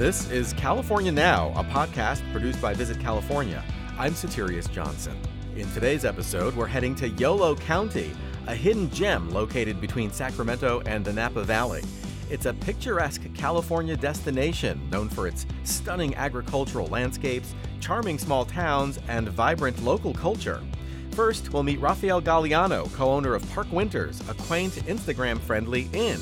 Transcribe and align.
This 0.00 0.30
is 0.30 0.54
California 0.54 1.12
Now, 1.12 1.52
a 1.54 1.62
podcast 1.62 2.22
produced 2.32 2.58
by 2.62 2.72
Visit 2.72 2.98
California. 2.98 3.62
I'm 3.98 4.14
Soterios 4.14 4.72
Johnson. 4.72 5.14
In 5.56 5.70
today's 5.72 6.06
episode, 6.06 6.56
we're 6.56 6.66
heading 6.66 6.94
to 6.94 7.10
Yolo 7.10 7.54
County, 7.54 8.10
a 8.46 8.54
hidden 8.54 8.88
gem 8.92 9.28
located 9.28 9.78
between 9.78 10.10
Sacramento 10.10 10.80
and 10.86 11.04
the 11.04 11.12
Napa 11.12 11.44
Valley. 11.44 11.82
It's 12.30 12.46
a 12.46 12.54
picturesque 12.54 13.20
California 13.34 13.94
destination 13.94 14.88
known 14.88 15.10
for 15.10 15.28
its 15.28 15.44
stunning 15.64 16.14
agricultural 16.14 16.86
landscapes, 16.86 17.54
charming 17.80 18.18
small 18.18 18.46
towns, 18.46 18.98
and 19.06 19.28
vibrant 19.28 19.84
local 19.84 20.14
culture. 20.14 20.62
First, 21.10 21.52
we'll 21.52 21.62
meet 21.62 21.78
Rafael 21.78 22.22
Galiano, 22.22 22.90
co 22.94 23.10
owner 23.10 23.34
of 23.34 23.46
Park 23.50 23.70
Winters, 23.70 24.26
a 24.30 24.32
quaint, 24.32 24.72
Instagram 24.86 25.38
friendly 25.40 25.90
inn. 25.92 26.18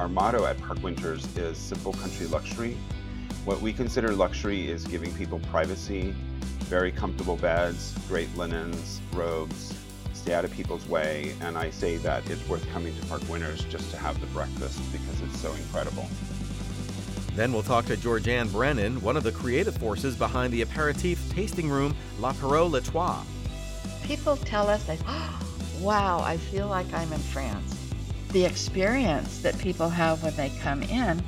Our 0.00 0.08
motto 0.08 0.46
at 0.46 0.58
Park 0.62 0.82
Winters 0.82 1.26
is 1.36 1.58
simple 1.58 1.92
country 1.92 2.26
luxury. 2.26 2.74
What 3.44 3.60
we 3.60 3.70
consider 3.70 4.12
luxury 4.12 4.66
is 4.66 4.86
giving 4.86 5.12
people 5.12 5.40
privacy, 5.50 6.14
very 6.60 6.90
comfortable 6.90 7.36
beds, 7.36 7.94
great 8.08 8.34
linens, 8.34 9.02
robes, 9.12 9.74
stay 10.14 10.32
out 10.32 10.46
of 10.46 10.52
people's 10.52 10.88
way. 10.88 11.34
And 11.42 11.58
I 11.58 11.68
say 11.68 11.98
that 11.98 12.30
it's 12.30 12.48
worth 12.48 12.66
coming 12.70 12.98
to 12.98 13.06
Park 13.08 13.28
Winters 13.28 13.62
just 13.66 13.90
to 13.90 13.98
have 13.98 14.18
the 14.22 14.26
breakfast 14.28 14.80
because 14.90 15.20
it's 15.20 15.38
so 15.38 15.52
incredible. 15.52 16.08
Then 17.34 17.52
we'll 17.52 17.62
talk 17.62 17.84
to 17.84 17.96
Georgeanne 17.98 18.50
Brennan, 18.50 19.02
one 19.02 19.18
of 19.18 19.22
the 19.22 19.32
creative 19.32 19.76
forces 19.76 20.16
behind 20.16 20.50
the 20.50 20.62
aperitif 20.62 21.30
tasting 21.34 21.68
room 21.68 21.94
L'Apéro 22.20 22.70
les 22.70 22.80
Trois. 22.80 23.22
People 24.04 24.38
tell 24.38 24.66
us, 24.66 24.82
they, 24.84 24.98
oh, 25.06 25.46
wow, 25.78 26.20
I 26.20 26.38
feel 26.38 26.68
like 26.68 26.90
I'm 26.94 27.12
in 27.12 27.20
France. 27.20 27.79
The 28.32 28.44
experience 28.44 29.40
that 29.42 29.58
people 29.58 29.88
have 29.88 30.22
when 30.22 30.34
they 30.36 30.50
come 30.60 30.82
in 30.84 31.20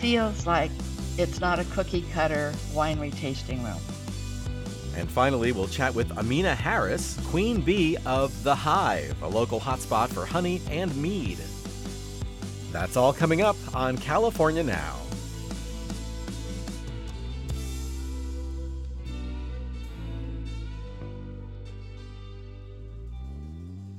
feels 0.00 0.46
like 0.46 0.70
it's 1.16 1.40
not 1.40 1.58
a 1.58 1.64
cookie 1.64 2.04
cutter 2.12 2.52
winery 2.72 3.16
tasting 3.18 3.62
room. 3.64 3.80
And 4.94 5.10
finally, 5.10 5.52
we'll 5.52 5.68
chat 5.68 5.94
with 5.94 6.16
Amina 6.18 6.54
Harris, 6.54 7.18
Queen 7.28 7.60
Bee 7.60 7.96
of 8.04 8.42
The 8.42 8.54
Hive, 8.54 9.22
a 9.22 9.28
local 9.28 9.60
hotspot 9.60 10.08
for 10.08 10.26
honey 10.26 10.60
and 10.70 10.94
mead. 10.96 11.38
That's 12.72 12.96
all 12.96 13.12
coming 13.12 13.40
up 13.40 13.56
on 13.74 13.96
California 13.96 14.62
Now. 14.62 15.05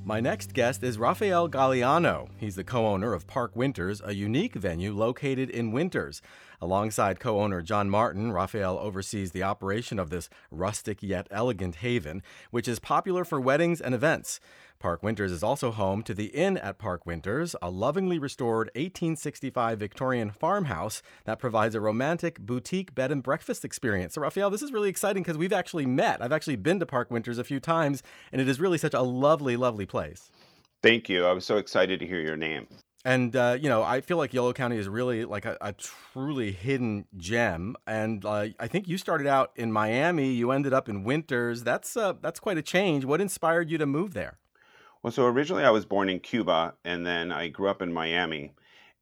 My 0.07 0.21
next 0.21 0.53
guest 0.53 0.83
is 0.83 0.97
Rafael 0.97 1.49
Galiano. 1.49 2.29
He's 2.37 2.55
the 2.55 2.63
co 2.63 2.87
owner 2.87 3.13
of 3.13 3.27
Park 3.27 3.57
Winters, 3.57 4.01
a 4.05 4.13
unique 4.13 4.53
venue 4.53 4.93
located 4.93 5.49
in 5.49 5.73
Winters. 5.73 6.21
Alongside 6.59 7.19
co 7.19 7.39
owner 7.39 7.61
John 7.61 7.89
Martin, 7.89 8.31
Rafael 8.31 8.79
oversees 8.79 9.31
the 9.31 9.43
operation 9.43 9.99
of 9.99 10.09
this 10.09 10.29
rustic 10.49 11.03
yet 11.03 11.27
elegant 11.29 11.75
haven, 11.75 12.23
which 12.49 12.67
is 12.67 12.79
popular 12.79 13.23
for 13.23 13.39
weddings 13.39 13.79
and 13.79 13.93
events. 13.93 14.39
Park 14.79 15.01
Winters 15.01 15.31
is 15.31 15.43
also 15.43 15.71
home 15.71 16.03
to 16.03 16.13
the 16.13 16.27
Inn 16.27 16.57
at 16.57 16.77
Park 16.77 17.05
Winters, 17.05 17.55
a 17.61 17.69
lovingly 17.69 18.19
restored 18.19 18.67
1865 18.75 19.79
Victorian 19.79 20.31
farmhouse 20.31 21.01
that 21.25 21.39
provides 21.39 21.73
a 21.75 21.81
romantic 21.81 22.39
boutique 22.39 22.93
bed 22.93 23.11
and 23.11 23.23
breakfast 23.23 23.65
experience. 23.65 24.13
So, 24.15 24.21
Rafael, 24.21 24.49
this 24.49 24.61
is 24.61 24.71
really 24.71 24.89
exciting 24.89 25.23
because 25.23 25.37
we've 25.37 25.53
actually 25.53 25.85
met. 25.85 26.21
I've 26.21 26.31
actually 26.31 26.57
been 26.57 26.79
to 26.79 26.85
Park 26.85 27.09
Winters 27.11 27.37
a 27.37 27.43
few 27.43 27.59
times, 27.59 28.03
and 28.31 28.41
it 28.41 28.47
is 28.47 28.59
really 28.59 28.77
such 28.77 28.93
a 28.93 29.01
lovely, 29.01 29.57
lovely 29.57 29.85
place. 29.85 30.31
Thank 30.83 31.09
you. 31.09 31.25
I 31.25 31.33
was 31.33 31.45
so 31.45 31.57
excited 31.57 31.99
to 31.99 32.07
hear 32.07 32.21
your 32.21 32.37
name. 32.37 32.67
And 33.05 33.35
uh, 33.35 33.57
you 33.59 33.69
know, 33.69 33.83
I 33.83 34.01
feel 34.01 34.17
like 34.17 34.33
Yolo 34.33 34.53
County 34.53 34.77
is 34.77 34.89
really 34.89 35.23
like 35.23 35.45
a, 35.45 35.57
a 35.61 35.73
truly 35.73 36.51
hidden 36.51 37.05
gem. 37.15 37.75
And 37.85 38.25
uh, 38.25 38.47
I 38.59 38.67
think 38.67 38.87
you 38.87 38.97
started 38.97 39.27
out 39.27 39.51
in 39.55 39.71
Miami. 39.71 40.31
You 40.31 40.51
ended 40.51 40.73
up 40.73 40.89
in 40.89 41.03
Winters. 41.03 41.63
That's 41.63 41.95
uh, 41.95 42.13
that's 42.21 42.39
quite 42.39 42.57
a 42.57 42.61
change. 42.61 43.05
What 43.05 43.21
inspired 43.21 43.69
you 43.69 43.77
to 43.77 43.85
move 43.85 44.13
there? 44.13 44.37
Well, 45.03 45.11
so 45.11 45.25
originally 45.25 45.63
I 45.63 45.69
was 45.69 45.85
born 45.85 46.09
in 46.09 46.19
Cuba, 46.19 46.73
and 46.83 47.05
then 47.05 47.31
I 47.31 47.47
grew 47.47 47.69
up 47.69 47.81
in 47.81 47.93
Miami. 47.93 48.53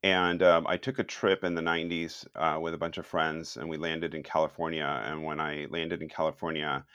And 0.03 0.43
um, 0.43 0.67
I 0.67 0.77
took 0.77 0.99
a 0.99 1.03
trip 1.03 1.43
in 1.43 1.55
the 1.55 1.63
90s 1.63 2.27
uh, 2.35 2.59
with 2.59 2.75
a 2.75 2.77
bunch 2.77 2.99
of 2.99 3.07
friends, 3.07 3.57
and 3.57 3.67
we 3.67 3.77
landed 3.77 4.13
in 4.13 4.21
California. 4.21 5.01
And 5.03 5.23
when 5.23 5.39
I 5.39 5.65
landed 5.71 6.03
in 6.03 6.09
California, 6.09 6.85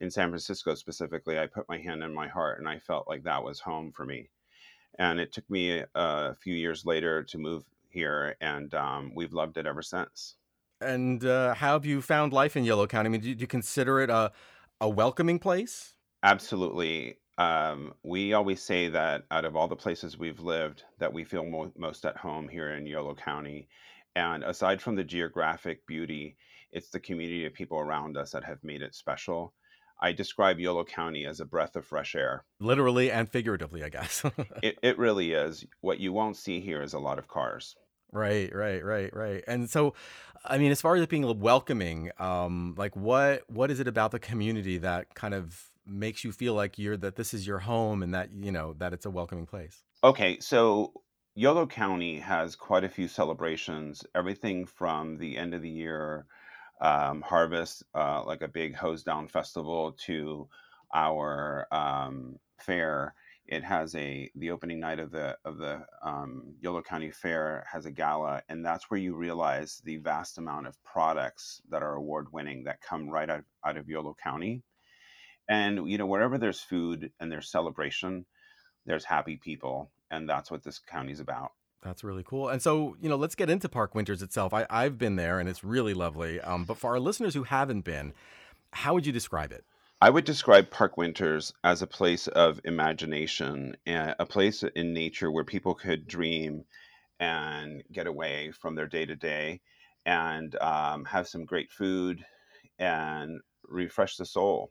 in 0.00 0.10
San 0.10 0.30
Francisco 0.30 0.74
specifically, 0.74 1.38
I 1.38 1.46
put 1.46 1.68
my 1.68 1.78
hand 1.78 2.02
in 2.02 2.12
my 2.12 2.26
heart, 2.26 2.58
and 2.58 2.68
I 2.68 2.80
felt 2.80 3.06
like 3.06 3.22
that 3.22 3.44
was 3.44 3.60
home 3.60 3.92
for 3.92 4.04
me. 4.04 4.28
And 4.98 5.20
it 5.20 5.32
took 5.32 5.48
me 5.50 5.84
a 5.94 6.34
few 6.34 6.54
years 6.54 6.84
later 6.84 7.22
to 7.24 7.38
move 7.38 7.64
here, 7.90 8.36
and 8.40 8.72
um, 8.74 9.12
we've 9.14 9.32
loved 9.32 9.56
it 9.56 9.66
ever 9.66 9.82
since. 9.82 10.36
And 10.80 11.24
uh, 11.24 11.54
how 11.54 11.72
have 11.72 11.86
you 11.86 12.00
found 12.00 12.32
life 12.32 12.56
in 12.56 12.64
Yolo 12.64 12.86
County? 12.86 13.08
I 13.08 13.10
mean, 13.10 13.20
do 13.20 13.30
you 13.30 13.46
consider 13.46 14.00
it 14.00 14.10
a 14.10 14.32
a 14.80 14.88
welcoming 14.88 15.38
place? 15.40 15.94
Absolutely. 16.22 17.18
Um, 17.36 17.94
we 18.04 18.32
always 18.32 18.62
say 18.62 18.88
that 18.88 19.24
out 19.30 19.44
of 19.44 19.56
all 19.56 19.68
the 19.68 19.76
places 19.76 20.18
we've 20.18 20.40
lived, 20.40 20.84
that 20.98 21.12
we 21.12 21.24
feel 21.24 21.44
mo- 21.44 21.72
most 21.76 22.04
at 22.04 22.16
home 22.16 22.48
here 22.48 22.70
in 22.70 22.86
Yolo 22.86 23.14
County. 23.14 23.68
And 24.16 24.42
aside 24.44 24.82
from 24.82 24.96
the 24.96 25.04
geographic 25.04 25.86
beauty, 25.86 26.36
it's 26.72 26.90
the 26.90 27.00
community 27.00 27.46
of 27.46 27.54
people 27.54 27.78
around 27.78 28.16
us 28.16 28.32
that 28.32 28.44
have 28.44 28.62
made 28.64 28.82
it 28.82 28.94
special. 28.94 29.54
I 30.00 30.12
describe 30.12 30.60
Yolo 30.60 30.84
County 30.84 31.26
as 31.26 31.40
a 31.40 31.44
breath 31.44 31.76
of 31.76 31.84
fresh 31.84 32.14
air. 32.14 32.44
Literally 32.60 33.10
and 33.10 33.28
figuratively, 33.28 33.82
I 33.82 33.88
guess. 33.88 34.24
it, 34.62 34.78
it 34.82 34.98
really 34.98 35.32
is. 35.32 35.64
What 35.80 35.98
you 35.98 36.12
won't 36.12 36.36
see 36.36 36.60
here 36.60 36.82
is 36.82 36.92
a 36.94 36.98
lot 36.98 37.18
of 37.18 37.28
cars. 37.28 37.74
Right, 38.12 38.54
right, 38.54 38.82
right, 38.84 39.14
right. 39.14 39.44
And 39.46 39.68
so, 39.68 39.94
I 40.44 40.58
mean, 40.58 40.70
as 40.70 40.80
far 40.80 40.96
as 40.96 41.02
it 41.02 41.08
being 41.08 41.40
welcoming, 41.40 42.10
um, 42.18 42.74
like 42.78 42.96
what 42.96 43.42
what 43.48 43.70
is 43.70 43.80
it 43.80 43.88
about 43.88 44.12
the 44.12 44.18
community 44.18 44.78
that 44.78 45.14
kind 45.14 45.34
of 45.34 45.70
makes 45.86 46.24
you 46.24 46.32
feel 46.32 46.54
like 46.54 46.78
you're 46.78 46.96
that 46.96 47.16
this 47.16 47.34
is 47.34 47.46
your 47.46 47.58
home 47.58 48.02
and 48.02 48.14
that 48.14 48.30
you 48.32 48.52
know 48.52 48.74
that 48.78 48.92
it's 48.92 49.04
a 49.04 49.10
welcoming 49.10 49.46
place? 49.46 49.82
Okay, 50.02 50.38
so 50.40 50.92
Yolo 51.34 51.66
County 51.66 52.18
has 52.18 52.56
quite 52.56 52.84
a 52.84 52.88
few 52.88 53.08
celebrations. 53.08 54.04
Everything 54.14 54.64
from 54.64 55.18
the 55.18 55.36
end 55.36 55.52
of 55.52 55.60
the 55.60 55.68
year 55.68 56.26
um, 56.80 57.22
harvest, 57.22 57.84
uh, 57.94 58.22
like 58.24 58.42
a 58.42 58.48
big 58.48 58.74
hose 58.74 59.02
down 59.02 59.28
festival, 59.28 59.92
to 60.06 60.48
our 60.94 61.66
um, 61.72 62.38
fair. 62.58 63.14
It 63.46 63.64
has 63.64 63.94
a 63.94 64.30
the 64.34 64.50
opening 64.50 64.78
night 64.78 64.98
of 64.98 65.10
the 65.10 65.38
of 65.44 65.56
the 65.56 65.86
um, 66.02 66.54
Yolo 66.60 66.82
County 66.82 67.10
Fair 67.10 67.64
has 67.72 67.86
a 67.86 67.90
gala, 67.90 68.42
and 68.48 68.64
that's 68.64 68.90
where 68.90 69.00
you 69.00 69.14
realize 69.14 69.80
the 69.84 69.96
vast 69.96 70.36
amount 70.36 70.66
of 70.66 70.82
products 70.84 71.62
that 71.70 71.82
are 71.82 71.94
award 71.94 72.26
winning 72.30 72.64
that 72.64 72.82
come 72.82 73.08
right 73.08 73.28
out, 73.30 73.44
out 73.64 73.78
of 73.78 73.88
Yolo 73.88 74.14
County. 74.22 74.62
And 75.48 75.90
you 75.90 75.96
know, 75.96 76.06
wherever 76.06 76.36
there's 76.36 76.60
food 76.60 77.10
and 77.18 77.32
there's 77.32 77.50
celebration, 77.50 78.26
there's 78.84 79.04
happy 79.04 79.36
people, 79.36 79.90
and 80.10 80.28
that's 80.28 80.50
what 80.50 80.62
this 80.62 80.78
county's 80.78 81.20
about. 81.20 81.52
That's 81.82 82.02
really 82.02 82.24
cool. 82.24 82.48
And 82.48 82.60
so, 82.60 82.96
you 83.00 83.08
know, 83.08 83.16
let's 83.16 83.34
get 83.34 83.48
into 83.48 83.68
Park 83.68 83.94
Winters 83.94 84.22
itself. 84.22 84.52
I, 84.52 84.66
I've 84.68 84.98
been 84.98 85.16
there 85.16 85.38
and 85.38 85.48
it's 85.48 85.62
really 85.62 85.94
lovely. 85.94 86.40
Um, 86.40 86.64
but 86.64 86.76
for 86.76 86.90
our 86.90 87.00
listeners 87.00 87.34
who 87.34 87.44
haven't 87.44 87.82
been, 87.82 88.12
how 88.72 88.94
would 88.94 89.06
you 89.06 89.12
describe 89.12 89.52
it? 89.52 89.64
I 90.00 90.10
would 90.10 90.24
describe 90.24 90.70
Park 90.70 90.96
Winters 90.96 91.52
as 91.64 91.82
a 91.82 91.86
place 91.86 92.28
of 92.28 92.60
imagination, 92.64 93.76
a 93.86 94.26
place 94.26 94.62
in 94.62 94.92
nature 94.92 95.30
where 95.30 95.44
people 95.44 95.74
could 95.74 96.06
dream 96.06 96.64
and 97.18 97.82
get 97.90 98.06
away 98.06 98.52
from 98.52 98.76
their 98.76 98.86
day 98.86 99.06
to 99.06 99.16
day 99.16 99.60
and 100.06 100.54
um, 100.60 101.04
have 101.04 101.26
some 101.26 101.44
great 101.44 101.70
food 101.70 102.24
and 102.78 103.40
refresh 103.64 104.16
the 104.16 104.24
soul. 104.24 104.70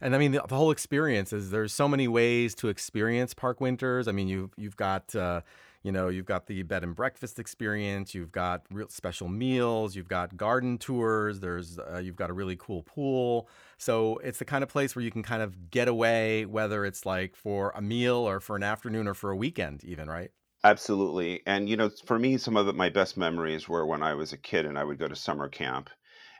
And 0.00 0.14
I 0.14 0.18
mean, 0.18 0.32
the, 0.32 0.42
the, 0.48 0.56
whole 0.56 0.70
experience 0.70 1.32
is 1.32 1.50
there's 1.50 1.72
so 1.72 1.86
many 1.86 2.08
ways 2.08 2.54
to 2.56 2.68
experience 2.68 3.32
Park 3.32 3.60
Winters. 3.60 4.08
I 4.08 4.12
mean, 4.12 4.28
you've 4.28 4.50
you've 4.56 4.76
got 4.76 5.14
uh, 5.14 5.42
you 5.84 5.92
know 5.92 6.08
you've 6.08 6.26
got 6.26 6.46
the 6.46 6.62
bed 6.64 6.82
and 6.82 6.96
breakfast 6.96 7.38
experience. 7.38 8.14
You've 8.14 8.32
got 8.32 8.66
real 8.72 8.88
special 8.88 9.28
meals. 9.28 9.94
You've 9.94 10.08
got 10.08 10.36
garden 10.36 10.78
tours. 10.78 11.40
There's 11.40 11.78
uh, 11.78 11.98
you've 12.04 12.16
got 12.16 12.30
a 12.30 12.32
really 12.32 12.56
cool 12.56 12.82
pool. 12.82 13.48
So 13.78 14.18
it's 14.18 14.38
the 14.40 14.44
kind 14.44 14.64
of 14.64 14.70
place 14.70 14.96
where 14.96 15.04
you 15.04 15.12
can 15.12 15.22
kind 15.22 15.42
of 15.42 15.70
get 15.70 15.86
away, 15.88 16.46
whether 16.46 16.84
it's 16.84 17.06
like 17.06 17.36
for 17.36 17.70
a 17.76 17.82
meal 17.82 18.16
or 18.16 18.40
for 18.40 18.56
an 18.56 18.62
afternoon 18.64 19.06
or 19.06 19.14
for 19.14 19.30
a 19.30 19.36
weekend, 19.36 19.84
even 19.84 20.08
right. 20.08 20.32
Absolutely. 20.64 21.46
And 21.46 21.68
you 21.68 21.76
know, 21.76 21.88
for 21.90 22.18
me, 22.18 22.38
some 22.38 22.56
of 22.56 22.74
my 22.74 22.88
best 22.88 23.16
memories 23.16 23.68
were 23.68 23.86
when 23.86 24.02
I 24.02 24.14
was 24.14 24.32
a 24.32 24.38
kid 24.38 24.66
and 24.66 24.76
I 24.78 24.82
would 24.84 24.98
go 24.98 25.06
to 25.06 25.14
summer 25.14 25.48
camp 25.48 25.90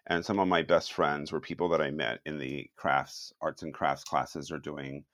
and 0.06 0.25
some 0.25 0.38
of 0.41 0.49
my 0.49 0.62
best 0.62 0.94
friends 0.94 1.32
were 1.32 1.41
people 1.41 1.69
that 1.70 1.82
I 1.82 1.91
met 1.91 2.20
in 2.26 2.38
the 2.38 2.70
crafts, 2.76 3.32
arts 3.43 3.62
and 3.64 3.75
crafts 3.75 4.05
classes 4.05 4.50
or 4.52 4.58
doing 4.61 5.06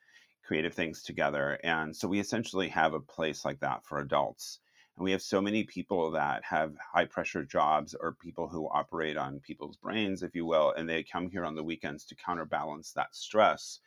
creative 0.50 0.75
things 0.75 1.02
together. 1.02 1.58
And 1.64 1.97
so 1.97 2.08
we 2.08 2.20
essentially 2.20 2.69
have 2.70 2.94
a 2.94 3.00
place 3.17 3.44
like 3.44 3.61
that 3.61 3.85
for 3.87 3.99
adults. 4.00 4.61
And 4.97 5.05
we 5.05 5.12
have 5.12 5.23
so 5.23 5.41
many 5.41 5.64
people 5.64 6.11
that 6.12 6.44
have 6.44 6.76
high 6.94 7.06
pressure 7.06 7.44
jobs 7.44 7.94
or 7.94 8.14
people 8.14 8.49
who 8.49 8.69
operate 8.69 9.17
on 9.17 9.41
people's 9.41 9.76
brains, 9.76 10.23
if 10.23 10.35
you 10.35 10.47
will, 10.47 10.73
and 10.76 10.88
they 10.88 11.05
come 11.05 11.31
here 11.31 11.44
on 11.47 11.55
the 11.55 11.64
weekends 11.64 12.05
to 12.06 12.17
counterbalance 12.17 12.93
that 12.94 13.14
stress 13.14 13.81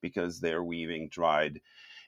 because 0.00 0.40
they're 0.40 0.64
weaving 0.64 1.08
dried 1.08 1.60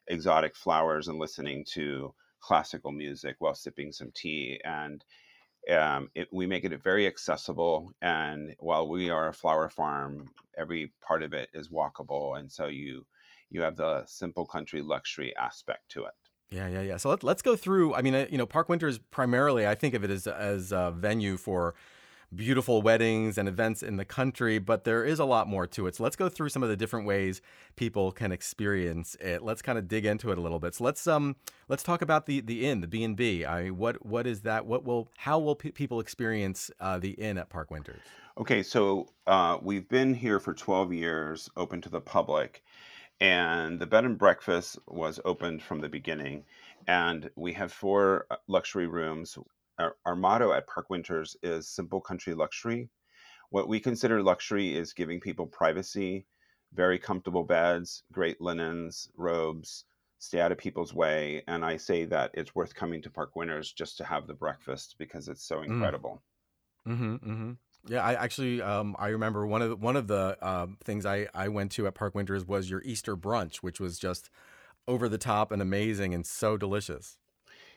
exotic 0.09 0.57
flowers 0.57 1.09
and 1.09 1.19
listening 1.19 1.65
to 1.65 2.15
classical 2.41 2.93
music 2.93 3.37
while 3.41 3.55
sipping 3.55 3.93
some 3.93 4.13
tea. 4.13 4.61
And 4.65 5.05
Um, 5.71 6.11
it, 6.15 6.29
we 6.33 6.47
make 6.47 6.65
it 6.65 6.83
very 6.83 7.07
accessible, 7.07 7.93
and 8.01 8.57
while 8.59 8.89
we 8.89 9.11
are 9.11 9.29
a 9.29 9.35
flower 9.35 9.69
farm, 9.69 10.33
every 10.57 10.93
part 11.01 11.23
of 11.23 11.35
it 11.35 11.51
is 11.53 11.69
walkable, 11.69 12.39
and 12.39 12.51
so 12.51 12.67
you 12.69 13.07
you 13.51 13.63
have 13.63 13.77
the 13.77 14.05
simple 14.07 14.47
country 14.47 14.81
luxury 14.81 15.35
aspect 15.37 15.91
to 15.91 16.05
it. 16.05 16.13
Yeah, 16.51 16.69
yeah, 16.69 16.83
yeah. 16.83 16.97
So 16.97 17.11
let, 17.11 17.23
let's 17.23 17.43
go 17.43 17.55
through. 17.55 17.95
I 17.95 18.03
mean, 18.03 18.15
uh, 18.15 18.27
you 18.29 18.39
know, 18.39 18.47
Park 18.47 18.69
Winter 18.69 18.89
is 18.89 18.99
primarily, 18.99 19.67
I 19.67 19.75
think 19.75 19.95
of 19.95 20.03
it 20.03 20.11
as 20.11 20.27
as 20.27 20.73
a 20.73 20.93
venue 20.97 21.37
for 21.37 21.75
beautiful 22.35 22.81
weddings 22.81 23.39
and 23.39 23.49
events 23.49 23.83
in 23.83 23.97
the 23.97 24.05
country, 24.05 24.59
but 24.59 24.85
there 24.85 25.05
is 25.05 25.19
a 25.19 25.25
lot 25.25 25.49
more 25.49 25.67
to 25.67 25.87
it. 25.87 25.97
So 25.97 26.05
let's 26.05 26.17
go 26.17 26.29
through 26.29 26.51
some 26.51 26.63
of 26.63 26.69
the 26.69 26.77
different 26.77 27.07
ways 27.07 27.43
people 27.75 28.13
can 28.13 28.31
experience 28.31 29.17
it. 29.21 29.43
Let's 29.43 29.63
kind 29.63 29.79
of 29.79 29.89
dig 29.89 30.05
into 30.05 30.31
it 30.31 30.39
a 30.39 30.41
little 30.41 30.61
bit. 30.61 30.75
So 30.75 30.85
let's 30.85 31.07
um 31.07 31.37
let's 31.69 31.83
talk 31.83 32.03
about 32.03 32.27
the 32.27 32.41
the 32.41 32.67
inn, 32.67 32.81
the 32.81 32.87
B 32.87 33.05
and 33.05 33.17
B. 33.17 33.45
I 33.45 33.71
what 33.71 34.05
what 34.05 34.27
is 34.27 34.43
that? 34.43 34.67
What 34.67 34.85
will 34.85 35.11
how 35.19 35.39
will 35.39 35.57
pe- 35.57 35.73
people 35.73 36.01
experience 36.01 36.71
uh, 36.81 36.99
the 36.99 37.11
inn 37.11 37.39
at 37.39 37.49
Park 37.49 37.71
Winters? 37.71 38.03
Okay, 38.39 38.63
so 38.63 39.09
uh, 39.27 39.59
we've 39.61 39.89
been 39.89 40.15
here 40.15 40.39
for 40.41 40.55
12 40.55 40.93
years, 40.95 41.51
open 41.57 41.81
to 41.83 41.91
the 41.91 42.01
public 42.01 42.63
and 43.21 43.79
the 43.79 43.87
bed 43.87 44.05
and 44.05 44.19
breakfast 44.19 44.79
was 44.87 45.21
opened 45.25 45.63
from 45.63 45.81
the 45.81 45.89
beginning 45.89 46.45
and 46.87 47.31
we 47.37 47.53
have 47.53 47.73
four 47.73 48.27
uh, 48.31 48.37
luxury 48.49 48.87
rooms 48.87 49.37
our, 49.79 49.97
our, 50.07 50.17
motto 50.17 50.53
at 50.53 50.67
park 50.67 50.89
winters 50.91 51.37
is 51.43 51.69
simple 51.69 52.01
country 52.01 52.35
luxury 52.35 52.89
what 53.51 53.69
we 53.69 53.79
consider 53.79 54.23
luxury 54.23 54.75
is 54.75 54.93
giving 54.93 55.21
people 55.21 55.47
privacy 55.47 56.27
very 56.73 56.99
comfortable 56.99 57.45
beds 57.45 58.03
great 58.13 58.41
linens 58.41 59.09
robes 59.17 59.85
stay 60.19 60.41
out 60.41 60.53
of 60.53 60.59
people's 60.59 60.95
way 60.95 61.43
and 61.47 61.65
i 61.65 61.77
say 61.77 62.05
that 62.05 62.31
it's 62.35 62.55
worth 62.55 62.75
coming 62.75 63.03
to 63.03 63.11
park 63.11 63.37
winters 63.37 63.73
just 63.73 63.97
to 63.99 64.05
have 64.05 64.27
the 64.27 64.35
breakfast 64.35 64.97
because 64.99 65.29
it's 65.29 65.45
so 65.45 65.59
mm. 65.59 65.67
incredible 65.67 66.23
mm. 66.87 66.93
mm-hmm, 66.93 67.15
mm-hmm. 67.31 67.53
Yeah, 67.87 68.05
I 68.05 68.15
actually 68.15 68.61
um, 68.61 68.95
I 68.99 69.09
remember 69.09 69.47
one 69.47 69.63
of 69.63 69.71
the, 69.71 69.77
one 69.77 69.97
of 69.97 70.07
the 70.07 70.37
uh, 70.43 70.67
things 70.85 71.07
I, 71.07 71.29
I 71.35 71.49
went 71.49 71.73
to 71.73 71.87
at 71.87 71.95
Park 71.95 72.15
Winters 72.15 72.45
was 72.45 72.69
your 72.69 72.83
Easter 72.83 73.17
brunch, 73.17 73.57
which 73.57 73.81
was 73.81 73.99
just 73.99 74.31
over 74.89 75.09
the 75.09 75.19
top 75.19 75.53
and 75.53 75.63
amazing 75.63 76.15
and 76.15 76.27
so 76.27 76.57
delicious. 76.57 77.19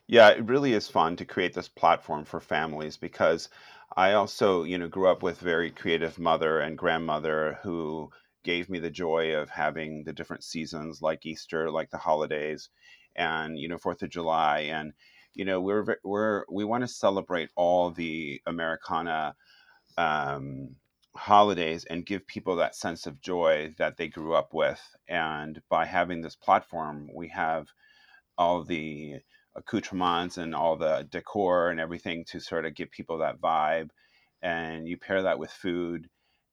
Yeah, 0.07 0.29
it 0.29 0.45
really 0.45 0.73
is 0.73 0.89
fun 0.89 1.15
to 1.17 1.25
create 1.25 1.53
this 1.53 1.69
platform 1.69 2.25
for 2.25 2.39
families 2.39 2.97
because 2.97 3.49
I 3.95 4.13
also, 4.13 4.63
you 4.63 4.77
know, 4.77 4.87
grew 4.87 5.07
up 5.07 5.23
with 5.23 5.39
very 5.39 5.71
creative 5.71 6.17
mother 6.19 6.59
and 6.59 6.77
grandmother 6.77 7.59
who 7.63 8.11
gave 8.43 8.69
me 8.69 8.79
the 8.79 8.89
joy 8.91 9.35
of 9.35 9.49
having 9.49 10.03
the 10.03 10.13
different 10.13 10.43
seasons 10.43 11.01
like 11.01 11.25
Easter, 11.25 11.69
like 11.71 11.89
the 11.89 11.97
holidays, 11.97 12.69
and 13.15 13.57
you 13.59 13.67
know 13.69 13.77
Fourth 13.77 14.01
of 14.03 14.09
July, 14.09 14.61
and 14.61 14.93
you 15.33 15.45
know 15.45 15.61
we're 15.61 15.97
we're 16.03 16.43
we 16.51 16.65
want 16.65 16.81
to 16.83 16.87
celebrate 16.87 17.49
all 17.55 17.91
the 17.91 18.41
Americana 18.45 19.35
um, 19.97 20.75
holidays 21.15 21.85
and 21.85 22.05
give 22.05 22.25
people 22.27 22.55
that 22.57 22.75
sense 22.75 23.05
of 23.07 23.21
joy 23.21 23.73
that 23.77 23.97
they 23.97 24.07
grew 24.07 24.33
up 24.35 24.53
with. 24.53 24.81
And 25.07 25.61
by 25.69 25.85
having 25.85 26.21
this 26.21 26.35
platform, 26.35 27.09
we 27.13 27.29
have 27.29 27.67
all 28.37 28.63
the 28.63 29.15
accoutrements 29.55 30.37
and 30.37 30.55
all 30.55 30.75
the 30.77 31.07
decor 31.11 31.69
and 31.69 31.79
everything 31.79 32.25
to 32.25 32.39
sort 32.39 32.65
of 32.65 32.75
give 32.75 32.91
people 32.91 33.19
that 33.19 33.39
vibe. 33.41 33.89
And 34.41 34.87
you 34.87 34.97
pair 34.97 35.23
that 35.23 35.39
with 35.39 35.51
food 35.51 36.09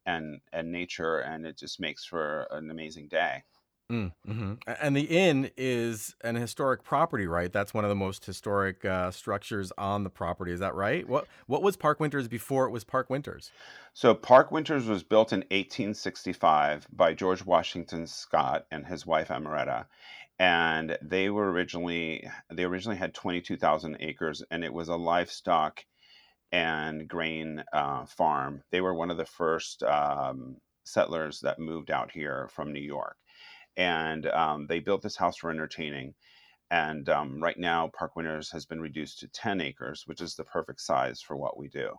and 0.06 0.40
and 0.52 0.72
nature, 0.72 1.19
and 1.19 1.46
it 1.46 1.58
just 1.58 1.81
makes 1.81 2.04
for 2.04 2.46
an 2.50 2.70
amazing 2.70 3.08
day. 3.08 3.44
Mm, 3.90 4.12
hmm 4.25 4.52
And 4.81 4.96
the 4.96 5.02
inn 5.02 5.50
is 5.56 6.14
an 6.22 6.37
historic 6.37 6.84
property, 6.84 7.26
right? 7.26 7.52
That's 7.52 7.75
one 7.75 7.84
of 7.84 7.88
the 7.88 7.96
most 7.96 8.25
historic 8.25 8.84
uh, 8.84 9.10
structures 9.10 9.72
on 9.76 10.04
the 10.04 10.10
property. 10.10 10.52
Is 10.52 10.60
that 10.60 10.76
right? 10.76 11.08
What 11.08 11.26
What 11.46 11.62
was 11.62 11.76
Park 11.76 11.98
Winters 11.98 12.28
before 12.28 12.66
it 12.66 12.70
was 12.70 12.84
Park 12.84 13.10
Winters? 13.10 13.50
So 13.92 14.14
Park 14.14 14.52
Winters 14.52 14.87
was 14.87 15.02
built 15.02 15.32
in 15.32 15.40
1865 15.40 16.87
by 16.92 17.14
George 17.14 17.44
Washington 17.44 18.06
Scott 18.06 18.66
and 18.70 18.87
his 18.87 19.04
wife 19.04 19.28
Amaretta, 19.28 19.87
and 20.38 20.96
they 21.02 21.28
were 21.28 21.50
originally 21.50 22.31
they 22.52 22.62
originally 22.64 22.98
had 22.98 23.12
22,000 23.12 23.96
acres, 23.98 24.44
and 24.52 24.62
it 24.62 24.72
was 24.72 24.88
a 24.88 24.96
livestock 24.96 25.84
and 26.52 27.08
grain 27.08 27.64
uh, 27.72 28.06
farm. 28.06 28.62
They 28.70 28.81
were 28.81 28.94
one 28.94 29.10
of 29.10 29.16
the 29.16 29.26
first 29.26 29.82
um, 29.82 30.58
settlers 30.84 31.40
that 31.40 31.58
moved 31.58 31.90
out 31.90 32.12
here 32.12 32.48
from 32.52 32.72
New 32.72 32.81
York 32.81 33.16
and 33.81 34.27
um, 34.27 34.67
they 34.67 34.79
built 34.79 35.00
this 35.00 35.17
house 35.17 35.38
for 35.38 35.50
entertaining. 35.50 36.12
And 36.71 37.09
um, 37.09 37.43
right 37.43 37.59
now, 37.59 37.91
Park 37.97 38.15
Winters 38.15 38.50
has 38.53 38.67
been 38.67 38.81
reduced 38.81 39.21
to 39.21 39.29
10 39.29 39.62
acres, 39.62 40.03
which 40.06 40.21
is 40.21 40.37
the 40.37 40.44
perfect 40.44 40.82
size 40.82 41.23
for 41.23 41.35
what 41.35 41.56
we 41.59 41.69
do. 41.69 41.94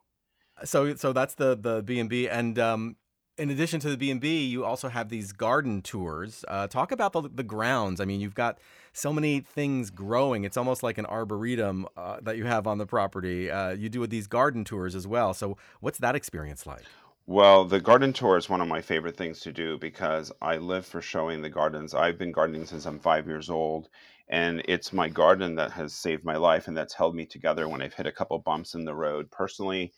So, 0.63 0.93
so 0.95 1.11
that's 1.11 1.33
the 1.33 1.57
the 1.57 1.81
B 1.81 1.99
and 1.99 2.07
B, 2.07 2.27
and 2.29 2.59
um, 2.59 2.95
in 3.37 3.49
addition 3.49 3.79
to 3.79 3.89
the 3.89 3.97
B 3.97 4.11
and 4.11 4.21
B, 4.21 4.45
you 4.45 4.63
also 4.63 4.89
have 4.89 5.09
these 5.09 5.31
garden 5.31 5.81
tours. 5.81 6.45
Uh, 6.47 6.67
talk 6.67 6.91
about 6.91 7.13
the 7.13 7.21
the 7.33 7.41
grounds. 7.41 7.99
I 7.99 8.05
mean, 8.05 8.21
you've 8.21 8.35
got 8.35 8.59
so 8.93 9.11
many 9.11 9.39
things 9.39 9.89
growing. 9.89 10.43
It's 10.43 10.57
almost 10.57 10.83
like 10.83 10.99
an 10.99 11.07
arboretum 11.07 11.87
uh, 11.97 12.17
that 12.21 12.37
you 12.37 12.45
have 12.45 12.67
on 12.67 12.77
the 12.77 12.85
property. 12.85 13.49
Uh, 13.49 13.71
you 13.71 13.89
do 13.89 14.05
these 14.05 14.27
garden 14.27 14.63
tours 14.63 14.93
as 14.93 15.07
well. 15.07 15.33
So, 15.33 15.57
what's 15.79 15.97
that 15.97 16.15
experience 16.15 16.67
like? 16.67 16.83
Well, 17.31 17.63
the 17.63 17.79
garden 17.79 18.11
tour 18.11 18.35
is 18.35 18.49
one 18.49 18.59
of 18.59 18.67
my 18.67 18.81
favorite 18.81 19.15
things 19.15 19.39
to 19.41 19.53
do 19.53 19.77
because 19.77 20.33
I 20.41 20.57
live 20.57 20.85
for 20.85 21.01
showing 21.01 21.41
the 21.41 21.49
gardens. 21.49 21.93
I've 21.93 22.17
been 22.17 22.33
gardening 22.33 22.65
since 22.65 22.85
I'm 22.85 22.99
five 22.99 23.25
years 23.27 23.49
old, 23.49 23.87
and 24.27 24.61
it's 24.65 24.91
my 24.91 25.07
garden 25.07 25.55
that 25.55 25.71
has 25.71 25.93
saved 25.93 26.25
my 26.25 26.35
life 26.35 26.67
and 26.67 26.75
that's 26.75 26.93
held 26.93 27.15
me 27.15 27.25
together 27.25 27.69
when 27.69 27.81
I've 27.81 27.93
hit 27.93 28.05
a 28.07 28.11
couple 28.11 28.37
bumps 28.39 28.73
in 28.75 28.83
the 28.83 28.93
road 28.93 29.31
personally. 29.31 29.93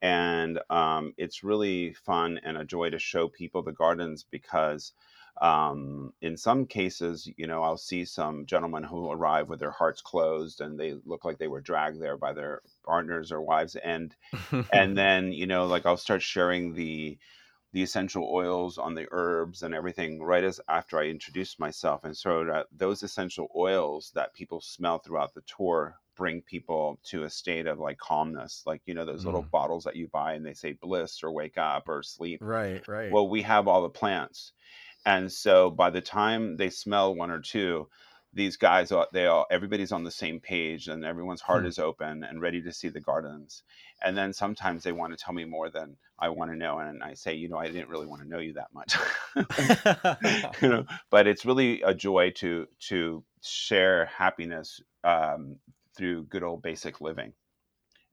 And 0.00 0.60
um, 0.70 1.12
it's 1.18 1.44
really 1.44 1.92
fun 1.92 2.40
and 2.42 2.56
a 2.56 2.64
joy 2.64 2.88
to 2.88 2.98
show 2.98 3.28
people 3.28 3.62
the 3.62 3.72
gardens 3.72 4.24
because 4.24 4.94
um, 5.40 6.12
in 6.20 6.36
some 6.36 6.66
cases, 6.66 7.28
you 7.36 7.46
know, 7.46 7.62
I'll 7.62 7.76
see 7.76 8.04
some 8.04 8.46
gentlemen 8.46 8.82
who 8.82 9.10
arrive 9.10 9.48
with 9.48 9.60
their 9.60 9.70
hearts 9.70 10.02
closed 10.02 10.60
and 10.60 10.78
they 10.78 10.96
look 11.04 11.24
like 11.24 11.38
they 11.38 11.48
were 11.48 11.60
dragged 11.60 12.00
there 12.00 12.16
by 12.16 12.32
their 12.32 12.62
partners 12.84 13.30
or 13.30 13.40
wives, 13.40 13.76
and 13.76 14.14
and 14.72 14.98
then 14.98 15.32
you 15.32 15.46
know, 15.46 15.66
like 15.66 15.86
I'll 15.86 15.96
start 15.96 16.22
sharing 16.22 16.74
the 16.74 17.18
the 17.72 17.82
essential 17.82 18.24
oils 18.24 18.78
on 18.78 18.94
the 18.94 19.06
herbs 19.10 19.62
and 19.62 19.74
everything 19.74 20.22
right 20.22 20.42
as 20.42 20.60
after 20.68 20.98
I 20.98 21.04
introduce 21.04 21.58
myself, 21.58 22.04
and 22.04 22.16
so 22.16 22.44
that 22.44 22.66
those 22.72 23.02
essential 23.02 23.48
oils 23.54 24.10
that 24.14 24.34
people 24.34 24.60
smell 24.60 24.98
throughout 24.98 25.34
the 25.34 25.42
tour 25.42 25.96
bring 26.16 26.42
people 26.42 26.98
to 27.04 27.22
a 27.22 27.30
state 27.30 27.68
of 27.68 27.78
like 27.78 27.96
calmness 27.96 28.64
like 28.66 28.82
you 28.86 28.92
know 28.92 29.04
those 29.04 29.22
mm. 29.22 29.26
little 29.26 29.42
bottles 29.52 29.84
that 29.84 29.94
you 29.94 30.08
buy 30.08 30.32
and 30.32 30.44
they 30.44 30.52
say 30.52 30.72
bliss 30.72 31.22
or 31.22 31.30
wake 31.30 31.56
up 31.56 31.88
or 31.88 32.02
sleep 32.02 32.40
right 32.42 32.88
right 32.88 33.12
well 33.12 33.28
we 33.28 33.40
have 33.40 33.68
all 33.68 33.82
the 33.82 33.88
plants 33.88 34.52
and 35.06 35.30
so 35.32 35.70
by 35.70 35.90
the 35.90 36.00
time 36.00 36.56
they 36.56 36.70
smell 36.70 37.14
one 37.14 37.30
or 37.30 37.40
two, 37.40 37.88
these 38.34 38.56
guys 38.56 38.92
are 38.92 39.06
they 39.12 39.26
all 39.26 39.46
everybody's 39.50 39.92
on 39.92 40.04
the 40.04 40.10
same 40.10 40.38
page 40.38 40.86
and 40.86 41.04
everyone's 41.04 41.40
heart 41.40 41.62
hmm. 41.62 41.68
is 41.68 41.78
open 41.78 42.22
and 42.24 42.40
ready 42.40 42.62
to 42.62 42.72
see 42.72 42.88
the 42.88 43.00
gardens. 43.00 43.62
And 44.02 44.16
then 44.16 44.32
sometimes 44.32 44.84
they 44.84 44.92
want 44.92 45.16
to 45.16 45.22
tell 45.22 45.34
me 45.34 45.44
more 45.44 45.70
than 45.70 45.96
I 46.18 46.28
want 46.28 46.50
to 46.50 46.56
know, 46.56 46.78
and 46.78 47.02
I 47.02 47.14
say, 47.14 47.34
you 47.34 47.48
know, 47.48 47.58
I 47.58 47.66
didn't 47.66 47.88
really 47.88 48.06
want 48.06 48.22
to 48.22 48.28
know 48.28 48.38
you 48.38 48.54
that 48.54 48.72
much. 48.72 48.96
you 50.62 50.68
know, 50.68 50.84
but 51.10 51.26
it's 51.26 51.46
really 51.46 51.82
a 51.82 51.94
joy 51.94 52.30
to 52.36 52.66
to 52.88 53.24
share 53.42 54.06
happiness 54.06 54.80
um, 55.04 55.56
through 55.96 56.24
good 56.24 56.42
old 56.42 56.62
basic 56.62 57.00
living, 57.00 57.32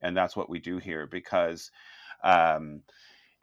and 0.00 0.16
that's 0.16 0.36
what 0.36 0.48
we 0.48 0.58
do 0.60 0.78
here 0.78 1.06
because 1.06 1.70
um, 2.24 2.82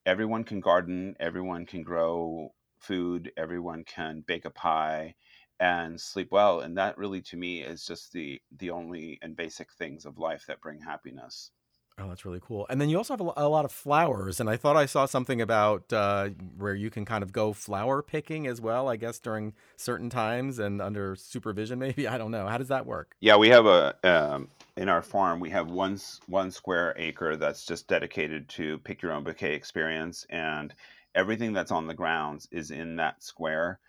everyone 0.06 0.44
can 0.44 0.60
garden, 0.60 1.16
everyone 1.20 1.66
can 1.66 1.84
grow 1.84 2.54
food, 2.84 3.32
everyone 3.38 3.84
can 3.84 4.22
bake 4.28 4.46
a 4.46 4.50
pie 4.50 5.16
and 5.60 6.00
sleep 6.00 6.30
well. 6.32 6.62
And 6.62 6.78
that 6.78 6.98
really 6.98 7.22
to 7.22 7.38
me 7.38 7.62
is 7.62 7.86
just 7.86 8.12
the 8.12 8.42
the 8.58 8.70
only 8.70 9.20
and 9.22 9.36
basic 9.36 9.72
things 9.74 10.06
of 10.06 10.18
life 10.18 10.46
that 10.48 10.62
bring 10.62 10.82
happiness. 10.82 11.52
Oh, 12.00 12.08
that's 12.08 12.26
really 12.26 12.40
cool. 12.42 12.66
And 12.72 12.82
then 12.82 12.90
you 12.90 12.98
also 12.98 13.14
have 13.14 13.22
a, 13.38 13.48
lot 13.48 13.66
of 13.66 13.72
flowers. 13.72 14.40
And 14.40 14.50
I 14.50 14.58
thought 14.58 14.76
I 14.76 14.88
saw 14.88 15.06
something 15.06 15.42
about 15.42 15.94
uh, 15.94 16.30
where 16.58 16.74
you 16.74 16.90
can 16.90 17.06
kind 17.06 17.22
of 17.22 17.32
go 17.32 17.54
flower 17.54 18.02
picking 18.02 18.48
as 18.48 18.60
well, 18.60 18.90
I 18.90 18.96
guess, 18.96 19.20
during 19.20 19.54
certain 19.78 20.10
times 20.10 20.58
and 20.58 20.82
under 20.82 21.16
supervision, 21.16 21.78
maybe. 21.86 22.08
I 22.08 22.18
don't 22.18 22.32
know. 22.32 22.48
How 22.48 22.58
does 22.58 22.70
that 22.70 22.88
work? 22.88 23.16
Yeah, 23.20 23.36
we 23.36 23.50
have 23.50 23.68
a, 23.68 23.96
um, 24.04 24.48
in 24.76 24.90
our 24.90 25.04
farm, 25.04 25.40
we 25.40 25.52
have 25.52 25.70
one, 25.70 26.00
one 26.26 26.50
square 26.50 26.96
acre 26.98 27.36
that's 27.36 27.64
just 27.64 27.88
dedicated 27.88 28.50
to 28.50 28.80
pick 28.80 29.04
your 29.04 29.12
own 29.12 29.24
bouquet 29.24 29.54
experience. 29.54 30.26
And 30.32 30.74
everything 31.16 31.54
that's 31.54 31.72
on 31.72 31.88
the 31.88 31.94
grounds 31.94 32.48
is 32.52 32.72
in 32.72 32.98
that 32.98 33.24
square, 33.24 33.80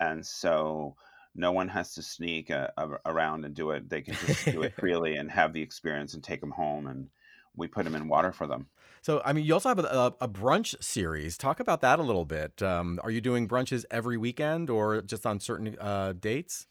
and 0.00 0.24
so 0.24 0.96
no 1.34 1.52
one 1.52 1.68
has 1.68 1.94
to 1.94 2.02
sneak 2.02 2.50
uh, 2.50 2.68
around 3.06 3.44
and 3.44 3.54
do 3.54 3.70
it. 3.70 3.88
They 3.88 4.02
can 4.02 4.14
just 4.14 4.44
do 4.46 4.62
it 4.62 4.74
freely 4.78 5.16
and 5.16 5.30
have 5.30 5.52
the 5.52 5.62
experience 5.62 6.14
and 6.14 6.22
take 6.22 6.40
them 6.40 6.52
home, 6.52 6.86
and 6.86 7.08
we 7.56 7.66
put 7.66 7.84
them 7.84 7.94
in 7.94 8.08
water 8.08 8.32
for 8.32 8.46
them. 8.46 8.66
So, 9.02 9.20
I 9.24 9.32
mean, 9.32 9.44
you 9.44 9.52
also 9.52 9.68
have 9.68 9.78
a, 9.78 10.14
a 10.20 10.28
brunch 10.28 10.82
series. 10.82 11.36
Talk 11.36 11.60
about 11.60 11.82
that 11.82 11.98
a 11.98 12.02
little 12.02 12.24
bit. 12.24 12.62
Um, 12.62 12.98
are 13.02 13.10
you 13.10 13.20
doing 13.20 13.46
brunches 13.46 13.84
every 13.90 14.16
weekend 14.16 14.70
or 14.70 15.02
just 15.02 15.26
on 15.26 15.40
certain 15.40 15.76
uh, 15.78 16.14
dates? 16.18 16.66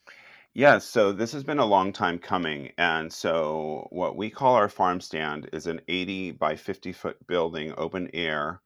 Yeah, 0.55 0.77
so 0.77 1.11
this 1.11 1.31
has 1.33 1.43
been 1.43 1.59
a 1.59 1.65
long 1.65 1.93
time 1.93 2.19
coming. 2.19 2.71
And 2.77 3.11
so, 3.11 3.87
what 3.91 4.15
we 4.15 4.29
call 4.29 4.55
our 4.55 4.69
farm 4.69 5.01
stand 5.01 5.49
is 5.53 5.67
an 5.67 5.81
80 5.87 6.31
by 6.31 6.55
50 6.55 6.93
foot 6.93 7.27
building, 7.27 7.73
open 7.77 8.09
air, 8.13 8.61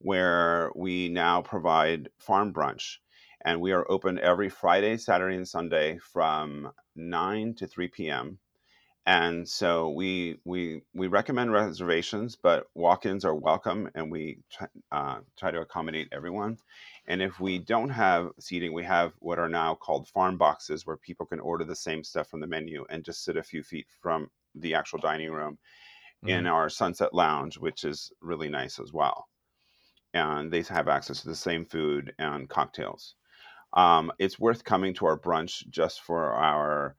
where 0.00 0.72
we 0.76 1.08
now 1.08 1.42
provide 1.42 2.10
farm 2.18 2.52
brunch. 2.52 2.98
And 3.44 3.60
we 3.60 3.72
are 3.72 3.90
open 3.90 4.18
every 4.18 4.48
Friday, 4.50 4.96
Saturday, 4.98 5.36
and 5.36 5.48
Sunday 5.48 5.98
from 5.98 6.72
9 6.96 7.54
to 7.56 7.66
3 7.66 7.88
p.m. 7.88 8.40
And 9.06 9.48
so 9.48 9.90
we 9.90 10.40
we 10.44 10.82
we 10.94 11.06
recommend 11.08 11.52
reservations, 11.52 12.36
but 12.36 12.68
walk-ins 12.74 13.24
are 13.24 13.34
welcome, 13.34 13.90
and 13.94 14.12
we 14.12 14.40
try, 14.50 14.68
uh, 14.92 15.20
try 15.38 15.50
to 15.50 15.60
accommodate 15.62 16.08
everyone. 16.12 16.58
And 17.06 17.22
if 17.22 17.40
we 17.40 17.58
don't 17.58 17.90
have 17.90 18.30
seating, 18.38 18.72
we 18.72 18.84
have 18.84 19.14
what 19.18 19.38
are 19.38 19.48
now 19.48 19.74
called 19.74 20.08
farm 20.08 20.38
boxes, 20.38 20.86
where 20.86 20.96
people 20.98 21.26
can 21.26 21.40
order 21.40 21.64
the 21.64 21.76
same 21.76 22.04
stuff 22.04 22.28
from 22.28 22.40
the 22.40 22.46
menu 22.46 22.86
and 22.90 23.04
just 23.04 23.24
sit 23.24 23.36
a 23.36 23.42
few 23.42 23.62
feet 23.62 23.86
from 24.00 24.30
the 24.54 24.74
actual 24.74 24.98
dining 24.98 25.30
room 25.32 25.58
in 26.26 26.46
Mm. 26.46 26.48
our 26.48 26.70
Sunset 26.70 27.14
Lounge, 27.14 27.58
which 27.58 27.84
is 27.84 28.12
really 28.22 28.50
nice 28.50 28.80
as 28.80 28.92
well. 28.92 29.29
And 30.14 30.50
they 30.50 30.62
have 30.62 30.88
access 30.88 31.20
to 31.22 31.28
the 31.28 31.36
same 31.36 31.64
food 31.64 32.12
and 32.18 32.48
cocktails. 32.48 33.14
Um, 33.72 34.10
it's 34.18 34.40
worth 34.40 34.64
coming 34.64 34.94
to 34.94 35.06
our 35.06 35.18
brunch 35.18 35.68
just 35.70 36.00
for 36.02 36.32
our 36.32 36.96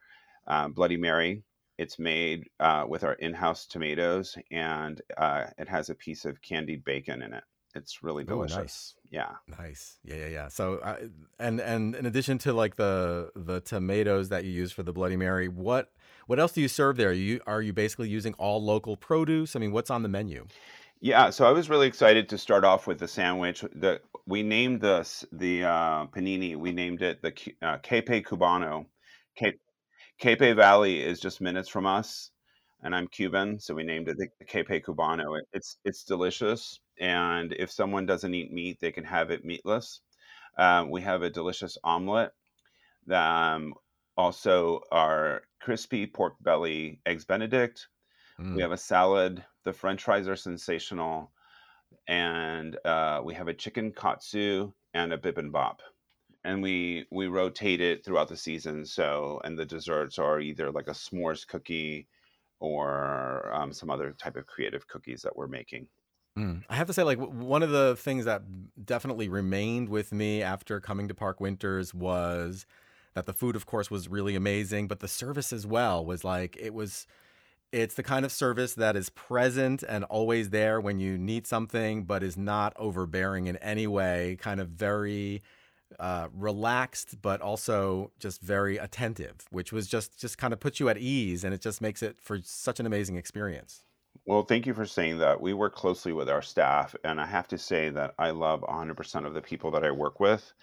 uh, 0.47 0.69
Bloody 0.69 0.97
Mary. 0.97 1.43
It's 1.77 1.99
made 1.99 2.49
uh, 2.59 2.85
with 2.87 3.03
our 3.03 3.13
in-house 3.13 3.65
tomatoes, 3.65 4.37
and 4.51 5.01
uh, 5.17 5.45
it 5.57 5.67
has 5.67 5.89
a 5.89 5.95
piece 5.95 6.25
of 6.25 6.41
candied 6.41 6.85
bacon 6.85 7.21
in 7.21 7.33
it. 7.33 7.43
It's 7.73 8.03
really 8.03 8.23
Oh, 8.23 8.35
delicious. 8.35 8.57
nice. 8.57 8.95
Yeah. 9.09 9.31
Nice. 9.57 9.97
Yeah, 10.03 10.15
yeah, 10.15 10.27
yeah. 10.27 10.47
So, 10.49 10.75
uh, 10.75 10.97
and 11.39 11.59
and 11.59 11.95
in 11.95 12.05
addition 12.05 12.37
to 12.39 12.53
like 12.53 12.75
the 12.75 13.31
the 13.35 13.61
tomatoes 13.61 14.29
that 14.29 14.43
you 14.45 14.51
use 14.51 14.71
for 14.71 14.83
the 14.83 14.93
Bloody 14.93 15.15
Mary, 15.17 15.47
what 15.47 15.91
what 16.27 16.39
else 16.39 16.51
do 16.51 16.61
you 16.61 16.67
serve 16.67 16.97
there? 16.97 17.13
You 17.13 17.39
are 17.47 17.61
you 17.61 17.73
basically 17.73 18.09
using 18.09 18.33
all 18.35 18.63
local 18.63 18.95
produce? 18.95 19.55
I 19.55 19.59
mean, 19.59 19.71
what's 19.71 19.89
on 19.89 20.03
the 20.03 20.09
menu? 20.09 20.47
Yeah, 21.01 21.31
so 21.31 21.45
I 21.47 21.51
was 21.51 21.69
really 21.69 21.87
excited 21.87 22.29
to 22.29 22.37
start 22.37 22.63
off 22.63 22.85
with 22.87 22.99
the 22.99 23.07
sandwich. 23.07 23.61
The 23.61 24.01
we 24.27 24.43
named 24.43 24.81
the 24.81 24.99
s- 24.99 25.25
the 25.31 25.63
uh, 25.63 26.07
panini. 26.07 26.55
We 26.55 26.71
named 26.71 27.01
it 27.01 27.21
the 27.23 27.31
uh, 27.61 27.79
Capay 27.79 28.23
Cubano. 28.23 28.85
Capay 29.39 29.57
Capay 30.21 30.55
Valley 30.55 31.01
is 31.03 31.19
just 31.21 31.41
minutes 31.41 31.69
from 31.69 31.85
us, 31.87 32.31
and 32.83 32.95
I'm 32.95 33.07
Cuban, 33.09 33.59
so 33.59 33.75
we 33.75 33.83
named 33.83 34.09
it 34.09 34.17
the 34.17 34.29
Capay 34.45 34.83
Cubano. 34.83 35.39
It, 35.39 35.47
it's 35.53 35.77
it's 35.85 36.03
delicious, 36.05 36.79
and 36.99 37.53
if 37.53 37.71
someone 37.71 38.05
doesn't 38.07 38.33
eat 38.35 38.51
meat, 38.53 38.79
they 38.81 38.91
can 38.93 39.05
have 39.05 39.31
it 39.31 39.45
meatless. 39.45 40.01
Um, 40.57 40.91
we 40.91 41.01
have 41.03 41.23
a 41.23 41.29
delicious 41.31 41.77
omelet. 41.83 42.33
Um, 43.11 43.75
also, 44.17 44.81
our 44.91 45.43
crispy 45.61 46.07
pork 46.07 46.35
belly 46.41 47.01
eggs 47.05 47.25
Benedict. 47.25 47.87
We 48.53 48.61
Mm. 48.61 48.63
have 48.63 48.71
a 48.73 48.77
salad. 48.77 49.45
The 49.63 49.73
French 49.73 50.03
fries 50.03 50.27
are 50.27 50.35
sensational 50.35 51.31
and 52.07 52.77
uh, 52.85 53.21
we 53.23 53.33
have 53.33 53.47
a 53.47 53.53
chicken 53.53 53.91
katsu 53.91 54.71
and 54.93 55.13
a 55.13 55.17
bibimbap 55.17 55.79
and 56.43 56.63
we 56.63 57.05
we 57.11 57.27
rotate 57.27 57.81
it 57.81 58.03
throughout 58.03 58.27
the 58.27 58.37
season 58.37 58.85
so 58.85 59.39
and 59.43 59.57
the 59.57 59.65
desserts 59.65 60.17
are 60.17 60.39
either 60.39 60.71
like 60.71 60.87
a 60.87 60.91
s'mores 60.91 61.47
cookie 61.47 62.07
or 62.59 63.51
um, 63.53 63.73
some 63.73 63.89
other 63.89 64.11
type 64.11 64.35
of 64.37 64.47
creative 64.47 64.87
cookies 64.87 65.21
that 65.21 65.35
we're 65.35 65.47
making 65.47 65.87
Mm. 66.37 66.63
I 66.69 66.75
have 66.75 66.87
to 66.87 66.93
say, 66.93 67.03
like 67.03 67.19
one 67.19 67.61
of 67.61 67.71
the 67.71 67.95
things 67.97 68.25
that 68.25 68.41
definitely 68.85 69.27
remained 69.27 69.89
with 69.89 70.13
me 70.13 70.41
after 70.41 70.79
coming 70.79 71.07
to 71.09 71.13
Park 71.13 71.41
Winters 71.41 71.93
was 71.93 72.65
that 73.13 73.25
the 73.25 73.33
food, 73.33 73.55
of 73.55 73.65
course, 73.65 73.91
was 73.91 74.07
really 74.07 74.35
amazing, 74.35 74.87
but 74.87 74.99
the 74.99 75.07
service 75.09 75.51
as 75.51 75.67
well 75.67 76.05
was 76.05 76.23
like 76.23 76.57
it 76.59 76.73
was. 76.73 77.05
It's 77.71 77.95
the 77.95 78.03
kind 78.03 78.25
of 78.25 78.31
service 78.31 78.73
that 78.75 78.95
is 78.97 79.09
present 79.09 79.83
and 79.83 80.03
always 80.05 80.49
there 80.49 80.81
when 80.81 80.99
you 80.99 81.17
need 81.17 81.47
something, 81.47 82.03
but 82.03 82.21
is 82.23 82.35
not 82.37 82.73
overbearing 82.77 83.47
in 83.47 83.55
any 83.57 83.87
way. 83.87 84.37
Kind 84.41 84.59
of 84.59 84.69
very 84.69 85.41
uh, 85.99 86.27
relaxed, 86.33 87.21
but 87.21 87.41
also 87.41 88.11
just 88.19 88.41
very 88.41 88.77
attentive, 88.77 89.45
which 89.51 89.71
was 89.71 89.87
just 89.87 90.19
just 90.19 90.37
kind 90.37 90.53
of 90.53 90.59
puts 90.59 90.79
you 90.79 90.89
at 90.89 90.97
ease, 90.97 91.43
and 91.43 91.53
it 91.53 91.61
just 91.61 91.81
makes 91.81 92.01
it 92.03 92.17
for 92.21 92.39
such 92.43 92.79
an 92.79 92.85
amazing 92.85 93.15
experience. 93.17 93.83
well 94.25 94.43
thank 94.43 94.65
you 94.65 94.73
for 94.73 94.85
saying 94.85 95.17
that 95.17 95.39
we 95.41 95.53
work 95.53 95.75
closely 95.75 96.13
with 96.13 96.29
our 96.29 96.41
staff 96.41 96.95
and 97.03 97.19
i 97.19 97.25
have 97.25 97.47
to 97.47 97.57
say 97.57 97.89
that 97.89 98.13
i 98.19 98.29
love 98.29 98.61
100% 98.61 99.25
of 99.25 99.33
the 99.33 99.41
people 99.41 99.71
that 99.71 99.83
i 99.83 99.91
work 99.91 100.19
with 100.19 100.53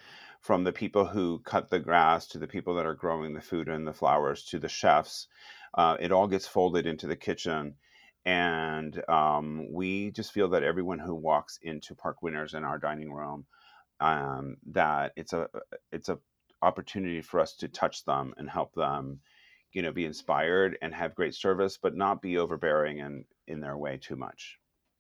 from 0.40 0.64
the 0.64 0.72
people 0.72 1.04
who 1.04 1.40
cut 1.40 1.70
the 1.70 1.78
grass 1.78 2.26
to 2.26 2.38
the 2.38 2.46
people 2.46 2.74
that 2.74 2.86
are 2.86 2.94
growing 2.94 3.34
the 3.34 3.40
food 3.40 3.68
and 3.68 3.86
the 3.86 3.92
flowers 3.92 4.44
to 4.44 4.58
the 4.58 4.68
chefs 4.68 5.26
uh, 5.74 5.96
it 6.00 6.12
all 6.12 6.26
gets 6.26 6.46
folded 6.46 6.86
into 6.86 7.06
the 7.06 7.16
kitchen 7.16 7.74
and 8.24 9.02
um, 9.08 9.72
we 9.72 10.10
just 10.10 10.32
feel 10.32 10.48
that 10.48 10.62
everyone 10.62 10.98
who 10.98 11.14
walks 11.14 11.58
into 11.62 11.94
park 11.94 12.22
winners 12.22 12.54
in 12.54 12.64
our 12.64 12.78
dining 12.78 13.12
room 13.12 13.46
um, 14.00 14.56
that 14.66 15.12
it's 15.16 15.32
a 15.32 15.48
it's 15.92 16.08
a 16.08 16.18
opportunity 16.60 17.22
for 17.22 17.40
us 17.40 17.54
to 17.54 17.68
touch 17.68 18.04
them 18.04 18.34
and 18.36 18.50
help 18.50 18.74
them 18.74 19.20
you 19.72 19.82
know 19.82 19.92
be 19.92 20.04
inspired 20.04 20.76
and 20.82 20.94
have 20.94 21.14
great 21.14 21.34
service 21.34 21.78
but 21.80 21.96
not 21.96 22.20
be 22.20 22.38
overbearing 22.38 23.00
and 23.00 23.24
in 23.46 23.60
their 23.60 23.76
way 23.76 23.96
too 23.96 24.16
much. 24.16 24.58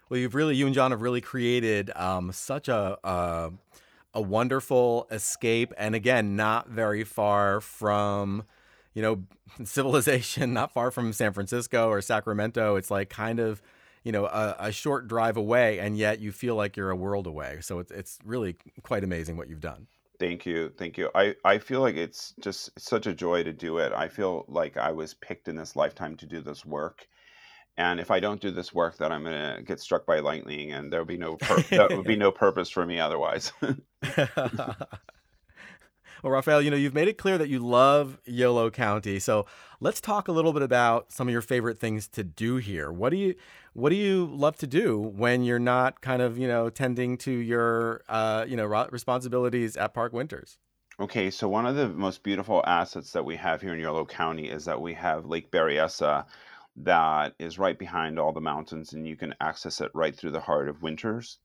Well, 0.08 0.18
you've 0.18 0.34
really, 0.34 0.56
you 0.56 0.64
and 0.64 0.74
John 0.74 0.90
have 0.90 1.02
really 1.02 1.20
created 1.20 1.90
um, 1.94 2.32
such 2.32 2.68
a, 2.68 2.98
a 3.04 3.52
a 4.14 4.22
wonderful 4.22 5.06
escape, 5.10 5.72
and 5.76 5.94
again, 5.94 6.34
not 6.34 6.70
very 6.70 7.04
far 7.04 7.60
from, 7.60 8.44
you 8.98 9.02
know, 9.02 9.22
civilization, 9.64 10.52
not 10.52 10.72
far 10.72 10.90
from 10.90 11.12
San 11.12 11.32
Francisco 11.32 11.88
or 11.88 12.00
Sacramento. 12.02 12.74
It's 12.74 12.90
like 12.90 13.08
kind 13.08 13.38
of, 13.38 13.62
you 14.02 14.10
know, 14.10 14.26
a, 14.26 14.56
a 14.58 14.72
short 14.72 15.06
drive 15.06 15.36
away, 15.36 15.78
and 15.78 15.96
yet 15.96 16.18
you 16.18 16.32
feel 16.32 16.56
like 16.56 16.76
you're 16.76 16.90
a 16.90 16.96
world 16.96 17.28
away. 17.28 17.58
So 17.60 17.78
it's 17.78 17.92
it's 17.92 18.18
really 18.24 18.56
quite 18.82 19.04
amazing 19.04 19.36
what 19.36 19.48
you've 19.48 19.60
done. 19.60 19.86
thank 20.18 20.44
you 20.44 20.68
thank 20.76 20.98
you 20.98 21.08
i 21.14 21.32
i 21.44 21.58
feel 21.58 21.80
like 21.80 21.94
it's 21.94 22.34
just 22.40 22.70
such 22.76 23.06
a 23.06 23.14
joy 23.14 23.44
to 23.44 23.52
do 23.52 23.78
it 23.78 23.92
i 23.92 24.08
feel 24.08 24.44
like 24.48 24.76
i 24.76 24.90
was 24.90 25.14
picked 25.14 25.46
in 25.46 25.54
this 25.54 25.76
lifetime 25.76 26.16
to 26.16 26.26
do 26.26 26.40
this 26.40 26.66
work 26.66 27.06
and 27.76 28.00
if 28.00 28.10
i 28.10 28.18
don't 28.18 28.40
do 28.40 28.50
this 28.50 28.74
work 28.74 28.96
then 28.98 29.12
i'm 29.12 29.22
going 29.22 29.56
to 29.56 29.62
get 29.62 29.78
struck 29.78 30.04
by 30.06 30.18
lightning 30.18 30.72
and 30.72 30.92
there'll 30.92 31.06
be 31.06 31.16
no 31.16 31.36
pur- 31.36 31.62
there 31.70 31.88
would 31.96 32.04
be 32.04 32.16
no 32.26 32.32
purpose 32.32 32.68
for 32.68 32.84
me 32.84 32.98
otherwise 32.98 33.52
Well, 36.22 36.32
Rafael, 36.32 36.60
you 36.62 36.70
know, 36.70 36.76
you've 36.76 36.94
made 36.94 37.08
it 37.08 37.18
clear 37.18 37.38
that 37.38 37.48
you 37.48 37.58
love 37.60 38.18
Yolo 38.24 38.70
County. 38.70 39.18
So 39.18 39.46
let's 39.80 40.00
talk 40.00 40.28
a 40.28 40.32
little 40.32 40.52
bit 40.52 40.62
about 40.62 41.12
some 41.12 41.28
of 41.28 41.32
your 41.32 41.42
favorite 41.42 41.78
things 41.78 42.08
to 42.08 42.24
do 42.24 42.56
here. 42.56 42.90
What 42.90 43.10
do 43.10 43.16
you 43.16 43.34
what 43.74 43.90
do 43.90 43.96
you 43.96 44.26
love 44.26 44.56
to 44.58 44.66
do 44.66 44.98
when 44.98 45.44
you're 45.44 45.58
not 45.60 46.00
kind 46.00 46.20
of, 46.20 46.36
you 46.38 46.48
know, 46.48 46.68
tending 46.70 47.16
to 47.18 47.30
your 47.30 48.02
uh, 48.08 48.44
you 48.48 48.56
know, 48.56 48.66
responsibilities 48.66 49.76
at 49.76 49.94
Park 49.94 50.12
Winters? 50.12 50.58
Okay, 51.00 51.30
so 51.30 51.48
one 51.48 51.66
of 51.66 51.76
the 51.76 51.88
most 51.88 52.22
beautiful 52.22 52.62
assets 52.66 53.12
that 53.12 53.24
we 53.24 53.36
have 53.36 53.60
here 53.60 53.72
in 53.74 53.80
Yolo 53.80 54.04
County 54.04 54.48
is 54.48 54.64
that 54.64 54.80
we 54.80 54.94
have 54.94 55.26
Lake 55.26 55.50
Berryessa 55.50 56.26
that 56.76 57.34
is 57.38 57.58
right 57.58 57.78
behind 57.78 58.18
all 58.18 58.32
the 58.32 58.40
mountains 58.40 58.92
and 58.92 59.06
you 59.06 59.16
can 59.16 59.34
access 59.40 59.80
it 59.80 59.90
right 59.94 60.14
through 60.16 60.30
the 60.32 60.40
heart 60.40 60.68
of 60.68 60.82
Winters. 60.82 61.38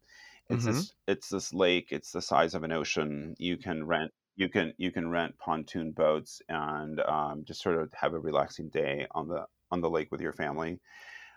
It's 0.50 0.66
Mhm. 0.66 0.66
this 0.66 0.94
it's 1.08 1.30
this 1.30 1.54
lake, 1.54 1.90
it's 1.92 2.12
the 2.12 2.22
size 2.22 2.56
of 2.56 2.64
an 2.64 2.72
ocean. 2.72 3.36
You 3.40 3.58
can 3.58 3.86
rent 3.86 4.14
you 4.36 4.50
can 4.50 4.74
you 4.78 4.92
can 4.92 5.10
rent 5.10 5.38
pontoon 5.38 5.92
boats 5.92 6.42
and 6.50 7.00
um, 7.02 7.44
just 7.46 7.62
sort 7.62 7.78
of 7.78 7.92
have 7.94 8.14
a 8.14 8.20
relaxing 8.20 8.70
day 8.70 9.08
on 9.12 9.28
the 9.28 9.46
on 9.72 9.82
the 9.82 9.90
lake 9.90 10.12
with 10.12 10.22
your 10.22 10.34
family. 10.34 10.80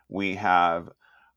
We 0.09 0.35
have 0.37 0.89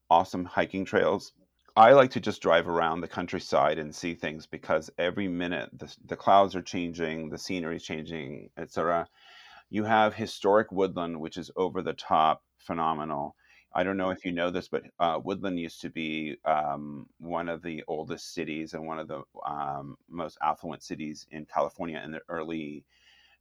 awesome 0.09 0.45
hiking 0.45 0.85
trails. 0.85 1.33
I 1.75 1.93
like 1.93 2.11
to 2.11 2.19
just 2.19 2.41
drive 2.41 2.67
around 2.67 3.01
the 3.01 3.07
countryside 3.07 3.77
and 3.77 3.95
see 3.95 4.13
things 4.13 4.45
because 4.45 4.89
every 4.97 5.27
minute 5.27 5.69
the, 5.73 5.95
the 6.05 6.15
clouds 6.17 6.55
are 6.55 6.61
changing, 6.61 7.29
the 7.29 7.37
scenery 7.37 7.77
is 7.77 7.83
changing, 7.83 8.49
etc. 8.57 9.07
You 9.69 9.83
have 9.85 10.13
historic 10.13 10.71
woodland, 10.71 11.19
which 11.21 11.37
is 11.37 11.51
over 11.55 11.81
the 11.81 11.93
top 11.93 12.43
phenomenal. 12.57 13.35
I 13.73 13.83
don't 13.83 13.97
know 13.97 14.09
if 14.09 14.25
you 14.25 14.31
know 14.31 14.49
this, 14.49 14.67
but 14.67 14.83
uh, 14.99 15.19
Woodland 15.23 15.59
used 15.59 15.81
to 15.81 15.89
be 15.89 16.38
um, 16.45 17.07
one 17.19 17.47
of 17.47 17.61
the 17.61 17.83
oldest 17.88 18.33
cities 18.33 18.73
and 18.73 18.85
one 18.85 18.97
of 18.97 19.07
the 19.07 19.21
um, 19.45 19.95
most 20.09 20.38
affluent 20.41 20.83
cities 20.83 21.27
in 21.31 21.45
California 21.45 22.01
in 22.03 22.11
the 22.11 22.21
early 22.29 22.83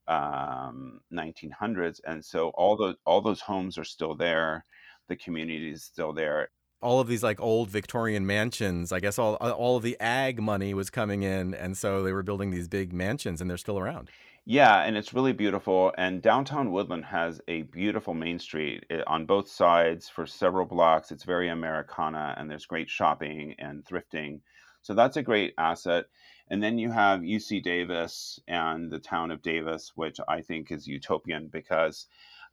um, 0.07 1.01
1900s, 1.13 2.01
and 2.07 2.25
so 2.25 2.49
all 2.51 2.77
those 2.77 2.97
all 3.05 3.21
those 3.21 3.41
homes 3.41 3.79
are 3.79 3.85
still 3.85 4.15
there. 4.15 4.65
The 5.09 5.17
community 5.17 5.71
is 5.71 5.83
still 5.83 6.13
there. 6.13 6.51
All 6.81 7.01
of 7.01 7.09
these 7.09 7.23
like 7.23 7.41
old 7.41 7.71
Victorian 7.71 8.27
mansions, 8.27 8.93
I 8.93 9.01
guess 9.01 9.19
all 9.19 9.35
all 9.37 9.77
of 9.77 9.83
the 9.83 9.99
ag 9.99 10.41
money 10.41 10.75
was 10.75 10.91
coming 10.91 11.23
in 11.23 11.55
and 11.55 11.77
so 11.77 12.03
they 12.03 12.13
were 12.13 12.23
building 12.23 12.51
these 12.51 12.69
big 12.69 12.93
mansions 12.93 13.41
and 13.41 13.51
they're 13.51 13.57
still 13.57 13.79
around. 13.79 14.11
Yeah, 14.51 14.83
and 14.83 14.97
it's 14.97 15.13
really 15.13 15.35
beautiful. 15.35 15.93
And 15.99 16.23
downtown 16.23 16.73
Woodland 16.73 17.05
has 17.05 17.41
a 17.49 17.63
beautiful 17.65 18.15
main 18.15 18.39
street 18.39 18.87
eh, 18.91 19.03
on 19.07 19.27
both 19.27 19.47
sides 19.49 20.09
for 20.09 20.27
several 20.27 20.65
blocks. 20.65 21.13
It's 21.13 21.25
very 21.25 21.49
Americana, 21.51 22.35
and 22.39 22.51
there's 22.51 22.65
great 22.65 22.89
shopping 22.89 23.55
and 23.59 23.85
thrifting. 23.85 24.41
So 24.81 24.95
that's 24.95 25.19
a 25.19 25.23
great 25.23 25.53
asset. 25.59 26.07
And 26.49 26.63
then 26.63 26.79
you 26.79 26.91
have 26.91 27.23
UC 27.23 27.61
Davis 27.61 28.41
and 28.49 28.91
the 28.91 28.99
town 28.99 29.31
of 29.31 29.43
Davis, 29.43 29.93
which 29.97 30.19
I 30.27 30.41
think 30.41 30.73
is 30.73 30.87
utopian 30.87 31.49
because 31.49 32.07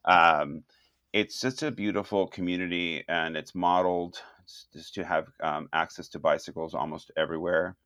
um, 0.03 0.63
it's 1.13 1.39
just 1.39 1.63
a 1.63 1.71
beautiful 1.71 2.27
community 2.27 3.05
and 3.07 3.37
it's 3.37 3.55
modeled 3.55 4.21
just 4.73 4.93
to 4.95 5.05
have 5.05 5.27
um, 5.41 5.69
access 5.71 6.09
to 6.09 6.19
bicycles 6.19 6.73
almost 6.73 7.09
everywhere. 7.15 7.77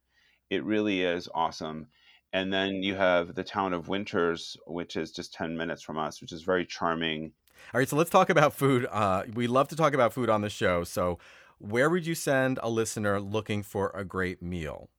It 0.49 0.63
really 0.63 1.01
is 1.03 1.29
awesome. 1.33 1.87
And 2.33 2.53
then 2.53 2.83
you 2.83 2.95
have 2.95 3.33
the 3.33 3.43
town 3.43 3.73
of 3.73 3.87
Winters, 3.87 4.55
which 4.67 4.95
is 4.95 5.11
just 5.11 5.33
10 5.33 5.57
minutes 5.57 5.81
from 5.81 5.97
us, 5.97 6.21
which 6.21 6.31
is 6.31 6.43
very 6.43 6.65
charming. 6.65 7.31
All 7.73 7.79
right, 7.79 7.89
so 7.89 7.95
let's 7.95 8.09
talk 8.09 8.29
about 8.29 8.53
food. 8.53 8.87
Uh, 8.89 9.23
we 9.33 9.47
love 9.47 9.67
to 9.69 9.75
talk 9.75 9.93
about 9.93 10.13
food 10.13 10.29
on 10.29 10.41
the 10.41 10.49
show. 10.49 10.83
So, 10.83 11.19
where 11.57 11.89
would 11.89 12.05
you 12.05 12.15
send 12.15 12.57
a 12.63 12.69
listener 12.69 13.19
looking 13.19 13.63
for 13.63 13.91
a 13.93 14.05
great 14.05 14.41
meal? 14.41 14.89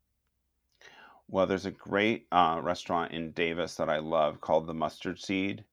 Well, 1.27 1.47
there's 1.47 1.65
a 1.65 1.71
great 1.71 2.27
uh, 2.33 2.61
restaurant 2.63 3.13
in 3.13 3.31
Davis 3.31 3.77
that 3.77 3.89
I 3.89 3.99
love 3.99 4.41
called 4.41 4.67
the 4.67 4.75
Mustard 4.75 5.19
Seed. 5.21 5.65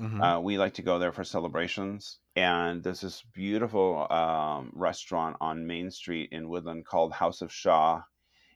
Mm-hmm. 0.00 0.22
Uh, 0.22 0.38
we 0.40 0.58
like 0.58 0.74
to 0.74 0.82
go 0.82 0.98
there 0.98 1.12
for 1.12 1.24
celebrations. 1.24 2.18
And 2.36 2.84
there's 2.84 3.00
this 3.00 3.24
beautiful 3.34 4.06
um, 4.12 4.70
restaurant 4.74 5.36
on 5.40 5.66
Main 5.66 5.90
Street 5.90 6.28
in 6.30 6.48
Woodland 6.48 6.86
called 6.86 7.12
House 7.12 7.42
of 7.42 7.52
Shah. 7.52 8.02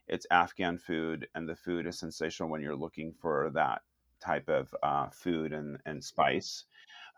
It's 0.07 0.27
Afghan 0.31 0.77
food, 0.77 1.27
and 1.35 1.47
the 1.47 1.55
food 1.55 1.87
is 1.87 1.99
sensational 1.99 2.49
when 2.49 2.61
you're 2.61 2.75
looking 2.75 3.13
for 3.21 3.51
that 3.53 3.81
type 4.19 4.49
of 4.49 4.73
uh, 4.83 5.09
food 5.09 5.53
and, 5.53 5.77
and 5.85 6.03
spice. 6.03 6.65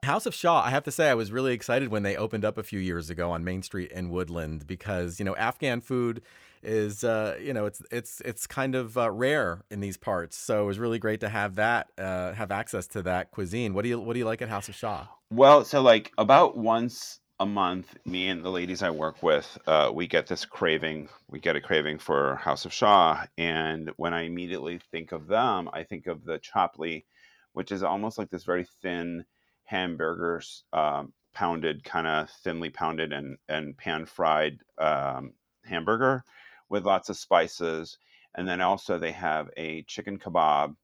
House 0.03 0.25
of 0.25 0.35
Shah, 0.35 0.61
I 0.61 0.69
have 0.69 0.83
to 0.83 0.91
say, 0.91 1.09
I 1.09 1.15
was 1.15 1.31
really 1.31 1.53
excited 1.53 1.89
when 1.89 2.03
they 2.03 2.15
opened 2.15 2.45
up 2.45 2.57
a 2.57 2.63
few 2.63 2.79
years 2.79 3.09
ago 3.09 3.31
on 3.31 3.43
Main 3.43 3.63
Street 3.63 3.91
in 3.91 4.09
Woodland 4.09 4.67
because 4.67 5.19
you 5.19 5.25
know 5.25 5.35
Afghan 5.35 5.81
food 5.81 6.21
is 6.61 7.03
uh, 7.03 7.37
you 7.41 7.53
know 7.53 7.65
it's 7.65 7.81
it's 7.91 8.21
it's 8.21 8.45
kind 8.45 8.75
of 8.75 8.97
uh, 8.97 9.09
rare 9.09 9.63
in 9.71 9.79
these 9.79 9.97
parts, 9.97 10.37
so 10.37 10.63
it 10.63 10.65
was 10.65 10.79
really 10.79 10.99
great 10.99 11.19
to 11.21 11.29
have 11.29 11.55
that 11.55 11.87
uh, 11.97 12.33
have 12.33 12.51
access 12.51 12.87
to 12.87 13.01
that 13.03 13.31
cuisine. 13.31 13.73
What 13.73 13.81
do 13.81 13.89
you 13.89 13.99
what 13.99 14.13
do 14.13 14.19
you 14.19 14.25
like 14.25 14.41
at 14.41 14.49
House 14.49 14.69
of 14.69 14.75
Shah? 14.75 15.07
Well, 15.31 15.65
so 15.65 15.81
like 15.81 16.11
about 16.17 16.55
once 16.55 17.19
a 17.39 17.45
month, 17.45 17.97
me 18.05 18.29
and 18.29 18.43
the 18.43 18.49
ladies 18.49 18.81
I 18.81 18.91
work 18.91 19.21
with, 19.21 19.57
uh, 19.67 19.91
we 19.93 20.07
get 20.07 20.27
this 20.27 20.45
craving. 20.45 21.09
We 21.29 21.39
get 21.39 21.57
a 21.57 21.61
craving 21.61 21.99
for 21.99 22.35
House 22.35 22.63
of 22.65 22.71
Shah, 22.71 23.25
and 23.37 23.91
when 23.97 24.13
I 24.13 24.21
immediately 24.21 24.79
think 24.91 25.11
of 25.11 25.27
them, 25.27 25.69
I 25.73 25.83
think 25.83 26.07
of 26.07 26.23
the 26.23 26.39
chapli, 26.39 27.03
which 27.51 27.73
is 27.73 27.83
almost 27.83 28.17
like 28.17 28.29
this 28.29 28.45
very 28.45 28.65
thin 28.81 29.25
hamburger, 29.65 30.41
um, 30.71 31.13
pounded, 31.33 31.83
kind 31.83 32.07
of 32.07 32.29
thinly 32.29 32.69
pounded 32.69 33.11
and 33.11 33.37
and 33.49 33.77
pan 33.77 34.05
fried 34.05 34.59
um, 34.77 35.33
hamburger 35.65 36.23
with 36.69 36.85
lots 36.85 37.09
of 37.09 37.17
spices. 37.17 37.97
And 38.35 38.47
then 38.47 38.61
also 38.61 38.97
they 38.97 39.11
have 39.11 39.49
a 39.57 39.83
chicken 39.83 40.19
kebab, 40.19 40.75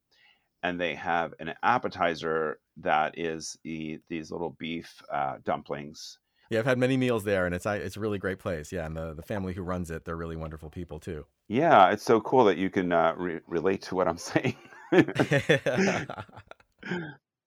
and 0.63 0.79
they 0.79 0.96
have 0.96 1.34
an 1.39 1.53
appetizer 1.63 2.60
that 2.77 3.17
is 3.17 3.58
the 3.63 4.00
these 4.10 4.31
little 4.31 4.55
beef 4.60 5.01
uh, 5.12 5.38
dumplings. 5.46 6.20
Yeah, 6.51 6.60
I've 6.60 6.65
had 6.65 6.77
many 6.77 6.98
meals 6.98 7.24
there, 7.24 7.46
and 7.46 7.55
it's 7.55 7.65
it's 7.65 7.96
a 7.96 8.00
really 8.01 8.17
great 8.17 8.38
place. 8.38 8.74
Yeah, 8.74 8.86
and 8.86 8.98
the, 8.98 9.13
the 9.13 9.22
family 9.22 9.53
who 9.53 9.63
runs 9.63 9.89
it, 9.89 10.03
they're 10.03 10.17
really 10.17 10.36
wonderful 10.36 10.70
people 10.70 11.00
too. 11.00 11.25
Yeah, 11.48 11.89
it's 11.91 12.03
so 12.03 12.20
cool 12.20 12.43
that 12.43 12.58
you 12.58 12.70
can 12.70 12.91
uh, 12.91 13.13
re- 13.17 13.39
relate 13.48 13.81
to 13.84 13.96
what 13.96 14.10
I'm 14.10 14.17
saying. 14.17 14.58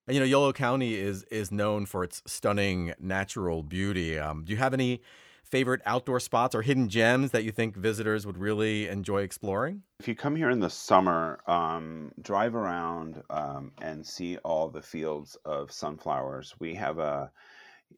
And, 0.07 0.13
you 0.13 0.19
know, 0.19 0.25
Yolo 0.25 0.53
County 0.53 0.93
is 0.93 1.23
is 1.31 1.51
known 1.51 1.87
for 1.87 2.03
its 2.03 2.21
stunning 2.27 2.93
natural 2.99 3.63
beauty. 3.63 4.19
Um, 4.19 4.43
do 4.45 4.51
you 4.51 4.57
have 4.57 4.71
any 4.71 5.01
favorite 5.43 5.81
outdoor 5.83 6.19
spots 6.19 6.53
or 6.53 6.61
hidden 6.61 6.89
gems 6.89 7.31
that 7.31 7.43
you 7.43 7.51
think 7.51 7.75
visitors 7.75 8.23
would 8.23 8.37
really 8.37 8.87
enjoy 8.87 9.23
exploring? 9.23 9.81
If 9.99 10.07
you 10.07 10.13
come 10.13 10.35
here 10.35 10.51
in 10.51 10.59
the 10.59 10.69
summer, 10.69 11.39
um, 11.47 12.11
drive 12.21 12.53
around 12.53 13.23
um, 13.31 13.71
and 13.81 14.05
see 14.05 14.37
all 14.37 14.69
the 14.69 14.81
fields 14.81 15.37
of 15.43 15.71
sunflowers. 15.71 16.53
We 16.59 16.75
have 16.75 16.99
a 16.99 17.31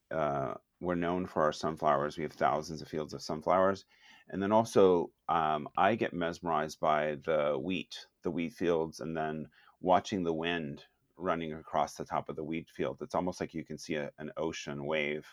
uh, 0.09 0.53
we're 0.79 0.95
known 0.95 1.25
for 1.25 1.43
our 1.43 1.53
sunflowers. 1.53 2.17
We 2.17 2.23
have 2.23 2.33
thousands 2.33 2.81
of 2.81 2.87
fields 2.87 3.13
of 3.13 3.21
sunflowers. 3.21 3.85
And 4.29 4.41
then 4.41 4.51
also, 4.51 5.11
um, 5.29 5.69
I 5.77 5.95
get 5.95 6.13
mesmerized 6.13 6.79
by 6.79 7.17
the 7.25 7.57
wheat, 7.57 8.05
the 8.23 8.31
wheat 8.31 8.53
fields, 8.53 8.99
and 8.99 9.15
then 9.15 9.47
watching 9.81 10.23
the 10.23 10.33
wind 10.33 10.83
running 11.17 11.53
across 11.53 11.95
the 11.95 12.05
top 12.05 12.29
of 12.29 12.35
the 12.35 12.43
wheat 12.43 12.69
field. 12.69 12.97
It's 13.01 13.15
almost 13.15 13.39
like 13.39 13.53
you 13.53 13.63
can 13.63 13.77
see 13.77 13.95
a, 13.95 14.11
an 14.19 14.31
ocean 14.37 14.85
wave, 14.85 15.25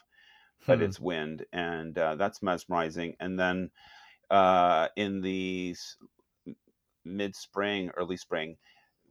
but 0.67 0.79
hmm. 0.79 0.85
it's 0.85 1.01
wind, 1.01 1.45
and 1.53 1.97
uh, 1.99 2.15
that's 2.15 2.43
mesmerizing. 2.43 3.17
And 3.21 3.39
then 3.39 3.71
uh, 4.31 4.89
in 4.97 5.21
the 5.21 5.75
mid 7.05 7.37
spring, 7.37 7.91
early 7.97 8.17
spring, 8.17 8.57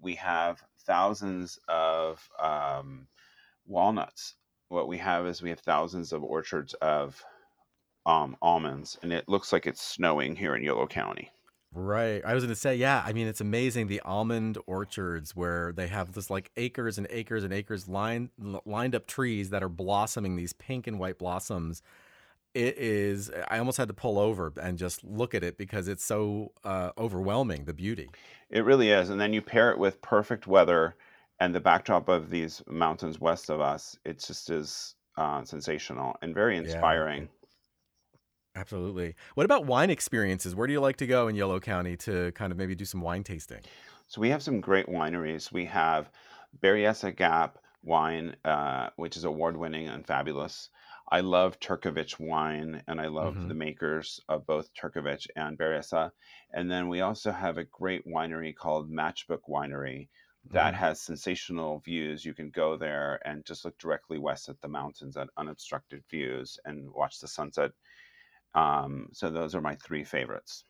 we 0.02 0.15
have 0.15 0.63
thousands 0.86 1.60
of 1.67 2.28
um, 2.39 3.08
walnuts. 3.65 4.36
What 4.69 4.88
we 4.88 4.97
have 4.97 5.26
is 5.28 5.41
we 5.41 5.49
have 5.49 5.60
thousands 5.60 6.13
of 6.13 6.23
orchards 6.23 6.73
of 6.76 7.23
um, 8.06 8.36
almonds, 8.41 8.97
and 9.02 9.13
it 9.13 9.28
looks 9.28 9.54
like 9.54 9.67
it's 9.67 9.82
snowing 9.82 10.36
here 10.36 10.56
in 10.56 10.63
Yolo 10.63 10.88
County. 10.88 11.32
Right. 11.76 12.23
I 12.23 12.36
was 12.36 12.43
going 12.43 12.54
to 12.54 12.60
say, 12.60 12.76
yeah, 12.76 13.04
I 13.04 13.13
mean, 13.13 13.28
it's 13.28 13.41
amazing 13.41 13.88
the 13.88 14.02
almond 14.02 14.60
orchards 14.67 15.36
where 15.36 15.73
they 15.73 15.88
have 15.88 16.12
this 16.12 16.30
like 16.30 16.52
acres 16.56 16.99
and 16.99 17.08
acres 17.10 17.43
and 17.43 17.52
acres 17.52 17.88
lined 17.88 18.30
lined 18.65 18.93
up 18.93 19.08
trees 19.08 19.49
that 19.49 19.63
are 19.63 19.69
blossoming 19.69 20.36
these 20.36 20.54
pink 20.54 20.86
and 20.86 20.99
white 20.99 21.17
blossoms. 21.17 21.82
It 22.54 22.78
is 22.78 23.32
I 23.47 23.58
almost 23.58 23.78
had 23.78 23.88
to 23.88 23.93
pull 23.95 24.19
over 24.19 24.54
and 24.62 24.78
just 24.78 25.04
look 25.04 25.34
at 25.34 25.43
it 25.43 25.58
because 25.58 25.88
it's 25.88 26.06
so 26.06 26.52
uh, 26.63 26.91
overwhelming 26.95 27.65
the 27.65 27.73
beauty. 27.73 28.12
It 28.52 28.65
really 28.65 28.91
is. 28.91 29.10
And 29.10 29.19
then 29.19 29.34
you 29.34 29.41
pair 29.41 29.71
it 29.71 29.80
with 29.80 29.99
perfect 30.04 30.45
weather 30.45 30.95
and 31.39 31.54
the 31.54 31.60
backdrop 31.60 32.10
of 32.10 32.30
these 32.30 32.62
mountains 32.67 33.19
west 33.19 33.50
of 33.50 33.62
us. 33.62 33.98
It 34.06 34.19
just 34.19 34.50
is 34.50 34.96
uh, 35.17 35.43
sensational 35.43 36.15
and 36.22 36.34
very 36.34 36.58
inspiring. 36.58 37.24
Yeah. 37.24 37.28
Absolutely. 38.56 39.15
What 39.34 39.46
about 39.46 39.65
wine 39.65 39.89
experiences? 39.89 40.56
Where 40.56 40.67
do 40.67 40.74
you 40.74 40.80
like 40.80 40.98
to 40.98 41.08
go 41.08 41.28
in 41.28 41.36
Yolo 41.36 41.60
County 41.60 41.98
to 41.98 42.32
kind 42.34 42.52
of 42.52 42.58
maybe 42.58 42.76
do 42.76 42.86
some 42.86 43.02
wine 43.02 43.24
tasting? 43.24 43.62
So 44.08 44.22
we 44.22 44.30
have 44.30 44.43
some 44.43 44.62
great 44.62 44.86
wineries. 44.86 45.52
We 45.52 45.65
have 45.65 46.12
Berryessa 46.62 47.15
Gap 47.15 47.58
wine, 47.84 48.36
uh, 48.46 48.89
which 48.96 49.17
is 49.17 49.24
award 49.24 49.58
winning 49.58 49.88
and 49.88 50.06
fabulous. 50.06 50.69
I 51.12 51.19
love 51.22 51.60
Turkovich 51.60 52.19
wine, 52.19 52.82
and 52.88 53.02
I 53.02 53.08
love 53.08 53.34
mm-hmm. 53.34 53.48
the 53.48 53.54
makers 53.56 54.19
of 54.30 54.46
both 54.46 54.69
Turkovich 54.74 55.28
and 55.36 55.58
Berryessa. 55.58 56.12
And 56.54 56.72
then 56.72 56.88
we 56.89 57.02
also 57.02 57.32
have 57.32 57.58
a 57.58 57.65
great 57.65 58.08
winery 58.08 58.56
called 58.56 58.91
Matchbook 58.91 59.41
Winery 59.50 60.10
that 60.51 60.73
mm-hmm. 60.73 60.84
has 60.84 61.01
sensational 61.01 61.79
views. 61.79 62.25
You 62.25 62.34
can 62.34 62.49
go 62.49 62.77
there 62.77 63.19
and 63.25 63.45
just 63.45 63.65
look 63.65 63.77
directly 63.77 64.17
west 64.17 64.49
at 64.49 64.60
the 64.62 64.67
mountains 64.67 65.17
at 65.17 65.29
unobstructed 65.38 66.03
views 66.10 66.60
and 66.65 66.89
watch 66.91 67.19
the 67.19 67.27
sunset 67.27 67.71
um, 68.56 69.08
so 69.12 69.29
those 69.29 69.56
are 69.56 69.62
my 69.62 69.75
three 69.75 70.03
favorites. 70.03 70.65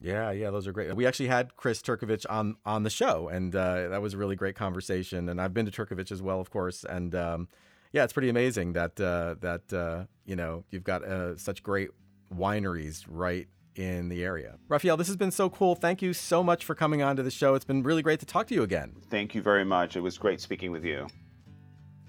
Yeah, 0.00 0.32
yeah, 0.32 0.50
those 0.50 0.66
are 0.66 0.72
great. 0.72 0.94
We 0.96 1.06
actually 1.06 1.28
had 1.28 1.56
Chris 1.56 1.80
Turkovich 1.80 2.26
on 2.28 2.56
on 2.64 2.82
the 2.82 2.90
show, 2.90 3.28
and 3.28 3.54
uh, 3.54 3.88
that 3.88 4.02
was 4.02 4.14
a 4.14 4.18
really 4.18 4.36
great 4.36 4.56
conversation. 4.56 5.28
And 5.28 5.40
I've 5.40 5.54
been 5.54 5.66
to 5.66 5.72
Turkovich 5.72 6.10
as 6.10 6.20
well, 6.20 6.40
of 6.40 6.50
course. 6.50 6.84
And 6.84 7.14
um, 7.14 7.48
yeah, 7.92 8.02
it's 8.02 8.12
pretty 8.12 8.28
amazing 8.28 8.72
that 8.72 9.00
uh, 9.00 9.36
that 9.40 9.72
uh, 9.72 10.04
you 10.24 10.34
know 10.34 10.64
you've 10.70 10.84
got 10.84 11.04
uh, 11.04 11.36
such 11.36 11.62
great 11.62 11.90
wineries 12.34 13.04
right 13.08 13.46
in 13.74 14.08
the 14.08 14.24
area. 14.24 14.58
Rafael, 14.68 14.96
this 14.96 15.06
has 15.06 15.16
been 15.16 15.30
so 15.30 15.48
cool. 15.48 15.74
Thank 15.74 16.02
you 16.02 16.12
so 16.12 16.42
much 16.42 16.64
for 16.64 16.74
coming 16.74 17.02
on 17.02 17.16
to 17.16 17.22
the 17.22 17.30
show. 17.30 17.54
It's 17.54 17.64
been 17.64 17.82
really 17.82 18.02
great 18.02 18.20
to 18.20 18.26
talk 18.26 18.46
to 18.48 18.54
you 18.54 18.62
again. 18.62 18.92
Thank 19.08 19.34
you 19.34 19.42
very 19.42 19.64
much. 19.64 19.96
It 19.96 20.00
was 20.00 20.18
great 20.18 20.40
speaking 20.40 20.70
with 20.70 20.84
you. 20.84 21.06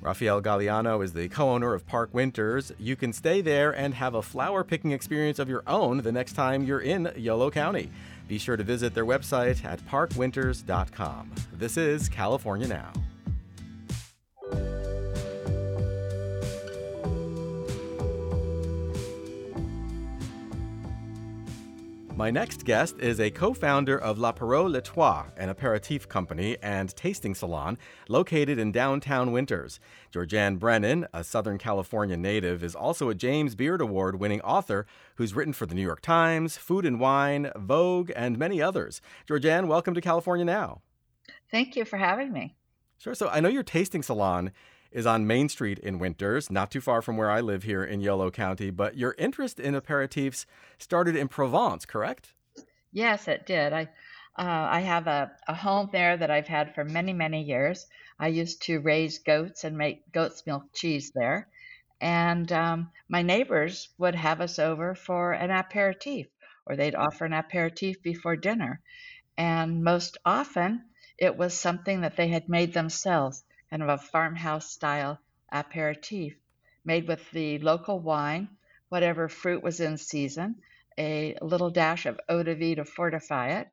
Rafael 0.01 0.41
Galiano 0.41 1.01
is 1.01 1.13
the 1.13 1.29
co 1.29 1.49
owner 1.49 1.73
of 1.73 1.85
Park 1.85 2.13
Winters. 2.13 2.73
You 2.77 2.97
can 2.97 3.13
stay 3.13 3.39
there 3.39 3.71
and 3.71 3.93
have 3.93 4.15
a 4.15 4.21
flower 4.21 4.63
picking 4.63 4.91
experience 4.91 5.39
of 5.39 5.47
your 5.47 5.63
own 5.65 5.99
the 5.99 6.11
next 6.11 6.33
time 6.33 6.65
you're 6.65 6.81
in 6.81 7.11
Yolo 7.15 7.49
County. 7.49 7.89
Be 8.27 8.37
sure 8.37 8.57
to 8.57 8.63
visit 8.63 8.93
their 8.93 9.05
website 9.05 9.63
at 9.63 9.79
parkwinters.com. 9.85 11.31
This 11.53 11.77
is 11.77 12.09
California 12.09 12.67
Now. 12.67 12.91
My 22.15 22.29
next 22.29 22.63
guest 22.63 22.99
is 22.99 23.19
a 23.19 23.31
co 23.31 23.55
founder 23.55 23.97
of 23.97 24.19
L'Apéro 24.19 24.69
les 24.69 24.81
Trois, 24.81 25.25
an 25.35 25.49
aperitif 25.49 26.07
company 26.07 26.57
and 26.61 26.95
tasting 26.95 27.33
salon 27.33 27.75
located 28.07 28.59
in 28.59 28.71
downtown 28.71 29.31
Winters. 29.31 29.79
Georgeanne 30.13 30.59
Brennan, 30.59 31.07
a 31.11 31.23
Southern 31.23 31.57
California 31.57 32.15
native, 32.15 32.63
is 32.63 32.75
also 32.75 33.09
a 33.09 33.15
James 33.15 33.55
Beard 33.55 33.81
Award 33.81 34.19
winning 34.19 34.41
author 34.41 34.85
who's 35.15 35.33
written 35.33 35.53
for 35.53 35.65
the 35.65 35.73
New 35.73 35.81
York 35.81 36.01
Times, 36.01 36.55
Food 36.55 36.85
and 36.85 36.99
Wine, 36.99 37.51
Vogue, 37.55 38.11
and 38.15 38.37
many 38.37 38.61
others. 38.61 39.01
Georgeanne, 39.27 39.65
welcome 39.65 39.95
to 39.95 40.01
California 40.01 40.45
Now. 40.45 40.81
Thank 41.49 41.75
you 41.75 41.83
for 41.83 41.97
having 41.97 42.31
me. 42.31 42.55
Sure. 42.99 43.15
So 43.15 43.27
I 43.27 43.39
know 43.39 43.49
your 43.49 43.63
tasting 43.63 44.03
salon 44.03 44.51
is 44.93 45.05
on 45.05 45.27
Main 45.27 45.49
Street 45.49 45.79
in 45.79 45.99
Winters, 45.99 46.49
not 46.49 46.71
too 46.71 46.81
far 46.81 47.01
from 47.01 47.17
where 47.17 47.31
I 47.31 47.41
live 47.41 47.63
here 47.63 47.83
in 47.83 47.99
Yolo 47.99 48.31
County. 48.31 48.69
But 48.69 48.97
your 48.97 49.15
interest 49.17 49.59
in 49.59 49.73
aperitifs 49.73 50.45
started 50.77 51.15
in 51.15 51.27
Provence, 51.27 51.85
correct? 51.85 52.33
Yes, 52.91 53.27
it 53.27 53.45
did. 53.45 53.73
I 53.73 53.89
Uh, 54.35 54.67
I 54.79 54.79
have 54.79 55.05
a, 55.05 55.31
a 55.47 55.53
home 55.53 55.89
there 55.91 56.17
that 56.17 56.31
I've 56.31 56.47
had 56.47 56.73
for 56.73 56.83
many, 56.83 57.13
many 57.13 57.43
years. 57.43 57.85
I 58.17 58.29
used 58.29 58.63
to 58.63 58.79
raise 58.79 59.19
goats 59.19 59.63
and 59.63 59.77
make 59.77 60.11
goat's 60.11 60.43
milk 60.47 60.63
cheese 60.73 61.11
there. 61.13 61.47
And 62.01 62.51
um, 62.51 62.89
my 63.07 63.21
neighbors 63.21 63.89
would 63.99 64.15
have 64.15 64.41
us 64.41 64.57
over 64.57 64.95
for 64.95 65.33
an 65.33 65.51
aperitif, 65.51 66.27
or 66.65 66.75
they'd 66.75 66.95
offer 66.95 67.25
an 67.25 67.33
aperitif 67.33 68.01
before 68.01 68.35
dinner. 68.35 68.81
And 69.37 69.83
most 69.83 70.17
often, 70.25 70.85
it 71.19 71.37
was 71.37 71.53
something 71.53 72.01
that 72.01 72.15
they 72.15 72.29
had 72.29 72.49
made 72.49 72.73
themselves, 72.73 73.43
kind 73.73 73.81
of 73.81 73.89
a 73.89 73.97
farmhouse 73.97 74.69
style 74.69 75.17
aperitif, 75.51 76.35
made 76.85 77.07
with 77.07 77.31
the 77.31 77.57
local 77.57 77.99
wine, 77.99 78.47
whatever 78.89 79.27
fruit 79.27 79.63
was 79.63 79.79
in 79.79 79.97
season, 79.97 80.53
a 80.99 81.35
little 81.41 81.71
dash 81.71 82.05
of 82.05 82.19
eau 82.29 82.43
de 82.43 82.53
vie 82.53 82.75
to 82.75 82.85
fortify 82.85 83.59
it, 83.61 83.67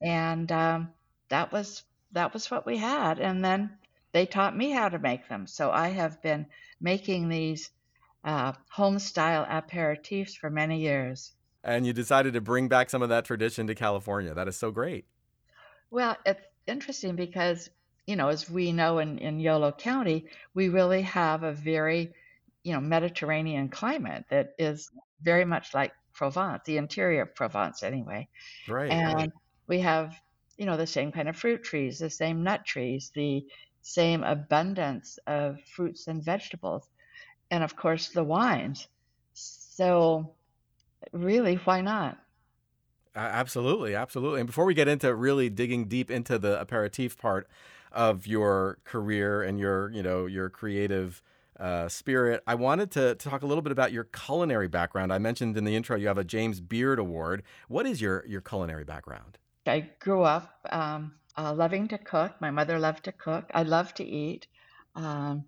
and 0.00 0.50
um, 0.50 0.88
that 1.28 1.52
was 1.52 1.82
that 2.12 2.32
was 2.32 2.50
what 2.50 2.64
we 2.64 2.78
had. 2.78 3.18
And 3.18 3.44
then 3.44 3.76
they 4.12 4.24
taught 4.24 4.56
me 4.56 4.70
how 4.70 4.88
to 4.88 4.98
make 4.98 5.28
them. 5.28 5.46
So 5.46 5.70
I 5.70 5.88
have 5.88 6.22
been 6.22 6.46
making 6.80 7.28
these 7.28 7.68
uh, 8.24 8.54
home 8.70 8.98
style 8.98 9.44
aperitifs 9.44 10.34
for 10.34 10.48
many 10.48 10.80
years. 10.80 11.34
And 11.62 11.86
you 11.86 11.92
decided 11.92 12.32
to 12.34 12.40
bring 12.40 12.68
back 12.68 12.88
some 12.88 13.02
of 13.02 13.10
that 13.10 13.26
tradition 13.26 13.66
to 13.66 13.74
California. 13.74 14.32
That 14.32 14.48
is 14.48 14.56
so 14.56 14.70
great. 14.70 15.04
Well, 15.90 16.16
it's 16.24 16.40
interesting 16.66 17.16
because, 17.16 17.68
you 18.06 18.16
know, 18.16 18.28
as 18.28 18.48
we 18.48 18.72
know 18.72 18.98
in, 18.98 19.18
in 19.18 19.40
Yolo 19.40 19.72
County, 19.72 20.26
we 20.54 20.68
really 20.68 21.02
have 21.02 21.42
a 21.42 21.52
very, 21.52 22.12
you 22.62 22.72
know, 22.72 22.80
Mediterranean 22.80 23.68
climate 23.68 24.24
that 24.30 24.54
is 24.58 24.90
very 25.20 25.44
much 25.44 25.74
like 25.74 25.92
Provence, 26.12 26.62
the 26.64 26.78
interior 26.78 27.22
of 27.22 27.34
Provence 27.34 27.82
anyway. 27.82 28.28
Right. 28.68 28.90
And 28.90 29.32
we 29.66 29.80
have, 29.80 30.14
you 30.56 30.66
know, 30.66 30.76
the 30.76 30.86
same 30.86 31.12
kind 31.12 31.28
of 31.28 31.36
fruit 31.36 31.64
trees, 31.64 31.98
the 31.98 32.10
same 32.10 32.42
nut 32.42 32.64
trees, 32.64 33.10
the 33.14 33.44
same 33.82 34.22
abundance 34.22 35.18
of 35.26 35.60
fruits 35.64 36.06
and 36.06 36.24
vegetables, 36.24 36.88
and 37.50 37.62
of 37.62 37.76
course 37.76 38.08
the 38.08 38.24
wines. 38.24 38.88
So, 39.34 40.34
really, 41.12 41.56
why 41.56 41.82
not? 41.82 42.18
Absolutely, 43.14 43.94
absolutely. 43.94 44.40
And 44.40 44.46
before 44.46 44.64
we 44.64 44.74
get 44.74 44.88
into 44.88 45.14
really 45.14 45.48
digging 45.48 45.86
deep 45.86 46.10
into 46.10 46.38
the 46.38 46.60
aperitif 46.60 47.16
part 47.16 47.48
of 47.96 48.26
your 48.26 48.78
career 48.84 49.42
and 49.42 49.58
your, 49.58 49.90
you 49.90 50.02
know, 50.02 50.26
your 50.26 50.50
creative 50.50 51.22
uh, 51.58 51.88
spirit, 51.88 52.42
I 52.46 52.54
wanted 52.54 52.90
to, 52.92 53.14
to 53.14 53.28
talk 53.28 53.42
a 53.42 53.46
little 53.46 53.62
bit 53.62 53.72
about 53.72 53.90
your 53.90 54.04
culinary 54.04 54.68
background. 54.68 55.12
I 55.12 55.18
mentioned 55.18 55.56
in 55.56 55.64
the 55.64 55.74
intro 55.74 55.96
you 55.96 56.06
have 56.06 56.18
a 56.18 56.24
James 56.24 56.60
Beard 56.60 56.98
Award. 56.98 57.42
What 57.68 57.86
is 57.86 58.00
your 58.00 58.24
your 58.26 58.42
culinary 58.42 58.84
background? 58.84 59.38
I 59.66 59.90
grew 59.98 60.22
up 60.22 60.60
um, 60.70 61.14
uh, 61.36 61.54
loving 61.54 61.88
to 61.88 61.98
cook. 61.98 62.34
My 62.40 62.50
mother 62.50 62.78
loved 62.78 63.04
to 63.04 63.12
cook. 63.12 63.50
I 63.54 63.62
love 63.62 63.94
to 63.94 64.04
eat. 64.04 64.46
Um, 64.94 65.44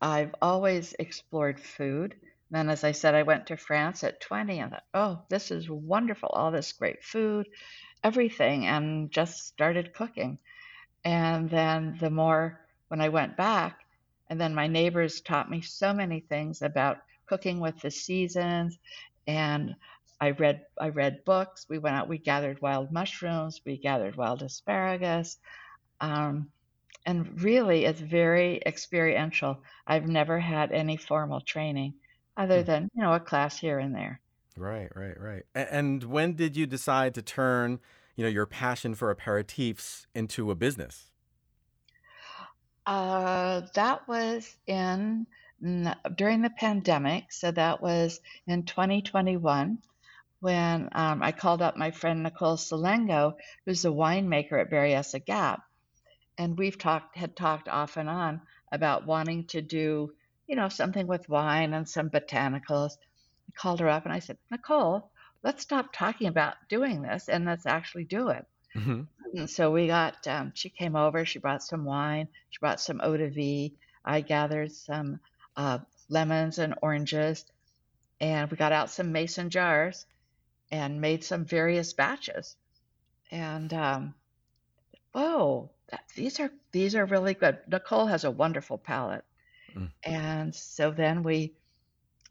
I've 0.00 0.34
always 0.40 0.94
explored 0.98 1.58
food. 1.58 2.14
Then, 2.50 2.70
as 2.70 2.84
I 2.84 2.92
said, 2.92 3.14
I 3.14 3.24
went 3.24 3.46
to 3.46 3.56
France 3.56 4.04
at 4.04 4.20
20 4.20 4.58
and 4.58 4.70
thought, 4.70 4.84
oh, 4.94 5.22
this 5.28 5.50
is 5.50 5.68
wonderful, 5.68 6.30
all 6.30 6.50
this 6.50 6.72
great 6.72 7.04
food, 7.04 7.48
everything, 8.02 8.66
and 8.66 9.10
just 9.10 9.46
started 9.46 9.92
cooking. 9.92 10.38
And 11.08 11.48
then 11.48 11.96
the 11.98 12.10
more, 12.10 12.60
when 12.88 13.00
I 13.00 13.08
went 13.08 13.34
back, 13.34 13.86
and 14.28 14.38
then 14.38 14.54
my 14.54 14.66
neighbors 14.66 15.22
taught 15.22 15.50
me 15.50 15.62
so 15.62 15.94
many 15.94 16.20
things 16.20 16.60
about 16.60 16.98
cooking 17.24 17.60
with 17.60 17.80
the 17.80 17.90
seasons. 17.90 18.78
And 19.26 19.74
I 20.20 20.32
read 20.32 20.66
I 20.78 20.90
read 20.90 21.24
books. 21.24 21.64
We 21.66 21.78
went 21.78 21.96
out. 21.96 22.08
We 22.08 22.18
gathered 22.18 22.60
wild 22.60 22.92
mushrooms. 22.92 23.62
We 23.64 23.78
gathered 23.78 24.16
wild 24.16 24.42
asparagus. 24.42 25.38
Um, 26.02 26.50
and 27.06 27.40
really, 27.42 27.86
it's 27.86 28.02
very 28.02 28.60
experiential. 28.66 29.62
I've 29.86 30.08
never 30.08 30.38
had 30.38 30.72
any 30.72 30.98
formal 30.98 31.40
training 31.40 31.94
other 32.36 32.60
hmm. 32.60 32.66
than 32.66 32.90
you 32.94 33.00
know 33.02 33.14
a 33.14 33.20
class 33.20 33.58
here 33.58 33.78
and 33.78 33.94
there. 33.94 34.20
Right, 34.58 34.94
right, 34.94 35.18
right. 35.18 35.44
And 35.54 36.04
when 36.04 36.34
did 36.34 36.54
you 36.54 36.66
decide 36.66 37.14
to 37.14 37.22
turn 37.22 37.80
you 38.18 38.24
know 38.24 38.30
your 38.30 38.46
passion 38.46 38.96
for 38.96 39.14
aperitifs 39.14 40.06
into 40.12 40.50
a 40.50 40.56
business? 40.56 41.12
Uh, 42.84 43.62
that 43.74 44.08
was 44.08 44.56
in 44.66 45.24
during 46.16 46.42
the 46.42 46.50
pandemic. 46.50 47.30
So 47.30 47.52
that 47.52 47.80
was 47.80 48.20
in 48.48 48.64
2021 48.64 49.78
when 50.40 50.88
um, 50.92 51.22
I 51.22 51.30
called 51.30 51.62
up 51.62 51.76
my 51.76 51.92
friend 51.92 52.24
Nicole 52.24 52.56
Salengo, 52.56 53.34
who's 53.64 53.84
a 53.84 53.90
winemaker 53.90 54.60
at 54.60 54.70
Berryessa 54.70 55.24
Gap, 55.24 55.62
and 56.36 56.58
we've 56.58 56.76
talked 56.76 57.16
had 57.16 57.36
talked 57.36 57.68
off 57.68 57.96
and 57.96 58.08
on 58.08 58.40
about 58.72 59.06
wanting 59.06 59.44
to 59.46 59.62
do 59.62 60.12
you 60.48 60.56
know 60.56 60.68
something 60.68 61.06
with 61.06 61.28
wine 61.28 61.72
and 61.72 61.88
some 61.88 62.10
botanicals. 62.10 62.94
I 63.48 63.52
called 63.54 63.78
her 63.78 63.88
up 63.88 64.06
and 64.06 64.12
I 64.12 64.18
said, 64.18 64.38
Nicole, 64.50 65.12
let's 65.42 65.62
stop 65.62 65.92
talking 65.92 66.26
about 66.26 66.54
doing 66.68 67.02
this 67.02 67.28
and 67.28 67.44
let's 67.44 67.66
actually 67.66 68.04
do 68.04 68.28
it. 68.28 68.46
Mm-hmm. 68.76 69.02
And 69.34 69.50
so 69.50 69.70
we 69.70 69.86
got. 69.86 70.26
Um, 70.26 70.52
she 70.54 70.70
came 70.70 70.96
over. 70.96 71.24
She 71.24 71.38
brought 71.38 71.62
some 71.62 71.84
wine. 71.84 72.28
She 72.50 72.58
brought 72.58 72.80
some 72.80 73.00
eau 73.02 73.16
de 73.16 73.28
vie. 73.28 73.76
I 74.04 74.20
gathered 74.20 74.72
some 74.72 75.20
uh, 75.56 75.78
lemons 76.08 76.58
and 76.58 76.74
oranges, 76.80 77.44
and 78.20 78.50
we 78.50 78.56
got 78.56 78.72
out 78.72 78.90
some 78.90 79.12
mason 79.12 79.50
jars 79.50 80.06
and 80.70 81.00
made 81.00 81.24
some 81.24 81.44
various 81.44 81.92
batches. 81.92 82.56
And 83.30 83.72
um, 83.74 84.14
whoa, 85.12 85.70
that, 85.90 86.04
these 86.14 86.40
are 86.40 86.50
these 86.72 86.94
are 86.94 87.04
really 87.04 87.34
good. 87.34 87.58
Nicole 87.68 88.06
has 88.06 88.24
a 88.24 88.30
wonderful 88.30 88.78
palate, 88.78 89.24
mm. 89.74 89.90
and 90.02 90.54
so 90.54 90.90
then 90.90 91.22
we 91.22 91.52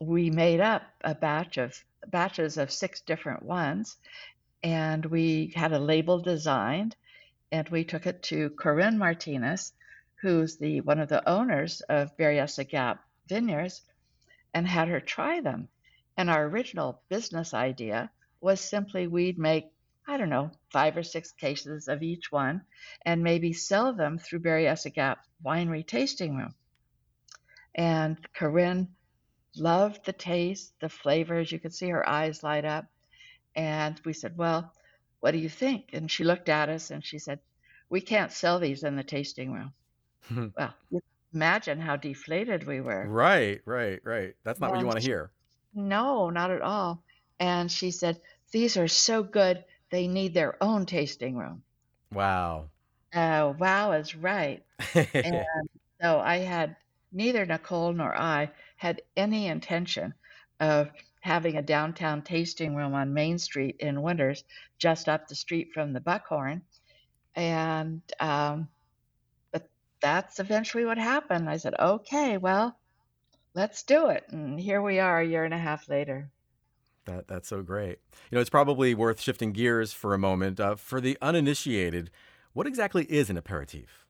we 0.00 0.30
made 0.30 0.60
up 0.60 0.82
a 1.00 1.14
batch 1.14 1.56
of 1.56 1.84
batches 2.06 2.56
of 2.56 2.70
six 2.70 3.00
different 3.00 3.42
ones, 3.42 3.96
and 4.62 5.04
we 5.04 5.52
had 5.56 5.72
a 5.72 5.78
label 5.78 6.20
designed, 6.20 6.94
and 7.50 7.68
we 7.68 7.84
took 7.84 8.06
it 8.06 8.22
to 8.22 8.50
Corinne 8.50 8.98
Martinez, 8.98 9.72
who's 10.20 10.56
the 10.56 10.80
one 10.82 11.00
of 11.00 11.08
the 11.08 11.28
owners 11.28 11.80
of 11.82 12.16
Berryessa 12.16 12.68
Gap 12.68 13.02
Vineyards, 13.28 13.82
and 14.54 14.66
had 14.66 14.88
her 14.88 15.00
try 15.00 15.40
them. 15.40 15.68
And 16.16 16.30
our 16.30 16.44
original 16.46 17.02
business 17.08 17.52
idea 17.52 18.10
was 18.40 18.60
simply 18.60 19.06
we'd 19.06 19.38
make, 19.38 19.66
I 20.06 20.16
don't 20.16 20.30
know, 20.30 20.52
five 20.70 20.96
or 20.96 21.02
six 21.02 21.32
cases 21.32 21.88
of 21.88 22.02
each 22.02 22.30
one 22.30 22.62
and 23.04 23.22
maybe 23.22 23.52
sell 23.52 23.92
them 23.92 24.18
through 24.18 24.40
Berryessa 24.40 24.92
Gap 24.92 25.24
Winery 25.44 25.86
Tasting 25.86 26.36
Room. 26.36 26.54
And 27.74 28.18
Corinne 28.32 28.94
loved 29.56 30.04
the 30.04 30.12
taste, 30.12 30.72
the 30.80 30.88
flavors. 30.88 31.50
You 31.50 31.58
could 31.58 31.74
see 31.74 31.88
her 31.88 32.08
eyes 32.08 32.42
light 32.42 32.64
up. 32.64 32.86
And 33.54 34.00
we 34.04 34.12
said, 34.12 34.36
Well, 34.36 34.72
what 35.20 35.32
do 35.32 35.38
you 35.38 35.48
think? 35.48 35.90
And 35.92 36.10
she 36.10 36.24
looked 36.24 36.48
at 36.48 36.68
us 36.68 36.90
and 36.90 37.04
she 37.04 37.18
said, 37.18 37.40
We 37.90 38.00
can't 38.00 38.32
sell 38.32 38.58
these 38.58 38.84
in 38.84 38.96
the 38.96 39.04
tasting 39.04 39.52
room. 39.52 40.52
well, 40.56 40.74
imagine 41.32 41.80
how 41.80 41.96
deflated 41.96 42.66
we 42.66 42.80
were. 42.80 43.06
Right, 43.06 43.60
right, 43.64 44.00
right. 44.04 44.34
That's 44.44 44.60
not 44.60 44.68
and 44.68 44.76
what 44.76 44.80
you 44.80 44.86
want 44.86 45.00
to 45.00 45.06
hear. 45.06 45.30
No, 45.74 46.30
not 46.30 46.50
at 46.50 46.62
all. 46.62 47.02
And 47.40 47.70
she 47.70 47.90
said, 47.90 48.20
These 48.52 48.76
are 48.76 48.88
so 48.88 49.22
good, 49.22 49.64
they 49.90 50.06
need 50.06 50.34
their 50.34 50.62
own 50.62 50.86
tasting 50.86 51.36
room. 51.36 51.62
Wow. 52.12 52.68
Uh, 53.14 53.54
wow 53.58 53.92
is 53.92 54.14
right. 54.14 54.62
and 54.94 55.44
so 56.00 56.20
I 56.20 56.38
had 56.38 56.76
neither 57.12 57.46
Nicole 57.46 57.92
nor 57.92 58.14
I 58.14 58.50
had 58.78 59.02
any 59.16 59.48
intention 59.48 60.14
of 60.60 60.88
having 61.20 61.56
a 61.56 61.62
downtown 61.62 62.22
tasting 62.22 62.74
room 62.74 62.94
on 62.94 63.12
Main 63.12 63.38
Street 63.38 63.76
in 63.80 64.02
Winters, 64.02 64.44
just 64.78 65.08
up 65.08 65.28
the 65.28 65.34
street 65.34 65.72
from 65.74 65.92
the 65.92 66.00
Buckhorn. 66.00 66.62
And, 67.34 68.00
um, 68.18 68.68
but 69.52 69.68
that's 70.00 70.38
eventually 70.40 70.84
what 70.84 70.96
happened. 70.96 71.50
I 71.50 71.58
said, 71.58 71.74
okay, 71.78 72.38
well, 72.38 72.78
let's 73.54 73.82
do 73.82 74.08
it. 74.08 74.24
And 74.30 74.58
here 74.58 74.80
we 74.80 75.00
are 75.00 75.20
a 75.20 75.26
year 75.26 75.44
and 75.44 75.54
a 75.54 75.58
half 75.58 75.88
later. 75.88 76.30
That 77.04 77.26
that's 77.26 77.48
so 77.48 77.62
great. 77.62 77.98
You 78.30 78.36
know, 78.36 78.40
it's 78.40 78.50
probably 78.50 78.94
worth 78.94 79.20
shifting 79.20 79.52
gears 79.52 79.92
for 79.92 80.14
a 80.14 80.18
moment. 80.18 80.60
Uh, 80.60 80.76
for 80.76 81.00
the 81.00 81.18
uninitiated, 81.20 82.10
what 82.52 82.66
exactly 82.66 83.04
is 83.04 83.30
an 83.30 83.36
aperitif? 83.36 84.07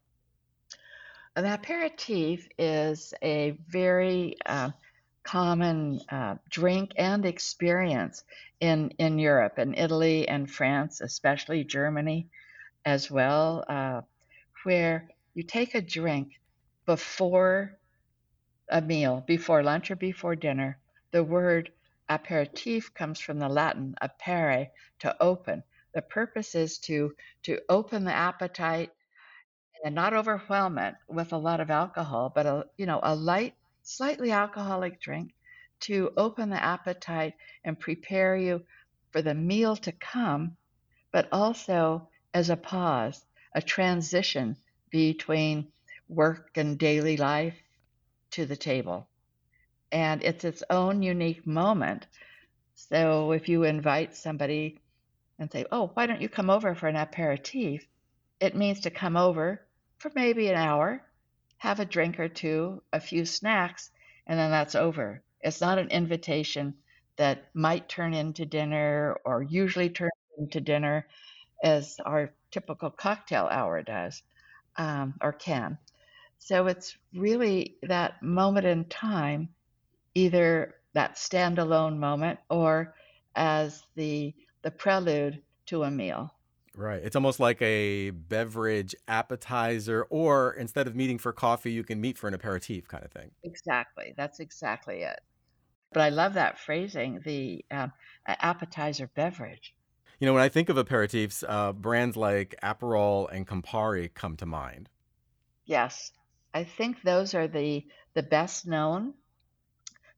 An 1.38 1.44
aperitif 1.44 2.48
is 2.59 3.14
a 3.22 3.57
very 3.68 4.37
uh, 4.44 4.72
common 5.22 6.01
uh, 6.09 6.35
drink 6.51 6.90
and 6.96 7.24
experience 7.24 8.24
in 8.59 8.90
in 8.98 9.20
Europe, 9.20 9.57
in 9.57 9.74
Italy 9.74 10.27
and 10.27 10.51
France, 10.51 11.01
especially 11.01 11.62
Germany, 11.62 12.27
as 12.85 13.09
well, 13.09 13.64
uh, 13.68 14.01
where 14.64 15.11
you 15.35 15.44
take 15.44 15.77
a 15.77 15.81
drink 15.81 16.40
before 16.87 17.79
a 18.68 18.81
meal, 18.81 19.22
before 19.24 19.62
lunch 19.62 19.92
or 19.92 19.96
before 19.96 20.35
dinner. 20.35 20.77
The 21.12 21.22
word 21.22 21.70
aperitif 22.11 22.92
comes 22.94 23.20
from 23.20 23.38
the 23.38 23.48
Latin 23.48 23.94
apere, 24.03 24.70
to 24.98 25.22
open. 25.22 25.62
the 25.94 26.03
purpose 26.03 26.57
is 26.57 26.79
to 26.79 27.14
to 27.44 27.61
open 27.68 28.03
the 28.03 28.12
appetite 28.29 28.90
and 29.84 29.94
not 29.94 30.14
overwhelm 30.14 30.78
it 30.78 30.94
with 31.08 31.32
a 31.32 31.38
lot 31.38 31.60
of 31.60 31.70
alcohol, 31.70 32.32
but 32.34 32.46
a 32.46 32.66
you 32.76 32.86
know 32.86 33.00
a 33.02 33.14
light, 33.14 33.54
slightly 33.82 34.32
alcoholic 34.32 35.00
drink 35.00 35.32
to 35.80 36.12
open 36.16 36.50
the 36.50 36.62
appetite 36.62 37.34
and 37.64 37.78
prepare 37.78 38.36
you 38.36 38.62
for 39.12 39.22
the 39.22 39.34
meal 39.34 39.76
to 39.76 39.92
come, 39.92 40.56
but 41.12 41.28
also 41.32 42.08
as 42.34 42.50
a 42.50 42.56
pause, 42.56 43.24
a 43.54 43.62
transition 43.62 44.56
between 44.90 45.68
work 46.08 46.50
and 46.56 46.78
daily 46.78 47.16
life 47.16 47.56
to 48.30 48.46
the 48.46 48.56
table. 48.56 49.08
And 49.92 50.22
it's 50.22 50.44
its 50.44 50.62
own 50.68 51.02
unique 51.02 51.46
moment. 51.46 52.06
So 52.74 53.32
if 53.32 53.48
you 53.48 53.64
invite 53.64 54.14
somebody 54.14 54.80
and 55.38 55.50
say, 55.50 55.64
Oh, 55.70 55.90
why 55.94 56.06
don't 56.06 56.20
you 56.20 56.28
come 56.28 56.50
over 56.50 56.74
for 56.74 56.88
an 56.88 56.96
aperitif? 56.96 57.86
It 58.40 58.56
means 58.56 58.80
to 58.80 58.90
come 58.90 59.16
over 59.16 59.66
for 59.98 60.11
maybe 60.14 60.48
an 60.48 60.56
hour, 60.56 61.02
have 61.58 61.80
a 61.80 61.84
drink 61.84 62.20
or 62.20 62.28
two, 62.28 62.82
a 62.92 63.00
few 63.00 63.24
snacks, 63.24 63.90
and 64.26 64.38
then 64.38 64.50
that's 64.50 64.74
over. 64.74 65.22
It's 65.40 65.61
not 65.61 65.78
an 65.78 65.88
invitation 65.90 66.74
that 67.16 67.50
might 67.54 67.88
turn 67.88 68.14
into 68.14 68.46
dinner 68.46 69.16
or 69.24 69.42
usually 69.42 69.90
turns 69.90 70.12
into 70.38 70.61
dinner 70.61 71.06
as 71.62 71.96
our 72.06 72.32
typical 72.50 72.90
cocktail 72.90 73.48
hour 73.50 73.82
does 73.82 74.22
um, 74.76 75.14
or 75.20 75.32
can. 75.32 75.78
So 76.38 76.66
it's 76.66 76.96
really 77.12 77.76
that 77.82 78.22
moment 78.22 78.66
in 78.66 78.84
time, 78.84 79.48
either 80.14 80.76
that 80.94 81.16
standalone 81.16 81.98
moment 81.98 82.38
or 82.48 82.94
as 83.34 83.82
the 83.96 84.34
the 84.62 84.70
prelude 84.70 85.42
to 85.66 85.82
a 85.84 85.90
meal. 85.90 86.34
Right. 86.78 87.02
It's 87.02 87.16
almost 87.16 87.40
like 87.40 87.60
a 87.60 88.10
beverage 88.10 88.94
appetizer, 89.08 90.06
or 90.10 90.52
instead 90.52 90.86
of 90.86 90.94
meeting 90.94 91.18
for 91.18 91.32
coffee, 91.32 91.72
you 91.72 91.82
can 91.82 92.00
meet 92.00 92.16
for 92.16 92.28
an 92.28 92.34
aperitif 92.34 92.86
kind 92.86 93.04
of 93.04 93.10
thing. 93.10 93.32
Exactly. 93.42 94.14
That's 94.16 94.38
exactly 94.38 95.02
it. 95.02 95.18
But 95.92 96.02
I 96.02 96.10
love 96.10 96.34
that 96.34 96.60
phrasing, 96.60 97.20
the 97.24 97.64
um, 97.72 97.92
appetizer 98.26 99.10
beverage. 99.16 99.74
You 100.20 100.26
know, 100.26 100.34
when 100.34 100.42
I 100.42 100.48
think 100.48 100.68
of 100.68 100.76
aperitifs, 100.76 101.42
uh, 101.48 101.72
brands 101.72 102.16
like 102.16 102.54
Aperol 102.62 103.28
and 103.32 103.44
Campari 103.44 104.14
come 104.14 104.36
to 104.36 104.46
mind. 104.46 104.88
Yes, 105.64 106.12
I 106.54 106.62
think 106.62 107.02
those 107.02 107.34
are 107.34 107.48
the 107.48 107.84
the 108.14 108.22
best 108.22 108.68
known. 108.68 109.14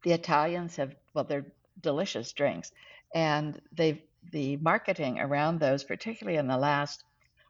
The 0.02 0.12
Italians 0.12 0.76
have 0.76 0.94
well, 1.14 1.24
they're 1.24 1.52
delicious 1.80 2.32
drinks, 2.32 2.70
and 3.14 3.60
they've 3.72 4.02
the 4.32 4.56
marketing 4.58 5.18
around 5.18 5.58
those, 5.58 5.84
particularly 5.84 6.38
in 6.38 6.46
the 6.46 6.58
last, 6.58 7.04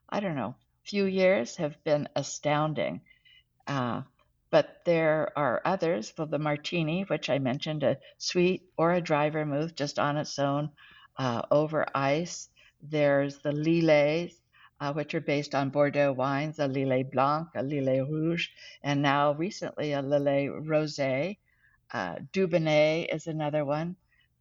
I 0.09 0.20
don't 0.20 0.37
know, 0.37 0.54
few 0.85 1.04
years, 1.04 1.56
have 1.56 1.83
been 1.85 2.09
astounding. 2.16 3.02
Uh, 3.66 4.02
but 4.50 4.80
there 4.85 5.33
are 5.37 5.62
others, 5.64 6.11
for 6.11 6.26
the 6.26 6.38
martini, 6.38 7.02
which 7.02 7.30
I 7.30 7.38
mentioned, 7.38 7.83
a 7.83 7.98
sweet 8.18 8.62
or 8.76 8.92
a 8.92 9.00
dry 9.00 9.30
vermouth 9.30 9.74
just 9.74 9.98
on 9.98 10.16
its 10.16 10.38
own 10.38 10.70
uh, 11.16 11.42
over 11.50 11.87
ice. 11.94 12.48
There's 12.83 13.38
the 13.38 13.52
Lillet, 13.52 14.33
uh, 14.80 14.92
which 14.92 15.14
are 15.14 15.20
based 15.20 15.54
on 15.54 15.70
Bordeaux 15.70 16.12
wines, 16.12 16.59
a 16.59 16.66
Lillet 16.66 17.12
Blanc, 17.12 17.48
a 17.54 17.62
Lillet 17.62 18.09
Rouge, 18.09 18.48
and 18.83 19.02
now 19.02 19.35
recently 19.35 19.92
a 19.92 20.02
Lillet 20.02 20.48
Rosé. 20.66 21.37
Uh, 21.92 22.16
Dubonnet 22.33 23.14
is 23.14 23.26
another 23.26 23.64
one. 23.64 23.96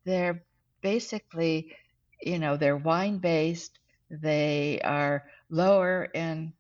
They're 0.06 0.44
basically 0.82 1.76
you 2.22 2.40
know, 2.40 2.58
they're 2.58 2.78
wine 2.78 3.18
based. 3.20 3.80
They 4.10 4.82
are 4.84 5.26
lower 5.50 6.06
in, 6.14 6.54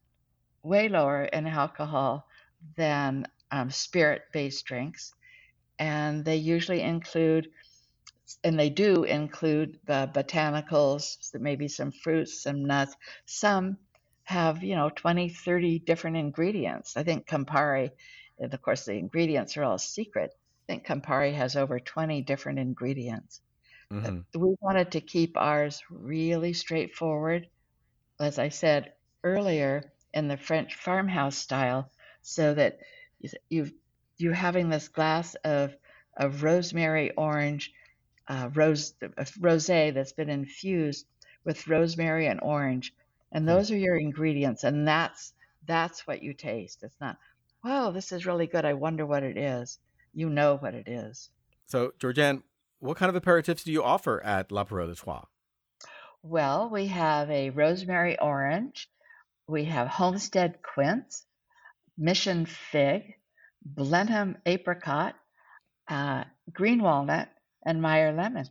way 0.64 0.90
lower 0.90 1.24
in 1.26 1.48
alcohol 1.48 2.28
than 2.76 3.28
um, 3.52 3.70
spirit 3.70 4.24
based 4.32 4.66
drinks. 4.66 5.14
And 5.80 6.24
they 6.26 6.36
usually 6.38 6.82
include, 6.82 7.50
and 8.44 8.60
they 8.60 8.70
do 8.70 9.04
include 9.04 9.80
the 9.86 10.10
botanicals, 10.14 11.18
maybe 11.34 11.68
some 11.68 11.92
fruits, 11.92 12.44
some 12.44 12.66
nuts. 12.66 12.96
Some 13.26 13.78
have, 14.24 14.64
you 14.64 14.76
know, 14.76 14.90
20, 14.90 15.30
30 15.30 15.80
different 15.80 16.18
ingredients. 16.18 16.96
I 16.98 17.04
think 17.04 17.28
Campari, 17.28 17.92
and 18.38 18.54
of 18.54 18.62
course, 18.62 18.86
the 18.86 18.94
ingredients 18.94 19.58
are 19.58 19.64
all 19.64 19.78
secret. 19.78 20.36
I 20.36 20.74
think 20.74 20.86
Campari 20.86 21.34
has 21.34 21.56
over 21.56 21.80
20 21.80 22.22
different 22.22 22.60
ingredients. 22.60 23.42
Mm-hmm. 23.92 24.40
We 24.40 24.56
wanted 24.62 24.92
to 24.92 25.02
keep 25.02 25.36
ours 25.36 25.82
really 25.90 26.54
straightforward, 26.54 27.48
as 28.20 28.38
I 28.38 28.50
said 28.50 28.94
earlier, 29.24 29.92
in 30.14 30.28
the 30.28 30.38
French 30.38 30.76
farmhouse 30.76 31.38
style, 31.38 31.90
so 32.22 32.54
that 32.54 32.80
you 33.50 33.72
you're 34.18 34.34
having 34.34 34.70
this 34.70 34.88
glass 34.90 35.36
of 35.44 35.76
of 36.18 36.44
rosemary 36.44 37.12
orange 37.12 37.74
uh, 38.28 38.50
rose 38.54 38.94
rosé 39.40 39.94
that's 39.94 40.14
been 40.14 40.30
infused 40.30 41.08
with 41.44 41.68
rosemary 41.68 42.28
and 42.28 42.40
orange, 42.42 42.94
and 43.32 43.44
hmm. 43.44 43.48
those 43.48 43.72
are 43.72 43.78
your 43.78 43.98
ingredients, 43.98 44.64
and 44.64 44.88
that's 44.88 45.34
that's 45.66 46.06
what 46.06 46.22
you 46.22 46.34
taste. 46.34 46.84
It's 46.84 47.00
not, 47.02 47.18
wow, 47.64 47.92
this 47.92 48.12
is 48.12 48.26
really 48.26 48.48
good. 48.48 48.66
I 48.66 48.74
wonder 48.74 49.06
what 49.06 49.24
it 49.24 49.38
is. 49.38 49.80
You 50.14 50.30
know 50.30 50.58
what 50.58 50.74
it 50.74 50.88
is. 50.88 51.30
So, 51.68 51.92
Georgeanne, 52.00 52.42
what 52.80 52.98
kind 52.98 53.16
of 53.16 53.22
aperitifs 53.22 53.64
do 53.64 53.72
you 53.72 53.84
offer 53.84 54.22
at 54.24 54.52
L'Apéro 54.52 54.88
les 54.88 54.96
Trois? 54.96 55.26
Well, 56.24 56.70
we 56.70 56.88
have 56.88 57.30
a 57.30 57.50
rosemary 57.50 58.20
orange, 58.20 58.90
we 59.48 59.66
have 59.66 59.88
homestead 59.88 60.60
quince, 60.62 61.26
mission 61.98 62.46
fig, 62.46 63.04
Blenheim 63.64 64.38
apricot, 64.46 65.16
uh, 65.90 66.24
green 66.52 66.82
walnut, 66.82 67.30
and 67.66 67.82
Meyer 67.82 68.14
lemon. 68.14 68.46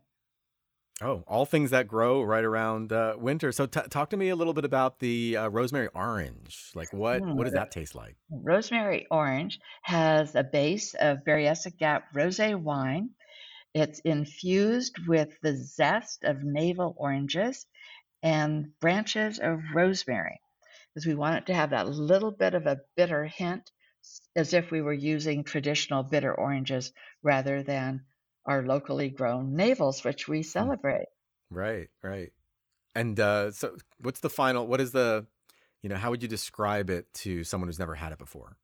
Oh, 1.00 1.22
all 1.28 1.46
things 1.46 1.70
that 1.70 1.86
grow 1.86 2.22
right 2.22 2.44
around 2.44 2.92
uh, 2.92 3.14
winter. 3.16 3.52
So, 3.52 3.66
t- 3.66 3.80
talk 3.88 4.10
to 4.10 4.16
me 4.16 4.30
a 4.30 4.36
little 4.36 4.52
bit 4.52 4.64
about 4.64 4.98
the 4.98 5.36
uh, 5.36 5.48
rosemary 5.48 5.88
orange. 5.94 6.72
Like, 6.74 6.92
what 6.92 7.22
mm, 7.22 7.34
what 7.34 7.44
does 7.44 7.52
that 7.52 7.70
taste 7.70 7.94
like? 7.94 8.16
Rosemary 8.30 9.06
orange 9.08 9.60
has 9.82 10.34
a 10.34 10.42
base 10.42 10.94
of 10.98 11.18
Berryessa 11.24 11.76
Gap 11.76 12.12
rosé 12.12 12.60
wine 12.60 13.10
it's 13.74 14.00
infused 14.00 14.98
with 15.06 15.30
the 15.42 15.56
zest 15.56 16.24
of 16.24 16.42
navel 16.42 16.94
oranges 16.96 17.66
and 18.22 18.78
branches 18.80 19.38
of 19.38 19.60
rosemary, 19.74 20.40
because 20.92 21.06
we 21.06 21.14
want 21.14 21.36
it 21.36 21.46
to 21.46 21.54
have 21.54 21.70
that 21.70 21.88
little 21.88 22.32
bit 22.32 22.54
of 22.54 22.66
a 22.66 22.80
bitter 22.96 23.24
hint, 23.24 23.70
as 24.34 24.54
if 24.54 24.70
we 24.70 24.80
were 24.80 24.92
using 24.92 25.44
traditional 25.44 26.02
bitter 26.02 26.34
oranges 26.34 26.92
rather 27.22 27.62
than 27.62 28.04
our 28.46 28.62
locally 28.62 29.10
grown 29.10 29.54
navels, 29.54 30.02
which 30.02 30.26
we 30.26 30.38
hmm. 30.38 30.42
celebrate. 30.42 31.06
Right, 31.50 31.88
right. 32.02 32.32
And 32.94 33.18
uh, 33.20 33.52
so, 33.52 33.76
what's 34.00 34.20
the 34.20 34.30
final? 34.30 34.66
What 34.66 34.80
is 34.80 34.92
the, 34.92 35.26
you 35.82 35.88
know, 35.88 35.96
how 35.96 36.10
would 36.10 36.22
you 36.22 36.28
describe 36.28 36.90
it 36.90 37.12
to 37.14 37.44
someone 37.44 37.68
who's 37.68 37.78
never 37.78 37.94
had 37.94 38.12
it 38.12 38.18
before? 38.18 38.56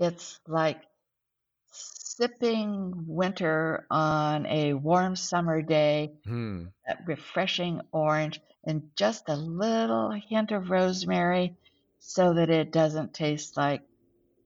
It's 0.00 0.38
like 0.46 0.82
sipping 1.70 2.92
winter 3.06 3.86
on 3.90 4.46
a 4.46 4.74
warm 4.74 5.16
summer 5.16 5.62
day, 5.62 6.12
hmm. 6.24 6.64
that 6.86 7.00
refreshing 7.06 7.80
orange, 7.92 8.40
and 8.64 8.90
just 8.96 9.28
a 9.28 9.36
little 9.36 10.10
hint 10.10 10.50
of 10.50 10.70
rosemary 10.70 11.56
so 12.00 12.34
that 12.34 12.50
it 12.50 12.72
doesn't 12.72 13.14
taste 13.14 13.56
like 13.56 13.82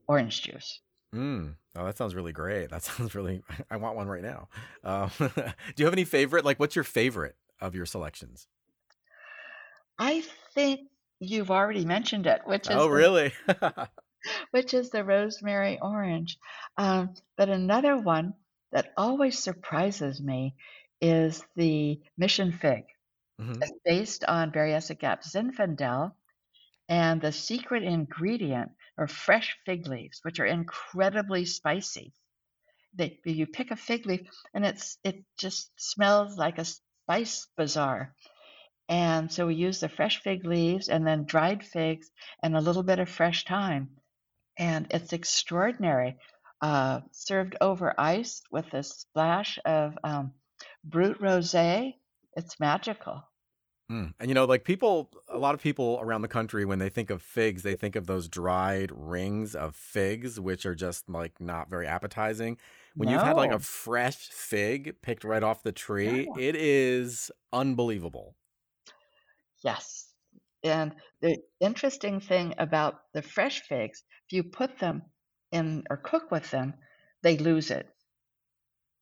orange 0.07 0.43
juice. 0.43 0.81
Mm. 1.15 1.55
Oh, 1.77 1.85
that 1.85 1.97
sounds 1.97 2.15
really 2.15 2.33
great. 2.33 2.71
That 2.71 2.83
sounds 2.83 3.15
really, 3.15 3.43
I 3.71 3.77
want 3.77 3.97
one 3.97 4.09
right 4.09 4.23
now. 4.23 4.49
Um, 4.85 5.11
do 5.19 5.33
you 5.77 5.85
have 5.85 5.95
any 5.95 6.05
favorite? 6.05 6.45
Like, 6.45 6.61
what's 6.61 6.77
your 6.77 6.85
favorite 6.85 7.37
of 7.61 7.75
your 7.75 7.87
selections? 7.87 8.47
I 9.99 10.25
think 10.55 10.89
you've 11.21 11.51
already 11.51 11.85
mentioned 11.85 12.27
it, 12.27 12.43
which 12.45 12.69
is. 12.69 12.77
Oh, 12.77 12.89
really? 12.89 13.33
which 14.51 14.75
is 14.75 14.91
the 14.91 15.05
rosemary 15.05 15.79
orange. 15.81 16.39
Um, 16.77 17.15
but 17.37 17.49
another 17.49 17.97
one 17.97 18.35
that 18.73 18.93
always 18.97 19.39
surprises 19.39 20.21
me 20.21 20.55
is 21.01 21.45
the 21.57 22.01
mission 22.17 22.53
fig. 22.53 22.85
Mm-hmm. 23.41 23.63
It's 23.63 23.73
based 23.85 24.25
on 24.25 24.53
Berryessa 24.53 24.99
Gap 24.99 25.23
Zinfandel, 25.25 26.13
and 26.89 27.21
the 27.21 27.33
secret 27.33 27.83
ingredient 27.83 28.73
are 28.99 29.09
fresh 29.09 29.57
fig 29.65 29.87
leaves, 29.87 30.21
which 30.23 30.39
are 30.41 30.47
incredibly 30.47 31.45
spicy. 31.45 32.13
They, 32.95 33.19
you 33.25 33.47
pick 33.47 33.71
a 33.71 33.77
fig 33.77 34.07
leaf, 34.07 34.21
and 34.55 34.65
it's 34.65 34.99
it 35.03 35.25
just 35.39 35.71
smells 35.77 36.37
like 36.37 36.59
a 36.59 36.67
spice 36.67 37.49
bazaar. 37.57 38.15
And 38.89 39.33
so 39.33 39.47
we 39.47 39.55
use 39.55 39.81
the 39.81 39.89
fresh 39.89 40.21
fig 40.23 40.45
leaves 40.45 40.89
and 40.89 41.07
then 41.07 41.25
dried 41.25 41.65
figs 41.65 42.11
and 42.43 42.55
a 42.55 42.61
little 42.61 42.83
bit 42.83 42.99
of 42.99 43.09
fresh 43.09 43.45
thyme 43.45 43.89
and 44.59 44.87
it's 44.91 45.13
extraordinary. 45.13 46.17
Uh, 46.61 47.01
served 47.11 47.57
over 47.61 47.93
ice 47.99 48.43
with 48.53 48.73
a 48.73 48.83
splash 48.83 49.59
of 49.65 49.99
um, 50.05 50.33
brut 50.85 51.21
rosé, 51.21 51.95
it's 52.37 52.61
magical. 52.61 53.23
Mm. 53.91 54.15
And 54.21 54.31
you 54.31 54.35
know, 54.35 54.45
like 54.45 54.65
people, 54.65 55.11
a 55.29 55.39
lot 55.39 55.55
of 55.55 55.61
people 55.61 55.99
around 56.01 56.23
the 56.23 56.29
country, 56.29 56.65
when 56.65 56.79
they 56.79 56.89
think 56.89 57.11
of 57.11 57.21
figs, 57.21 57.63
they 57.63 57.75
think 57.75 57.97
of 57.97 58.07
those 58.07 58.29
dried 58.29 58.91
rings 58.95 59.55
of 59.55 59.75
figs, 59.75 60.41
which 60.41 60.65
are 60.65 60.75
just 60.75 61.09
like 61.09 61.41
not 61.41 61.69
very 61.69 61.87
appetizing. 61.87 62.59
When 62.95 63.09
you've 63.09 63.23
had 63.23 63.37
like 63.37 63.53
a 63.53 63.59
fresh 63.59 64.29
fig 64.29 64.97
picked 65.03 65.25
right 65.25 65.43
off 65.43 65.63
the 65.63 65.73
tree, 65.73 66.29
it 66.39 66.55
is 66.55 67.31
unbelievable. 67.53 68.35
Yes. 69.65 70.13
And 70.65 70.95
the 71.21 71.39
interesting 71.61 72.21
thing 72.21 72.55
about 72.59 73.01
the 73.15 73.23
fresh 73.23 73.63
figs, 73.63 74.05
if 74.33 74.37
you 74.37 74.43
put 74.43 74.79
them 74.79 75.03
in 75.51 75.85
or 75.91 75.99
cook 75.99 76.31
with 76.31 76.51
them, 76.51 76.73
they 77.23 77.37
lose 77.37 77.71
it 77.71 77.87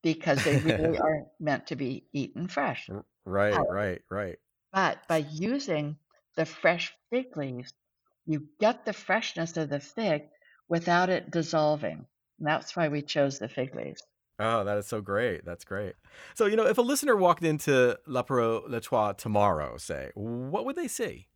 because 0.03 0.43
they 0.43 0.57
really 0.57 0.97
aren't 0.99 1.27
meant 1.39 1.67
to 1.67 1.77
be 1.77 2.03
eaten 2.11 2.49
fresh. 2.49 2.89
Right, 3.23 3.57
right, 3.69 4.01
right. 4.09 4.37
But 4.73 5.07
by 5.07 5.25
using 5.31 5.95
the 6.35 6.45
fresh 6.45 6.93
fig 7.09 7.37
leaves, 7.37 7.71
you 8.25 8.49
get 8.59 8.83
the 8.83 8.91
freshness 8.91 9.55
of 9.55 9.69
the 9.69 9.79
fig 9.79 10.23
without 10.67 11.09
it 11.09 11.31
dissolving. 11.31 12.05
And 12.39 12.47
that's 12.47 12.75
why 12.75 12.89
we 12.89 13.01
chose 13.01 13.39
the 13.39 13.47
fig 13.47 13.73
leaves. 13.73 14.03
Oh, 14.37 14.65
that 14.65 14.77
is 14.79 14.87
so 14.87 14.99
great. 14.99 15.45
That's 15.45 15.63
great. 15.63 15.93
So, 16.35 16.45
you 16.45 16.57
know, 16.57 16.67
if 16.67 16.77
a 16.77 16.81
listener 16.81 17.15
walked 17.15 17.43
into 17.43 17.97
L'Apéro 18.05 18.67
les 18.67 18.81
Trois 18.81 19.13
tomorrow, 19.13 19.77
say, 19.77 20.11
what 20.13 20.65
would 20.65 20.75
they 20.75 20.89
see? 20.89 21.27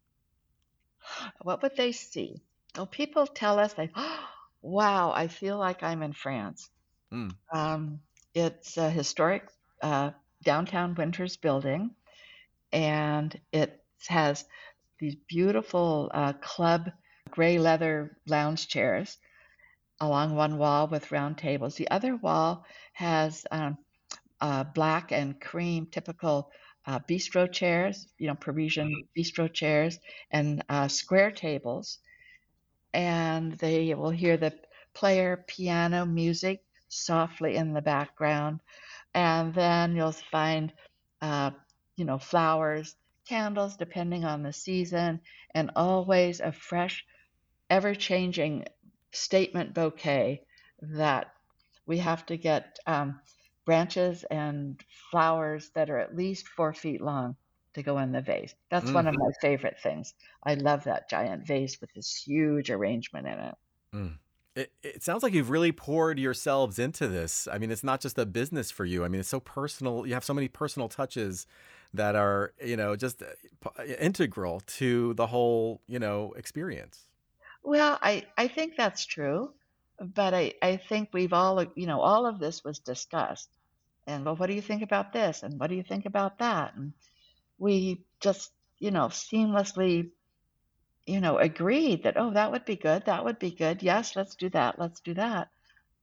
What 1.44 1.62
would 1.62 1.78
they 1.78 1.94
see? 1.94 2.42
Well, 2.76 2.88
people 2.88 3.28
tell 3.28 3.60
us, 3.60 3.78
like, 3.78 3.92
wow, 4.62 5.12
I 5.12 5.28
feel 5.28 5.58
like 5.58 5.84
I'm 5.84 6.04
in 6.04 6.14
France. 6.14 6.70
Mm. 7.14 7.32
Um, 7.54 8.00
it's 8.34 8.78
a 8.78 8.90
historic 8.90 9.48
uh, 9.82 10.12
downtown 10.44 10.96
Winters 10.96 11.38
building, 11.38 11.92
and 12.72 13.40
it 13.52 13.82
has 14.08 14.46
these 15.00 15.16
beautiful 15.28 16.12
uh, 16.14 16.34
club 16.34 16.92
gray 17.30 17.58
leather 17.58 18.18
lounge 18.28 18.68
chairs 18.68 19.18
along 20.00 20.36
one 20.36 20.58
wall 20.58 20.88
with 20.88 21.12
round 21.12 21.38
tables. 21.38 21.76
The 21.76 21.90
other 21.90 22.16
wall 22.16 22.66
has 22.94 23.46
um, 23.52 23.78
uh, 24.42 24.64
black 24.64 25.12
and 25.12 25.40
cream 25.40 25.88
typical 25.88 26.52
uh, 26.86 27.00
bistro 27.00 27.52
chairs, 27.52 28.08
you 28.18 28.28
know, 28.28 28.36
Parisian 28.36 28.94
bistro 29.18 29.52
chairs, 29.52 29.98
and 30.32 30.64
uh, 30.70 30.88
square 30.88 31.32
tables. 31.32 32.00
And 32.96 33.54
they 33.60 33.94
will 33.94 34.10
hear 34.12 34.38
the 34.38 34.54
player 34.96 35.46
piano 35.48 36.06
music 36.06 36.64
softly 36.90 37.56
in 37.58 37.74
the 37.74 37.82
background. 37.82 38.62
And 39.14 39.54
then 39.54 39.96
you'll 39.96 40.14
find, 40.14 40.74
uh, 41.22 41.52
you 41.98 42.06
know, 42.06 42.20
flowers, 42.20 42.96
candles, 43.28 43.78
depending 43.78 44.26
on 44.26 44.44
the 44.44 44.54
season, 44.54 45.22
and 45.54 45.72
always 45.76 46.40
a 46.40 46.54
fresh, 46.54 47.06
ever 47.70 47.96
changing 47.96 48.66
statement 49.12 49.74
bouquet 49.74 50.46
that 50.82 51.34
we 51.86 52.00
have 52.00 52.26
to 52.28 52.38
get 52.38 52.80
um, 52.88 53.20
branches 53.66 54.24
and 54.32 54.82
flowers 55.12 55.72
that 55.76 55.90
are 55.90 56.00
at 56.00 56.16
least 56.16 56.48
four 56.48 56.74
feet 56.74 57.02
long 57.02 57.36
to 57.76 57.84
go 57.84 58.00
in 58.00 58.12
the 58.12 58.22
vase. 58.22 58.56
That's 58.70 58.92
one 58.92 59.08
of 59.08 59.16
Mm. 59.16 59.20
my 59.20 59.32
favorite 59.42 59.80
things. 59.82 60.14
I 60.44 60.56
love 60.56 60.84
that 60.86 61.10
giant 61.10 61.46
vase 61.46 61.80
with 61.80 61.94
this 61.94 62.16
huge 62.16 62.70
arrangement 62.70 63.28
in 63.28 63.40
it. 63.40 63.56
Mm. 63.94 64.18
It, 64.56 64.72
it 64.84 65.04
sounds 65.04 65.22
like 65.22 65.34
you've 65.34 65.50
really 65.50 65.74
poured 65.74 66.18
yourselves 66.18 66.80
into 66.80 67.08
this. 67.08 67.48
I 67.52 67.58
mean, 67.58 67.72
it's 67.72 67.84
not 67.84 68.00
just 68.02 68.18
a 68.18 68.26
business 68.26 68.72
for 68.72 68.86
you. 68.86 69.04
I 69.04 69.10
mean, 69.10 69.20
it's 69.20 69.30
so 69.30 69.42
personal. 69.42 70.08
You 70.08 70.14
have 70.14 70.24
so 70.24 70.34
many 70.34 70.48
personal 70.48 70.88
touches 70.88 71.46
that 71.94 72.16
are, 72.16 72.54
you 72.64 72.78
know, 72.78 72.96
just 72.96 73.22
uh, 73.22 73.84
integral 74.00 74.62
to 74.68 75.14
the 75.16 75.28
whole, 75.28 75.82
you 75.88 76.00
know, 76.00 76.34
experience. 76.38 77.10
Well, 77.64 78.00
I, 78.02 78.24
I 78.38 78.48
think 78.48 78.76
that's 78.78 79.06
true, 79.06 79.52
but 80.00 80.34
I, 80.34 80.54
I 80.62 80.78
think 80.78 81.10
we've 81.12 81.34
all, 81.34 81.64
you 81.76 81.88
know, 81.88 82.00
all 82.00 82.26
of 82.26 82.40
this 82.40 82.64
was 82.64 82.80
discussed. 82.80 83.50
And 84.08 84.24
well, 84.24 84.36
what 84.36 84.48
do 84.48 84.54
you 84.54 84.62
think 84.62 84.84
about 84.84 85.12
this? 85.12 85.44
And 85.44 85.60
what 85.60 85.70
do 85.70 85.76
you 85.76 85.84
think 85.84 86.06
about 86.06 86.38
that? 86.38 86.76
And 86.76 86.94
we 87.58 88.04
just, 88.20 88.52
you 88.80 88.92
know, 88.92 89.08
seamlessly, 89.08 90.10
you 91.06 91.22
know, 91.22 91.38
agreed 91.38 92.04
that, 92.04 92.18
oh, 92.18 92.32
that 92.32 92.52
would 92.52 92.66
be 92.66 92.76
good. 92.76 93.06
That 93.06 93.24
would 93.26 93.40
be 93.40 93.52
good. 93.52 93.84
Yes, 93.84 94.16
let's 94.16 94.36
do 94.36 94.50
that. 94.50 94.80
Let's 94.80 95.02
do 95.02 95.14
that. 95.16 95.50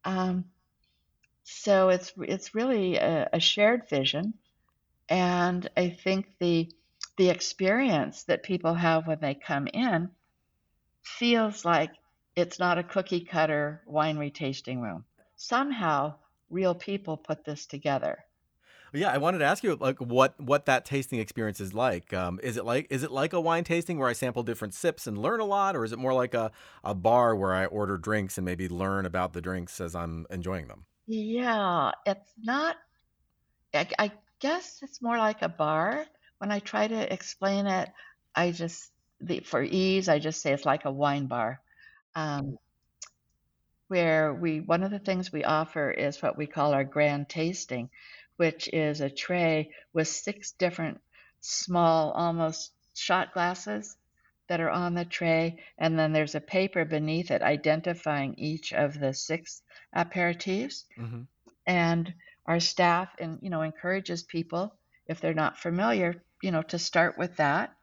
Um, 0.05 0.45
so 1.45 1.88
it's 1.88 2.12
it's 2.19 2.55
really 2.55 2.97
a, 2.97 3.29
a 3.33 3.41
shared 3.41 3.88
vision, 3.88 4.35
and 5.09 5.69
I 5.77 5.91
think 5.91 6.27
the 6.38 6.71
the 7.17 7.31
experience 7.31 8.25
that 8.25 8.43
people 8.43 8.75
have 8.75 9.07
when 9.07 9.19
they 9.21 9.35
come 9.35 9.67
in 9.67 10.11
feels 11.03 11.65
like 11.65 11.91
it's 12.37 12.59
not 12.59 12.79
a 12.79 12.85
cookie 12.85 13.25
cutter 13.25 13.83
winery 13.88 14.33
tasting 14.33 14.81
room. 14.81 15.05
Somehow, 15.37 16.15
real 16.49 16.75
people 16.75 17.17
put 17.17 17.45
this 17.45 17.67
together. 17.67 18.25
Yeah, 18.94 19.11
I 19.11 19.16
wanted 19.18 19.38
to 19.38 19.44
ask 19.46 19.64
you 19.64 19.74
like 19.76 19.98
what 20.00 20.38
what 20.38 20.66
that 20.66 20.85
tasting 20.85 21.18
experience 21.18 21.61
is 21.61 21.72
like. 21.72 22.12
Um, 22.12 22.38
is 22.42 22.57
it 22.59 22.64
like 22.66 22.87
is 22.90 23.02
it 23.02 23.11
like 23.11 23.33
a 23.33 23.40
wine 23.40 23.64
tasting 23.64 23.98
where 23.98 24.09
I 24.09 24.12
sample 24.12 24.42
different 24.42 24.74
sips 24.74 25.07
and 25.07 25.16
learn 25.16 25.40
a 25.40 25.46
lot, 25.46 25.74
or 25.76 25.85
is 25.85 25.92
it 25.92 25.98
more 25.98 26.12
like 26.12 26.35
a, 26.35 26.52
a 26.85 26.94
bar 26.94 27.35
where 27.35 27.55
I 27.55 27.64
order 27.66 27.96
drinks 27.96 28.37
and 28.37 28.44
maybe 28.44 28.68
learn 28.68 29.07
about 29.07 29.33
the 29.33 29.40
drinks 29.40 29.81
as 29.81 29.94
I'm 29.94 30.26
enjoying 30.31 30.68
them? 30.68 30.85
Yeah, 31.07 31.92
it's 32.07 32.33
not, 32.38 32.76
I, 33.74 33.88
I 33.98 34.12
guess 34.40 34.83
it's 34.83 35.02
more 35.02 35.18
like 35.18 35.42
a 35.42 35.48
bar. 35.48 36.07
When 36.38 36.52
I 36.52 36.61
try 36.61 36.88
to 36.88 37.12
explain 37.12 37.66
it, 37.66 37.90
I 38.35 38.52
just, 38.52 38.92
the, 39.20 39.40
for 39.40 39.62
ease, 39.62 40.09
I 40.09 40.18
just 40.18 40.42
say 40.42 40.52
it's 40.52 40.64
like 40.66 40.85
a 40.85 40.92
wine 40.92 41.26
bar. 41.26 41.62
Um, 42.14 42.59
where 43.88 44.33
we, 44.35 44.61
one 44.61 44.83
of 44.83 44.90
the 44.90 44.98
things 44.98 45.31
we 45.31 45.44
offer 45.44 45.90
is 45.90 46.22
what 46.22 46.37
we 46.37 46.46
call 46.46 46.72
our 46.72 46.85
grand 46.85 47.28
tasting, 47.28 47.90
which 48.37 48.68
is 48.73 49.01
a 49.01 49.11
tray 49.11 49.71
with 49.92 50.09
six 50.09 50.53
different 50.53 51.01
small, 51.40 52.12
almost 52.12 52.73
shot 52.95 53.33
glasses 53.33 53.97
that 54.49 54.61
are 54.61 54.71
on 54.71 54.95
the 54.95 55.05
tray. 55.05 55.59
And 55.79 55.99
then 55.99 56.12
there's 56.12 56.35
a 56.35 56.40
paper 56.40 56.85
beneath 56.85 57.31
it 57.31 57.42
identifying 57.42 58.35
each 58.38 58.73
of 58.73 58.99
the 58.99 59.14
six 59.14 59.62
aperitifs. 59.97 60.85
Hmm 60.97 61.23
and 61.66 62.12
our 62.47 62.61
staff 62.61 63.14
and 63.18 63.38
you 63.42 63.51
know 63.51 63.62
encourages 63.62 64.25
people 64.25 64.75
if 65.07 65.21
they're 65.21 65.35
not 65.35 65.59
familiar 65.59 66.14
you 66.42 66.51
know 66.51 66.62
to 66.62 66.79
start 66.79 67.16
with 67.18 67.37
that 67.37 67.75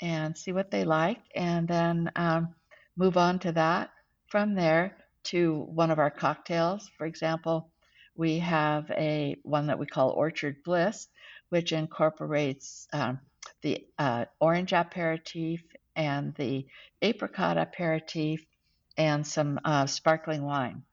and 0.00 0.36
see 0.36 0.52
what 0.52 0.70
they 0.70 0.84
like 0.84 1.20
and 1.34 1.68
then 1.68 2.10
um, 2.16 2.54
move 2.96 3.16
on 3.16 3.38
to 3.38 3.52
that 3.52 3.90
from 4.30 4.54
there 4.54 4.96
to 5.24 5.66
one 5.74 5.90
of 5.90 5.98
our 5.98 6.10
cocktails. 6.10 6.88
For 6.96 7.06
example 7.06 7.70
we 8.18 8.38
have 8.40 8.90
a 8.92 9.36
one 9.44 9.68
that 9.68 9.78
we 9.78 9.86
call 9.86 10.10
orchard 10.10 10.62
bliss 10.64 11.08
which 11.50 11.72
incorporates 11.72 12.86
um, 12.92 13.20
the 13.62 13.86
uh, 13.98 14.26
orange 14.40 14.74
aperitif 14.74 15.62
and 15.96 16.34
the 16.36 16.66
apricot 17.02 17.56
aperitif 17.58 18.44
and 18.98 19.26
some 19.26 19.58
uh, 19.64 19.86
sparkling 19.86 20.44
wine 20.44 20.84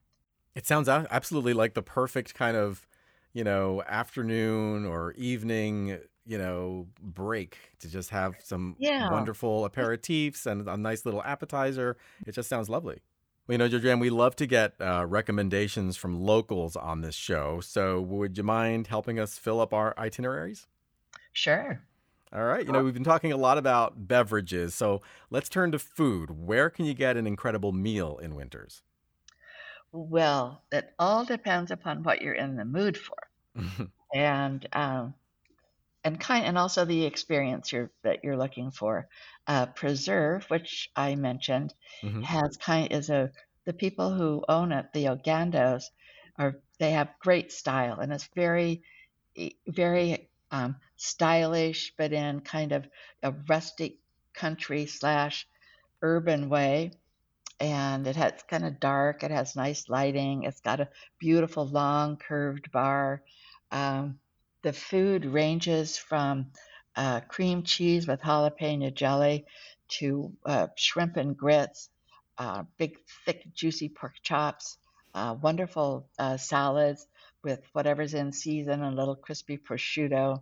It 0.56 0.66
sounds 0.66 0.88
absolutely 0.88 1.54
like 1.54 1.74
the 1.74 1.82
perfect 1.82 2.34
kind 2.34 2.56
of, 2.56 2.88
you 3.34 3.44
know, 3.44 3.82
afternoon 3.84 4.86
or 4.86 5.12
evening, 5.14 6.00
you 6.26 6.38
know, 6.38 6.88
break 7.02 7.58
to 7.80 7.90
just 7.90 8.10
have 8.12 8.42
some 8.42 8.78
Yeah. 8.78 9.00
wonderful 9.00 9.70
aperitifs 9.70 10.46
and 10.46 10.68
a 10.70 10.78
nice 10.78 11.04
little 11.06 11.22
appetizer. 11.24 11.98
It 12.26 12.32
just 12.34 12.48
sounds 12.50 12.70
lovely. 12.70 13.02
Well, 13.48 13.54
you 13.54 13.58
know, 13.60 13.70
Georgeanne, 13.70 14.00
we 14.00 14.10
love 14.10 14.36
to 14.38 14.48
get 14.48 14.74
uh, 14.82 15.06
recommendations 15.08 15.98
from 15.98 16.20
locals 16.20 16.76
on 16.76 17.02
this 17.02 17.16
show. 17.16 17.60
So 17.62 18.02
would 18.02 18.38
you 18.38 18.44
mind 18.44 18.88
helping 18.88 19.20
us 19.20 19.38
fill 19.38 19.62
up 19.62 19.74
our 19.74 19.94
itineraries? 19.98 20.68
sure 21.34 21.82
All 22.34 22.44
right. 22.44 22.66
You 22.66 22.72
know, 22.72 22.84
we've 22.84 22.94
been 22.94 23.04
talking 23.04 23.32
a 23.32 23.38
lot 23.38 23.58
about 23.58 24.08
beverages. 24.08 24.74
So 24.74 25.02
let's 25.30 25.48
turn 25.50 25.72
to 25.74 25.80
food. 25.80 26.32
Where 26.32 26.70
can 26.70 26.86
you 26.86 26.94
get 26.94 27.18
an 27.18 27.28
incredible 27.28 27.72
meal 27.72 28.18
in 28.18 28.36
Winters? 28.36 28.82
Well, 29.92 30.64
it 30.72 30.94
all 31.00 31.24
depends 31.26 31.72
upon 31.72 32.04
what 32.04 32.22
you're 32.22 32.34
in 32.34 32.56
the 32.58 32.66
mood 32.66 32.98
for, 32.98 33.16
and 34.14 34.68
um, 34.74 35.14
and 36.06 36.20
kind 36.22 36.46
and 36.46 36.58
also 36.58 36.86
the 36.86 37.06
experience 37.06 37.74
you're 37.74 37.92
that 38.04 38.24
you're 38.24 38.38
looking 38.38 38.72
for. 38.72 39.10
Uh, 39.48 39.68
Preserve, 39.68 40.46
which 40.52 40.90
I 40.96 41.16
mentioned, 41.16 41.74
Mhm. 42.02 42.26
has 42.26 42.58
kind 42.58 42.94
is 42.94 43.10
a 43.12 43.32
the 43.66 43.74
people 43.74 44.14
who 44.16 44.46
own 44.50 44.72
it, 44.74 44.94
the 44.94 45.06
Ogandos, 45.08 45.86
are 46.40 46.62
they 46.80 46.92
have 46.94 47.20
great 47.22 47.52
style 47.52 48.00
and 48.00 48.14
it's 48.14 48.30
very 48.36 48.84
very 49.68 50.30
um, 50.52 50.78
stylish, 50.98 51.94
but 51.98 52.14
in 52.14 52.42
kind 52.42 52.72
of 52.74 52.88
a 53.24 53.32
rustic 53.50 54.00
country 54.34 54.86
slash 54.88 55.48
urban 56.02 56.50
way 56.50 56.92
and 57.60 58.08
it 58.08 58.16
has 58.16 58.44
kind 58.50 58.66
of 58.66 58.80
dark. 58.80 59.24
It 59.24 59.32
has 59.32 59.56
nice 59.56 59.90
lighting. 59.90 60.44
It's 60.44 60.62
got 60.62 60.82
a 60.82 60.90
beautiful 61.20 61.66
long 61.68 62.18
curved 62.18 62.72
bar. 62.72 63.24
Um, 63.72 64.20
the 64.66 64.74
food 64.74 65.26
ranges 65.26 65.96
from 65.96 66.48
uh, 66.96 67.20
cream 67.22 67.62
cheese 67.62 68.08
with 68.08 68.20
jalapeno 68.20 68.92
jelly 68.92 69.46
to 69.88 70.34
uh, 70.44 70.66
shrimp 70.76 71.18
and 71.18 71.38
grits, 71.38 71.90
uh, 72.40 72.64
big, 72.80 72.98
thick, 73.26 73.44
juicy 73.54 73.90
pork 73.90 74.16
chops, 74.24 74.80
uh, 75.14 75.36
wonderful 75.40 76.10
uh, 76.18 76.36
salads 76.38 77.06
with 77.44 77.62
whatever's 77.74 78.16
in 78.16 78.32
season, 78.32 78.82
a 78.82 78.90
little 78.90 79.16
crispy 79.16 79.56
prosciutto. 79.56 80.42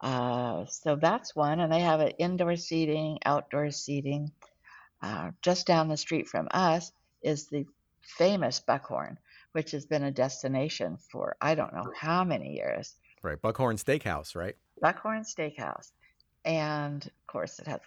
Uh, 0.00 0.64
so 0.66 0.94
that's 0.94 1.34
one. 1.34 1.58
And 1.58 1.72
they 1.72 1.80
have 1.80 1.98
an 1.98 2.12
indoor 2.20 2.54
seating, 2.54 3.18
outdoor 3.24 3.72
seating. 3.72 4.30
just 5.42 5.66
down 5.66 5.88
the 5.88 5.96
street 5.96 6.28
from 6.28 6.46
us 6.52 6.92
is 7.20 7.48
the 7.48 7.66
famous 8.00 8.60
Buckhorn, 8.60 9.18
which 9.50 9.72
has 9.72 9.86
been 9.86 10.04
a 10.04 10.12
destination 10.12 10.98
for 11.10 11.36
I 11.40 11.56
don't 11.56 11.74
know 11.74 11.90
how 11.96 12.22
many 12.22 12.54
years. 12.54 12.94
Right, 13.24 13.40
Buckhorn 13.40 13.76
Steakhouse, 13.76 14.36
right? 14.36 14.54
Buckhorn 14.80 15.22
Steakhouse, 15.22 15.92
and 16.44 17.02
of 17.04 17.26
course 17.26 17.58
it 17.58 17.66
has 17.66 17.80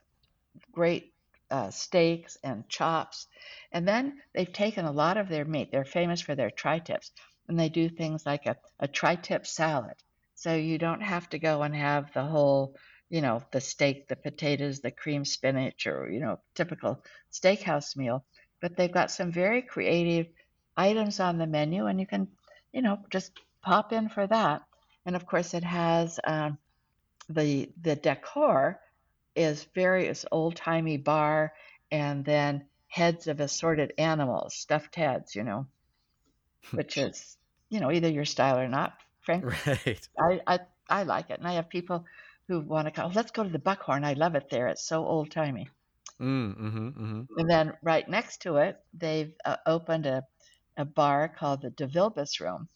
great 0.71 1.13
uh, 1.51 1.69
steaks 1.69 2.37
and 2.43 2.67
chops. 2.67 3.27
And 3.71 3.87
then 3.87 4.19
they've 4.33 4.51
taken 4.51 4.85
a 4.85 4.91
lot 4.91 5.17
of 5.17 5.29
their 5.29 5.45
meat. 5.45 5.71
They're 5.71 5.85
famous 5.85 6.21
for 6.21 6.33
their 6.33 6.49
tri-tips, 6.49 7.11
and 7.47 7.59
they 7.59 7.69
do 7.69 7.87
things 7.87 8.25
like 8.25 8.47
a, 8.47 8.57
a 8.79 8.87
tri-tip 8.87 9.45
salad. 9.45 9.95
So 10.33 10.55
you 10.55 10.77
don't 10.77 11.01
have 11.01 11.29
to 11.29 11.39
go 11.39 11.61
and 11.61 11.75
have 11.75 12.11
the 12.13 12.23
whole, 12.23 12.75
you 13.09 13.21
know, 13.21 13.43
the 13.51 13.61
steak, 13.61 14.07
the 14.07 14.15
potatoes, 14.15 14.79
the 14.79 14.91
cream 14.91 15.23
spinach, 15.23 15.87
or 15.87 16.09
you 16.09 16.19
know, 16.19 16.39
typical 16.55 17.03
steakhouse 17.31 17.95
meal. 17.95 18.25
But 18.59 18.75
they've 18.75 18.91
got 18.91 19.11
some 19.11 19.31
very 19.31 19.61
creative 19.61 20.27
items 20.75 21.19
on 21.19 21.37
the 21.37 21.47
menu, 21.47 21.85
and 21.85 21.99
you 21.99 22.07
can, 22.07 22.27
you 22.71 22.81
know, 22.81 22.97
just 23.11 23.31
pop 23.61 23.93
in 23.93 24.09
for 24.09 24.25
that. 24.27 24.61
And 25.07 25.15
of 25.15 25.25
course, 25.25 25.53
it 25.53 25.63
has 25.63 26.19
um, 26.25 26.57
the 27.29 27.69
the 27.81 27.95
decor 27.95 28.81
is 29.37 29.63
various 29.73 30.25
old 30.33 30.57
timey 30.57 30.97
bar, 30.97 31.53
and 31.89 32.25
then 32.25 32.65
heads 32.89 33.27
of 33.27 33.39
assorted 33.39 33.93
animals, 33.97 34.53
stuffed 34.55 34.95
heads, 34.95 35.33
you 35.33 35.43
know, 35.43 35.65
which 36.71 36.97
is 36.97 37.37
you 37.69 37.79
know 37.79 37.89
either 37.89 38.09
your 38.09 38.25
style 38.25 38.59
or 38.59 38.67
not. 38.67 38.97
Frankly, 39.21 39.55
right. 39.65 40.09
I, 40.19 40.41
I 40.45 40.59
I 40.89 41.03
like 41.03 41.29
it, 41.29 41.39
and 41.39 41.47
I 41.47 41.53
have 41.53 41.69
people 41.69 42.05
who 42.49 42.59
want 42.59 42.87
to 42.87 42.91
go. 42.91 43.09
Let's 43.15 43.31
go 43.31 43.43
to 43.43 43.49
the 43.49 43.59
Buckhorn. 43.59 44.03
I 44.03 44.11
love 44.13 44.35
it 44.35 44.49
there. 44.49 44.67
It's 44.67 44.83
so 44.83 45.05
old 45.05 45.31
timey. 45.31 45.69
Mm, 46.19 46.57
mm-hmm, 46.57 46.87
mm-hmm. 46.87 47.21
And 47.37 47.49
then 47.49 47.73
right 47.81 48.07
next 48.09 48.41
to 48.41 48.57
it, 48.57 48.77
they've 48.93 49.33
uh, 49.45 49.55
opened 49.65 50.05
a 50.05 50.25
a 50.75 50.83
bar 50.83 51.29
called 51.29 51.61
the 51.61 51.71
DeVilbiss 51.71 52.41
Room, 52.41 52.67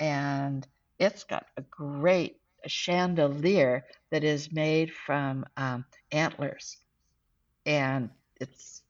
and 0.00 0.66
it's 1.00 1.24
got 1.24 1.46
a 1.56 1.62
great 1.62 2.36
chandelier 2.66 3.86
that 4.10 4.22
is 4.22 4.52
made 4.52 4.92
from 4.92 5.46
um, 5.56 5.84
antlers, 6.12 6.76
and 7.64 8.10
it's, 8.40 8.82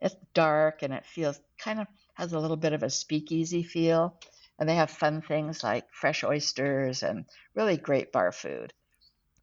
it's 0.00 0.16
dark 0.34 0.82
and 0.82 0.92
it 0.92 1.04
feels 1.06 1.40
kind 1.58 1.80
of 1.80 1.86
has 2.14 2.32
a 2.32 2.38
little 2.38 2.56
bit 2.56 2.74
of 2.74 2.82
a 2.82 2.90
speakeasy 2.90 3.62
feel, 3.62 4.14
and 4.58 4.68
they 4.68 4.74
have 4.74 4.90
fun 4.90 5.22
things 5.22 5.64
like 5.64 5.86
fresh 5.92 6.22
oysters 6.22 7.02
and 7.02 7.24
really 7.54 7.78
great 7.78 8.12
bar 8.12 8.30
food. 8.30 8.72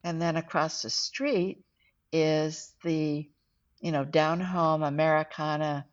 And 0.03 0.21
then 0.21 0.37
across 0.37 0.83
the 0.83 0.89
street 0.89 1.63
is 2.11 2.73
the 2.83 3.27
you 3.81 3.91
know 3.91 4.05
down 4.05 4.39
home 4.39 4.83
Americana 4.83 5.85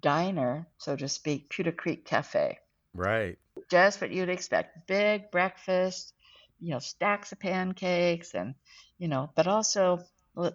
diner, 0.00 0.66
so 0.78 0.96
to 0.96 1.08
speak, 1.08 1.48
Putah 1.50 1.76
Creek 1.76 2.04
Cafe. 2.04 2.58
Right. 2.94 3.38
Just 3.70 4.00
what 4.00 4.10
you'd 4.10 4.28
expect. 4.28 4.86
Big 4.86 5.30
breakfast, 5.30 6.14
you 6.60 6.70
know, 6.70 6.78
stacks 6.78 7.32
of 7.32 7.40
pancakes 7.40 8.34
and, 8.34 8.54
you 8.98 9.08
know, 9.08 9.30
but 9.34 9.46
also 9.46 10.00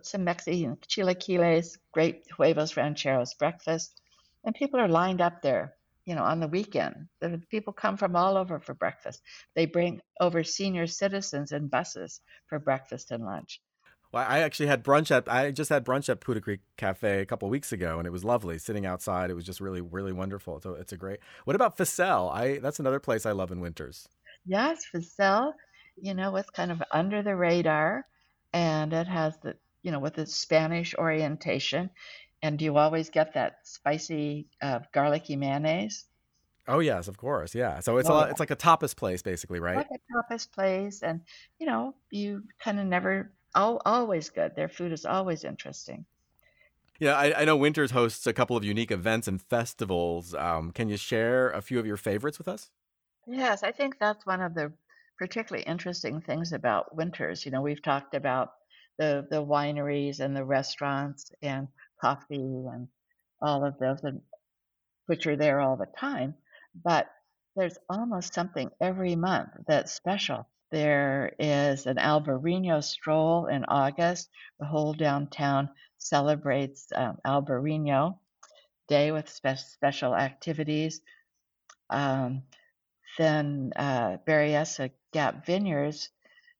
some 0.01 0.23
Mexican 0.23 0.77
chilaquiles, 0.87 1.77
great 1.91 2.25
huevos 2.35 2.75
rancheros 2.77 3.33
breakfast. 3.35 3.99
And 4.43 4.55
people 4.55 4.79
are 4.79 4.87
lined 4.87 5.21
up 5.21 5.41
there, 5.41 5.75
you 6.05 6.15
know, 6.15 6.23
on 6.23 6.39
the 6.39 6.47
weekend. 6.47 7.07
The 7.19 7.41
people 7.49 7.73
come 7.73 7.97
from 7.97 8.15
all 8.15 8.37
over 8.37 8.59
for 8.59 8.73
breakfast. 8.73 9.21
They 9.55 9.65
bring 9.65 10.01
over 10.19 10.43
senior 10.43 10.87
citizens 10.87 11.51
in 11.51 11.67
buses 11.67 12.21
for 12.47 12.59
breakfast 12.59 13.11
and 13.11 13.25
lunch. 13.25 13.61
Well, 14.11 14.25
I 14.27 14.39
actually 14.39 14.67
had 14.67 14.83
brunch 14.83 15.11
at 15.11 15.31
I 15.31 15.51
just 15.51 15.69
had 15.69 15.85
brunch 15.85 16.09
at 16.09 16.19
Putah 16.19 16.41
Creek 16.41 16.61
Cafe 16.77 17.21
a 17.21 17.25
couple 17.25 17.47
weeks 17.49 17.71
ago, 17.71 17.99
and 17.99 18.07
it 18.07 18.11
was 18.11 18.23
lovely. 18.23 18.57
Sitting 18.57 18.85
outside, 18.85 19.29
it 19.29 19.35
was 19.35 19.45
just 19.45 19.61
really, 19.61 19.81
really 19.81 20.11
wonderful. 20.11 20.59
So 20.61 20.73
it's 20.73 20.91
a 20.91 20.97
great. 20.97 21.19
What 21.45 21.55
about 21.55 21.77
Ficelle? 21.77 22.31
I 22.33 22.57
that's 22.57 22.79
another 22.79 22.99
place 22.99 23.25
I 23.25 23.31
love 23.33 23.51
in 23.51 23.59
winters. 23.59 24.07
Yes, 24.45 24.83
Ficelle. 24.93 25.53
You 26.01 26.15
know, 26.15 26.35
it's 26.37 26.49
kind 26.49 26.71
of 26.71 26.81
under 26.91 27.21
the 27.21 27.35
radar, 27.35 28.05
and 28.51 28.93
it 28.93 29.07
has 29.07 29.37
the 29.43 29.55
you 29.83 29.91
know 29.91 29.99
with 29.99 30.15
the 30.15 30.25
Spanish 30.25 30.95
orientation, 30.95 31.91
and 32.41 32.59
you 32.59 32.77
always 32.77 33.11
get 33.11 33.35
that 33.35 33.57
spicy, 33.63 34.47
uh, 34.61 34.79
garlicky 34.91 35.35
mayonnaise. 35.35 36.05
Oh 36.67 36.79
yes, 36.79 37.07
of 37.07 37.17
course, 37.17 37.53
yeah. 37.53 37.79
So 37.79 37.97
it's 37.97 38.09
oh, 38.09 38.13
a 38.13 38.29
it's 38.29 38.39
like 38.39 38.51
a 38.51 38.55
tapas 38.55 38.95
place, 38.95 39.21
basically, 39.21 39.59
right? 39.59 39.77
Like 39.77 39.89
a 39.91 40.33
tapas 40.33 40.49
place, 40.51 41.03
and 41.03 41.21
you 41.59 41.67
know, 41.67 41.93
you 42.09 42.43
kind 42.59 42.79
of 42.79 42.87
never 42.87 43.31
all, 43.55 43.81
always 43.85 44.29
good. 44.29 44.55
Their 44.55 44.69
food 44.69 44.91
is 44.91 45.05
always 45.05 45.43
interesting. 45.43 46.05
Yeah, 46.99 47.13
I, 47.13 47.41
I, 47.41 47.45
know 47.45 47.55
Winters 47.55 47.91
hosts 47.91 48.27
a 48.27 48.33
couple 48.33 48.57
of 48.57 48.65
unique 48.65 48.91
events 48.91 49.27
and 49.27 49.41
festivals. 49.41 50.33
Um, 50.35 50.71
can 50.71 50.89
you 50.89 50.97
share 50.97 51.49
a 51.51 51.61
few 51.61 51.79
of 51.79 51.85
your 51.85 51.95
favorites 51.95 52.37
with 52.37 52.49
us? 52.49 52.69
Yes, 53.25 53.63
I 53.63 53.71
think 53.71 53.97
that's 53.99 54.25
one 54.25 54.41
of 54.41 54.53
the 54.53 54.73
particularly 55.17 55.63
interesting 55.63 56.19
things 56.19 56.51
about 56.51 56.95
Winters. 56.95 57.45
You 57.45 57.51
know, 57.51 57.61
we've 57.61 57.81
talked 57.81 58.15
about 58.15 58.51
the 58.97 59.25
the 59.29 59.43
wineries 59.43 60.19
and 60.19 60.35
the 60.35 60.43
restaurants 60.43 61.31
and 61.41 61.69
coffee 62.01 62.35
and 62.35 62.89
all 63.41 63.63
of 63.63 63.79
those, 63.79 64.03
and, 64.03 64.21
which 65.05 65.25
are 65.25 65.37
there 65.37 65.61
all 65.61 65.77
the 65.77 65.87
time. 65.97 66.35
But 66.83 67.09
there's 67.55 67.77
almost 67.89 68.33
something 68.33 68.71
every 68.81 69.15
month 69.15 69.51
that's 69.67 69.93
special. 69.93 70.47
There 70.71 71.33
is 71.39 71.87
an 71.87 71.97
Albarino 71.97 72.83
stroll 72.83 73.47
in 73.47 73.65
August. 73.65 74.29
The 74.59 74.67
whole 74.67 74.93
downtown 74.93 75.69
celebrates 75.97 76.87
um, 76.93 77.17
Albarino 77.25 78.19
Day 78.87 79.11
with 79.11 79.29
spe- 79.29 79.57
special 79.57 80.15
activities. 80.15 81.01
Um, 81.89 82.43
then 83.17 83.71
uh, 83.75 84.17
Berryessa 84.27 84.91
Gap 85.11 85.45
Vineyards 85.45 86.09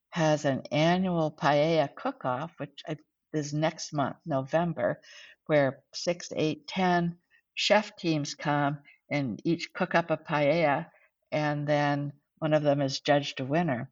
has 0.10 0.45
an 0.45 0.64
annual 0.72 1.32
paella 1.32 1.93
cook-off, 1.93 2.51
which 2.57 2.84
is 3.32 3.53
next 3.53 3.93
month, 3.93 4.16
November, 4.26 4.99
where 5.45 5.84
six, 5.93 6.32
eight, 6.36 6.68
ten 6.68 7.18
chef 7.53 7.95
teams 7.95 8.34
come 8.34 8.80
and 9.12 9.39
each 9.43 9.72
cook 9.74 9.93
up 9.93 10.10
a 10.10 10.18
paella, 10.18 10.88
and 11.32 11.68
then 11.68 12.12
one 12.39 12.53
of 12.53 12.64
them 12.64 12.82
is 12.82 12.99
judged 13.01 13.39
a 13.39 13.45
winner. 13.45 13.91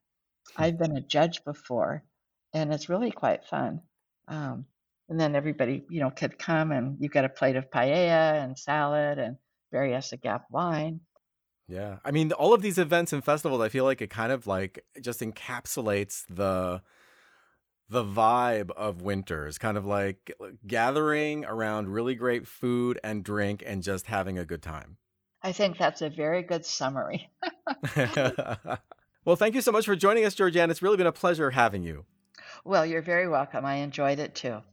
I've 0.56 0.78
been 0.78 0.96
a 0.98 1.02
judge 1.02 1.44
before, 1.44 2.04
and 2.54 2.74
it's 2.74 2.90
really 2.90 3.12
quite 3.12 3.46
fun. 3.46 3.82
Um, 4.28 4.66
and 5.10 5.20
then 5.20 5.36
everybody, 5.36 5.86
you 5.90 6.00
know, 6.02 6.10
could 6.10 6.38
come 6.38 6.72
and 6.72 6.98
you 7.00 7.10
get 7.10 7.26
a 7.26 7.30
plate 7.30 7.56
of 7.56 7.70
paella 7.70 8.44
and 8.44 8.58
salad 8.58 9.20
and 9.20 9.38
Berryessa 9.74 10.22
Gap 10.22 10.46
wine. 10.52 11.02
Yeah. 11.68 11.98
I 12.04 12.12
mean, 12.12 12.32
all 12.32 12.54
of 12.54 12.62
these 12.62 12.78
events 12.78 13.14
and 13.14 13.24
festivals, 13.24 13.62
I 13.62 13.70
feel 13.70 13.84
like 13.84 14.02
it 14.02 14.10
kind 14.10 14.32
of 14.32 14.48
like 14.48 14.86
just 15.02 15.20
encapsulates 15.22 16.24
the 16.30 16.82
the 17.90 18.04
vibe 18.04 18.72
of 18.72 19.02
winters, 19.02 19.58
kind 19.58 19.78
of 19.78 19.86
like 19.86 20.34
gathering 20.66 21.46
around 21.46 21.88
really 21.88 22.16
great 22.16 22.46
food 22.46 23.00
and 23.02 23.24
drink 23.24 23.64
and 23.66 23.82
just 23.82 24.08
having 24.08 24.38
a 24.38 24.46
good 24.46 24.62
time. 24.62 24.98
I 25.42 25.54
think 25.54 25.78
that's 25.78 26.02
a 26.02 26.10
very 26.10 26.44
good 26.44 26.66
summary. 26.66 27.30
Well, 29.28 29.36
thank 29.36 29.54
you 29.56 29.62
so 29.62 29.74
much 29.74 29.86
for 29.86 29.98
joining 29.98 30.24
us, 30.24 30.36
Georgeanne. 30.36 30.72
It's 30.72 30.82
really 30.82 30.96
been 30.96 31.06
a 31.06 31.12
pleasure 31.12 31.52
having 31.52 31.84
you. 31.84 32.06
Well, 32.64 32.86
you're 32.86 33.02
very 33.02 33.28
welcome. 33.28 33.66
I 33.66 33.76
enjoyed 33.76 34.20
it 34.20 34.34
too. 34.34 34.64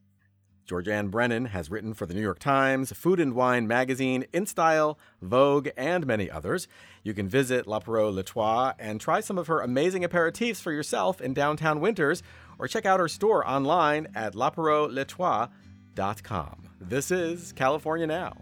Georgeanne 0.69 1.11
Brennan 1.11 1.47
has 1.47 1.73
written 1.73 1.93
for 1.93 2.07
the 2.07 2.15
New 2.15 2.21
York 2.21 2.39
Times, 2.39 2.93
Food 2.93 3.19
and 3.19 3.35
Wine 3.35 3.67
magazine, 3.67 4.27
InStyle, 4.33 4.95
Vogue, 5.21 5.71
and 5.77 6.07
many 6.07 6.31
others. 6.31 6.69
You 7.03 7.15
can 7.15 7.29
visit 7.29 7.67
L'Apéro 7.67 8.15
les 8.15 8.23
Trois 8.23 8.75
and 8.79 9.01
try 9.01 9.19
some 9.19 9.39
of 9.39 9.49
her 9.49 9.61
amazing 9.61 10.05
aperitifs 10.05 10.61
for 10.61 10.71
yourself 10.71 11.21
in 11.21 11.35
downtown 11.35 11.81
Winters, 11.81 12.23
or 12.57 12.69
check 12.69 12.87
out 12.87 13.01
her 13.01 13.09
store 13.09 13.45
online 13.45 14.07
at 14.15 14.35
laperrotletoile.com. 14.35 16.69
This 16.81 17.11
is 17.11 17.53
California 17.55 18.07
Now. 18.07 18.35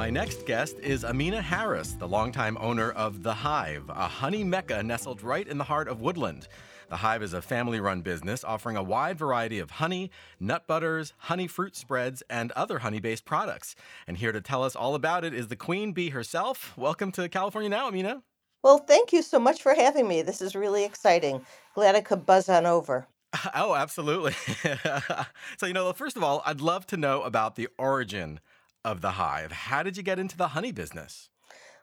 My 0.00 0.08
next 0.08 0.46
guest 0.46 0.78
is 0.78 1.04
Amina 1.04 1.42
Harris, 1.42 1.92
the 1.92 2.08
longtime 2.08 2.56
owner 2.58 2.90
of 2.92 3.22
The 3.22 3.34
Hive, 3.34 3.90
a 3.90 4.08
honey 4.08 4.42
mecca 4.42 4.82
nestled 4.82 5.22
right 5.22 5.46
in 5.46 5.58
the 5.58 5.64
heart 5.64 5.88
of 5.88 6.00
Woodland. 6.00 6.48
The 6.88 6.96
Hive 6.96 7.22
is 7.22 7.34
a 7.34 7.42
family 7.42 7.80
run 7.80 8.00
business 8.00 8.42
offering 8.42 8.78
a 8.78 8.82
wide 8.82 9.18
variety 9.18 9.58
of 9.58 9.72
honey, 9.72 10.10
nut 10.40 10.66
butters, 10.66 11.12
honey 11.18 11.46
fruit 11.46 11.76
spreads, 11.76 12.22
and 12.30 12.50
other 12.52 12.78
honey 12.78 12.98
based 12.98 13.26
products. 13.26 13.76
And 14.06 14.16
here 14.16 14.32
to 14.32 14.40
tell 14.40 14.64
us 14.64 14.74
all 14.74 14.94
about 14.94 15.22
it 15.22 15.34
is 15.34 15.48
the 15.48 15.54
queen 15.54 15.92
bee 15.92 16.08
herself. 16.08 16.72
Welcome 16.78 17.12
to 17.12 17.28
California 17.28 17.68
Now, 17.68 17.88
Amina. 17.88 18.22
Well, 18.64 18.78
thank 18.78 19.12
you 19.12 19.20
so 19.20 19.38
much 19.38 19.60
for 19.60 19.74
having 19.74 20.08
me. 20.08 20.22
This 20.22 20.40
is 20.40 20.56
really 20.56 20.84
exciting. 20.84 21.44
Glad 21.74 21.94
I 21.94 22.00
could 22.00 22.24
buzz 22.24 22.48
on 22.48 22.64
over. 22.64 23.06
Oh, 23.54 23.74
absolutely. 23.74 24.32
so, 25.58 25.66
you 25.66 25.74
know, 25.74 25.92
first 25.92 26.16
of 26.16 26.24
all, 26.24 26.42
I'd 26.46 26.62
love 26.62 26.86
to 26.86 26.96
know 26.96 27.22
about 27.22 27.54
the 27.54 27.68
origin 27.78 28.40
of 28.84 29.00
the 29.00 29.12
hive. 29.12 29.52
How 29.52 29.82
did 29.82 29.96
you 29.96 30.02
get 30.02 30.18
into 30.18 30.36
the 30.36 30.48
honey 30.48 30.72
business? 30.72 31.30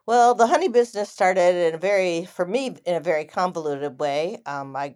Well, 0.06 0.36
the 0.36 0.48
honey 0.48 0.70
business 0.70 1.10
started 1.10 1.56
in 1.56 1.76
a 1.76 1.78
very, 1.78 2.26
for 2.26 2.46
me, 2.46 2.78
in 2.86 2.96
a 2.96 3.00
very 3.00 3.26
convoluted 3.26 4.00
way. 4.00 4.42
Um, 4.46 4.76
I 4.76 4.96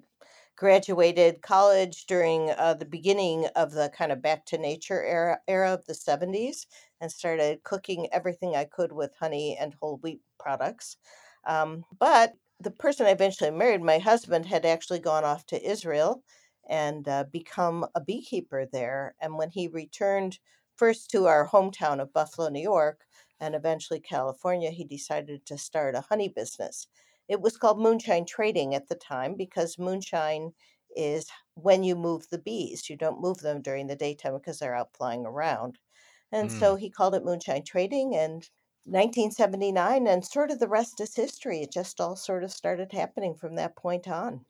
graduated 0.56 1.42
college 1.42 2.06
during 2.06 2.52
uh, 2.52 2.76
the 2.76 2.86
beginning 2.86 3.48
of 3.56 3.72
the 3.72 3.92
kind 3.96 4.12
of 4.12 4.22
back 4.22 4.46
to 4.46 4.58
nature 4.58 5.04
era, 5.04 5.40
era 5.48 5.74
of 5.74 5.86
the 5.86 5.96
70s 5.96 6.68
and 7.02 7.12
started 7.12 7.64
cooking 7.64 8.08
everything 8.14 8.56
I 8.56 8.66
could 8.66 8.92
with 8.92 9.16
honey 9.20 9.58
and 9.60 9.74
whole 9.74 9.98
wheat 9.98 10.22
products. 10.40 10.98
Um, 11.46 11.84
but 11.98 12.34
the 12.60 12.72
person 12.72 13.08
I 13.08 13.10
eventually 13.12 13.52
married, 13.52 13.82
my 13.82 13.98
husband, 13.98 14.46
had 14.46 14.66
actually 14.66 15.00
gone 15.00 15.24
off 15.26 15.46
to 15.48 15.70
Israel 15.70 16.24
and 16.70 17.08
uh, 17.08 17.24
become 17.24 17.88
a 17.96 18.02
beekeeper 18.02 18.68
there. 18.72 19.16
And 19.20 19.38
when 19.38 19.50
he 19.50 19.68
returned 19.68 20.38
first 20.82 21.12
to 21.12 21.28
our 21.28 21.48
hometown 21.48 22.02
of 22.02 22.12
Buffalo, 22.12 22.50
New 22.50 22.60
York, 22.60 23.06
and 23.40 23.54
eventually 23.54 24.00
California, 24.00 24.72
he 24.72 24.84
decided 24.84 25.46
to 25.46 25.56
start 25.56 25.94
a 25.94 26.02
honey 26.02 26.28
business. 26.28 26.88
It 27.28 27.40
was 27.40 27.56
called 27.56 27.80
moonshine 27.80 28.26
trading 28.26 28.74
at 28.74 28.88
the 28.88 28.96
time 28.96 29.36
because 29.38 29.78
moonshine 29.78 30.54
is 30.96 31.30
when 31.54 31.84
you 31.84 31.96
move 31.96 32.28
the 32.32 32.40
bees. 32.40 32.90
You 32.90 32.98
don't 32.98 33.22
move 33.22 33.42
them 33.42 33.62
during 33.62 33.86
the 33.86 33.96
daytime 33.96 34.34
because 34.34 34.58
they're 34.58 34.74
out 34.74 34.98
flying 34.98 35.24
around. 35.24 35.78
And 36.32 36.50
mm. 36.50 36.60
so 36.60 36.76
he 36.76 36.90
called 36.90 37.14
it 37.14 37.24
moonshine 37.24 37.64
trading 37.64 38.16
and 38.16 38.50
1979 38.86 40.08
and 40.08 40.26
sort 40.26 40.50
of 40.50 40.58
the 40.58 40.68
rest 40.68 41.00
is 41.00 41.16
history. 41.16 41.62
It 41.62 41.72
just 41.72 42.02
all 42.02 42.16
sort 42.16 42.44
of 42.44 42.52
started 42.52 42.92
happening 42.92 43.36
from 43.36 43.54
that 43.58 43.76
point 43.76 44.08
on. 44.08 44.46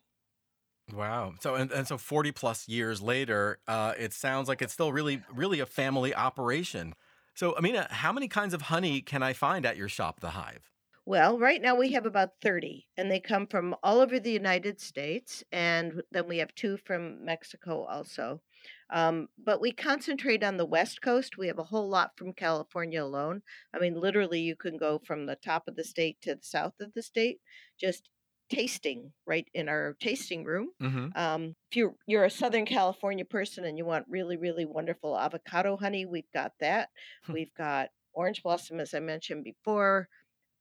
Wow. 0.93 1.35
So 1.39 1.55
and, 1.55 1.71
and 1.71 1.87
so 1.87 1.97
40 1.97 2.31
plus 2.31 2.67
years 2.67 3.01
later, 3.01 3.59
uh, 3.67 3.93
it 3.97 4.13
sounds 4.13 4.47
like 4.47 4.61
it's 4.61 4.73
still 4.73 4.91
really 4.91 5.23
really 5.33 5.59
a 5.59 5.65
family 5.65 6.13
operation. 6.13 6.95
So 7.33 7.55
Amina, 7.57 7.87
how 7.89 8.11
many 8.11 8.27
kinds 8.27 8.53
of 8.53 8.63
honey 8.63 9.01
can 9.01 9.23
I 9.23 9.33
find 9.33 9.65
at 9.65 9.77
your 9.77 9.87
shop, 9.89 10.19
The 10.19 10.31
Hive? 10.31 10.71
Well, 11.05 11.39
right 11.39 11.61
now 11.61 11.75
we 11.75 11.91
have 11.93 12.05
about 12.05 12.41
30, 12.41 12.87
and 12.95 13.09
they 13.11 13.19
come 13.19 13.47
from 13.47 13.75
all 13.83 13.99
over 14.01 14.19
the 14.19 14.31
United 14.31 14.79
States, 14.79 15.43
and 15.51 16.03
then 16.11 16.27
we 16.27 16.37
have 16.37 16.53
two 16.55 16.77
from 16.77 17.25
Mexico 17.25 17.83
also. 17.85 18.41
Um, 18.89 19.29
but 19.37 19.61
we 19.61 19.71
concentrate 19.71 20.43
on 20.43 20.57
the 20.57 20.65
West 20.65 21.01
Coast. 21.01 21.37
We 21.37 21.47
have 21.47 21.57
a 21.59 21.63
whole 21.63 21.89
lot 21.89 22.17
from 22.17 22.33
California 22.33 23.03
alone. 23.03 23.41
I 23.73 23.79
mean, 23.79 23.99
literally, 23.99 24.41
you 24.41 24.55
can 24.55 24.77
go 24.77 24.99
from 24.99 25.25
the 25.25 25.35
top 25.35 25.67
of 25.67 25.75
the 25.75 25.83
state 25.83 26.21
to 26.21 26.35
the 26.35 26.43
south 26.43 26.79
of 26.79 26.93
the 26.93 27.03
state 27.03 27.41
just 27.79 28.09
tasting 28.51 29.11
right 29.25 29.47
in 29.53 29.69
our 29.69 29.95
tasting 29.99 30.43
room. 30.43 30.69
Mm-hmm. 30.81 31.07
Um, 31.15 31.55
if 31.71 31.77
you're 31.77 31.95
you're 32.05 32.25
a 32.25 32.29
Southern 32.29 32.65
California 32.65 33.25
person 33.25 33.65
and 33.65 33.77
you 33.77 33.85
want 33.85 34.05
really 34.09 34.37
really 34.37 34.65
wonderful 34.65 35.17
avocado 35.17 35.77
honey, 35.77 36.05
we've 36.05 36.31
got 36.33 36.51
that. 36.59 36.89
Hmm. 37.23 37.33
we've 37.33 37.53
got 37.57 37.89
orange 38.13 38.43
blossom, 38.43 38.79
as 38.79 38.93
I 38.93 38.99
mentioned 38.99 39.43
before, 39.43 40.09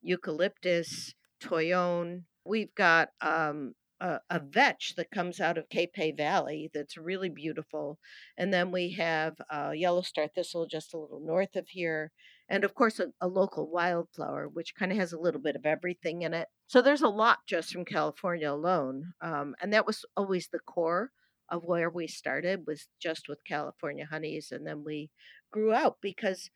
eucalyptus, 0.03 1.15
toyon. 1.41 2.25
We've 2.45 2.75
got 2.75 3.11
um, 3.21 3.75
a, 4.01 4.21
a 4.31 4.39
vetch 4.41 4.95
that 4.97 5.11
comes 5.11 5.41
out 5.41 5.59
of 5.59 5.69
Capay 5.69 6.17
Valley 6.17 6.71
that's 6.73 6.97
really 6.97 7.29
beautiful. 7.29 7.99
And 8.39 8.53
then 8.53 8.71
we 8.71 8.93
have 8.93 9.35
uh, 9.51 9.73
yellow 9.75 10.03
star 10.03 10.29
thistle 10.29 10.67
just 10.67 10.95
a 10.95 10.99
little 10.99 11.21
north 11.21 11.57
of 11.57 11.69
here. 11.69 12.13
And 12.51 12.65
of 12.65 12.75
course, 12.75 12.99
a, 12.99 13.13
a 13.21 13.29
local 13.29 13.71
wildflower, 13.71 14.49
which 14.49 14.75
kind 14.75 14.91
of 14.91 14.99
has 14.99 15.13
a 15.13 15.19
little 15.19 15.41
bit 15.41 15.55
of 15.55 15.65
everything 15.65 16.23
in 16.23 16.35
it. 16.35 16.49
So 16.67 16.83
there's 16.83 17.03
a 17.03 17.09
lot 17.09 17.39
just 17.47 17.73
from 17.73 17.85
California 17.85 18.53
alone. 18.53 19.13
Um, 19.23 19.55
and 19.63 19.73
that 19.73 19.87
was 19.87 20.05
always 20.17 20.49
the 20.49 20.59
core 20.59 21.13
of 21.49 21.63
where 21.65 21.89
we 21.89 22.09
started 22.09 22.67
was 22.67 22.89
just 23.01 23.29
with 23.29 23.45
California 23.45 24.07
honeys. 24.11 24.51
And 24.51 24.67
then 24.67 24.83
we 24.85 25.11
grew 25.53 25.73
out 25.73 25.99
because 26.03 26.51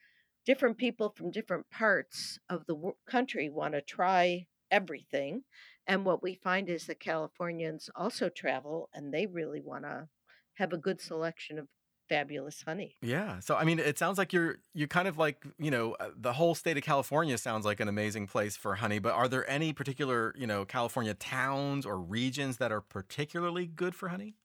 different 0.45 0.79
people 0.79 1.15
from 1.17 1.31
different 1.31 1.71
parts 1.71 2.39
of 2.51 2.67
the 2.67 2.93
country 3.09 3.49
want 3.49 3.75
to 3.75 3.81
try 3.81 4.47
everything. 4.73 5.45
And 5.87 6.05
what 6.05 6.23
we 6.23 6.35
find 6.35 6.69
is 6.69 6.87
that 6.87 7.01
Californians 7.01 7.89
also 7.95 8.29
travel 8.29 8.89
and 8.93 9.13
they 9.15 9.27
really 9.27 9.61
want 9.61 9.85
to 9.85 10.09
have 10.55 10.73
a 10.73 10.79
good 10.79 11.01
selection 11.01 11.59
of 11.59 11.69
fabulous 12.09 12.63
honey. 12.63 12.99
Yeah. 13.03 13.41
So 13.41 13.55
I 13.57 13.65
mean 13.65 13.79
it 13.79 13.99
sounds 13.99 14.17
like 14.17 14.33
you're 14.33 14.59
you 14.73 14.89
kind 14.89 15.07
of 15.07 15.19
like, 15.19 15.45
you 15.59 15.71
know, 15.71 15.93
uh, 16.01 16.11
the 16.17 16.33
whole 16.33 16.55
state 16.55 16.79
of 16.79 16.83
California 16.83 17.37
sounds 17.37 17.67
like 17.67 17.81
an 17.81 17.89
amazing 17.89 18.27
place 18.27 18.57
for 18.57 18.77
honey, 18.77 18.99
but 18.99 19.13
are 19.13 19.29
there 19.29 19.49
any 19.49 19.73
particular, 19.75 20.35
you 20.37 20.47
know, 20.47 20.65
California 20.65 21.13
towns 21.13 21.85
or 21.85 22.01
regions 22.01 22.57
that 22.59 22.73
are 22.73 22.81
particularly 22.81 23.67
good 23.67 23.95
for 23.95 24.09
honey? 24.09 24.37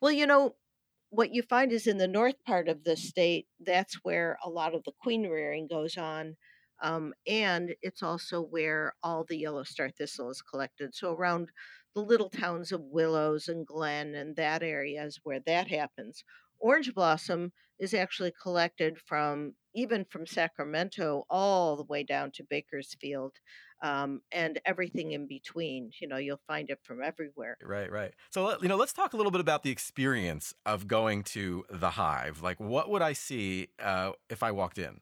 Well, 0.00 0.12
you 0.12 0.26
know, 0.26 0.56
what 1.10 1.32
you 1.32 1.42
find 1.42 1.72
is 1.72 1.86
in 1.86 1.98
the 1.98 2.08
north 2.08 2.42
part 2.44 2.68
of 2.68 2.84
the 2.84 2.96
state, 2.96 3.48
that's 3.60 3.94
where 4.04 4.38
a 4.44 4.50
lot 4.50 4.74
of 4.74 4.84
the 4.84 4.92
queen 4.92 5.28
rearing 5.28 5.66
goes 5.68 5.96
on. 5.96 6.36
Um, 6.80 7.14
and 7.26 7.74
it's 7.82 8.02
also 8.02 8.40
where 8.42 8.94
all 9.02 9.24
the 9.24 9.36
yellow 9.38 9.64
star 9.64 9.90
thistle 9.90 10.30
is 10.30 10.42
collected. 10.42 10.94
So 10.94 11.12
around 11.12 11.50
the 11.94 12.02
little 12.02 12.30
towns 12.30 12.72
of 12.72 12.80
Willows 12.82 13.48
and 13.48 13.66
Glenn 13.66 14.14
and 14.14 14.36
that 14.36 14.62
area 14.62 15.04
is 15.04 15.20
where 15.22 15.40
that 15.46 15.68
happens. 15.68 16.24
Orange 16.60 16.94
blossom 16.94 17.52
is 17.78 17.94
actually 17.94 18.32
collected 18.42 18.98
from 18.98 19.54
even 19.74 20.04
from 20.04 20.26
Sacramento 20.26 21.24
all 21.30 21.76
the 21.76 21.84
way 21.84 22.02
down 22.02 22.32
to 22.32 22.44
Bakersfield 22.48 23.34
um, 23.82 24.22
and 24.32 24.60
everything 24.64 25.12
in 25.12 25.28
between. 25.28 25.90
You 26.00 26.08
know, 26.08 26.16
you'll 26.16 26.40
find 26.46 26.70
it 26.70 26.80
from 26.82 27.02
everywhere. 27.02 27.56
Right, 27.62 27.90
right. 27.90 28.12
So, 28.30 28.60
you 28.60 28.68
know, 28.68 28.76
let's 28.76 28.92
talk 28.92 29.12
a 29.12 29.16
little 29.16 29.30
bit 29.30 29.40
about 29.40 29.62
the 29.62 29.70
experience 29.70 30.52
of 30.66 30.88
going 30.88 31.22
to 31.24 31.64
the 31.70 31.90
hive. 31.90 32.42
Like, 32.42 32.58
what 32.58 32.90
would 32.90 33.02
I 33.02 33.12
see 33.12 33.68
uh, 33.78 34.12
if 34.28 34.42
I 34.42 34.50
walked 34.50 34.78
in? 34.78 35.00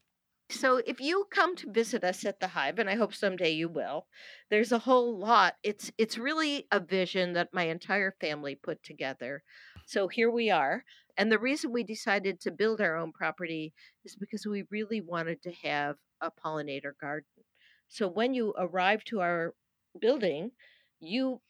So, 0.49 0.81
if 0.87 1.01
you 1.01 1.27
come 1.31 1.57
to 1.57 1.73
visit 1.73 2.05
us 2.05 2.25
at 2.25 2.39
the 2.39 2.49
Hive, 2.49 2.79
and 2.79 2.89
I 2.89 2.95
hope 2.95 3.13
someday 3.13 3.51
you 3.51 3.69
will, 3.69 4.07
there's 4.49 4.71
a 4.71 4.79
whole 4.79 5.19
lot. 5.19 5.57
It's 5.65 5.91
it's 5.99 6.19
really 6.19 6.69
a 6.71 6.79
vision 6.79 7.33
that 7.33 7.53
my 7.53 7.65
entire 7.65 8.15
family 8.21 8.55
put 8.55 8.83
together. 8.85 9.43
So 9.87 10.07
here 10.09 10.31
we 10.31 10.51
are, 10.51 10.85
and 11.17 11.33
the 11.33 11.39
reason 11.39 11.73
we 11.73 11.83
decided 11.83 12.41
to 12.41 12.51
build 12.53 12.81
our 12.81 12.97
own 12.97 13.13
property 13.13 13.75
is 14.05 14.15
because 14.17 14.47
we 14.47 14.65
really 14.71 15.01
wanted 15.01 15.43
to 15.43 15.53
have 15.65 15.97
a 16.21 16.31
pollinator 16.31 16.93
garden. 17.01 17.45
So 17.89 18.09
when 18.09 18.35
you 18.35 18.55
arrive 18.57 19.03
to 19.05 19.21
our 19.21 19.55
building, 20.01 20.53
you 21.01 21.41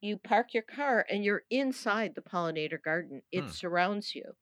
you 0.00 0.16
park 0.16 0.54
your 0.54 0.62
car 0.64 1.06
and 1.08 1.24
you're 1.24 1.44
inside 1.50 2.14
the 2.14 2.22
pollinator 2.22 2.82
garden. 2.82 3.22
It 3.30 3.44
hmm. 3.44 3.50
surrounds 3.50 4.14
you 4.14 4.34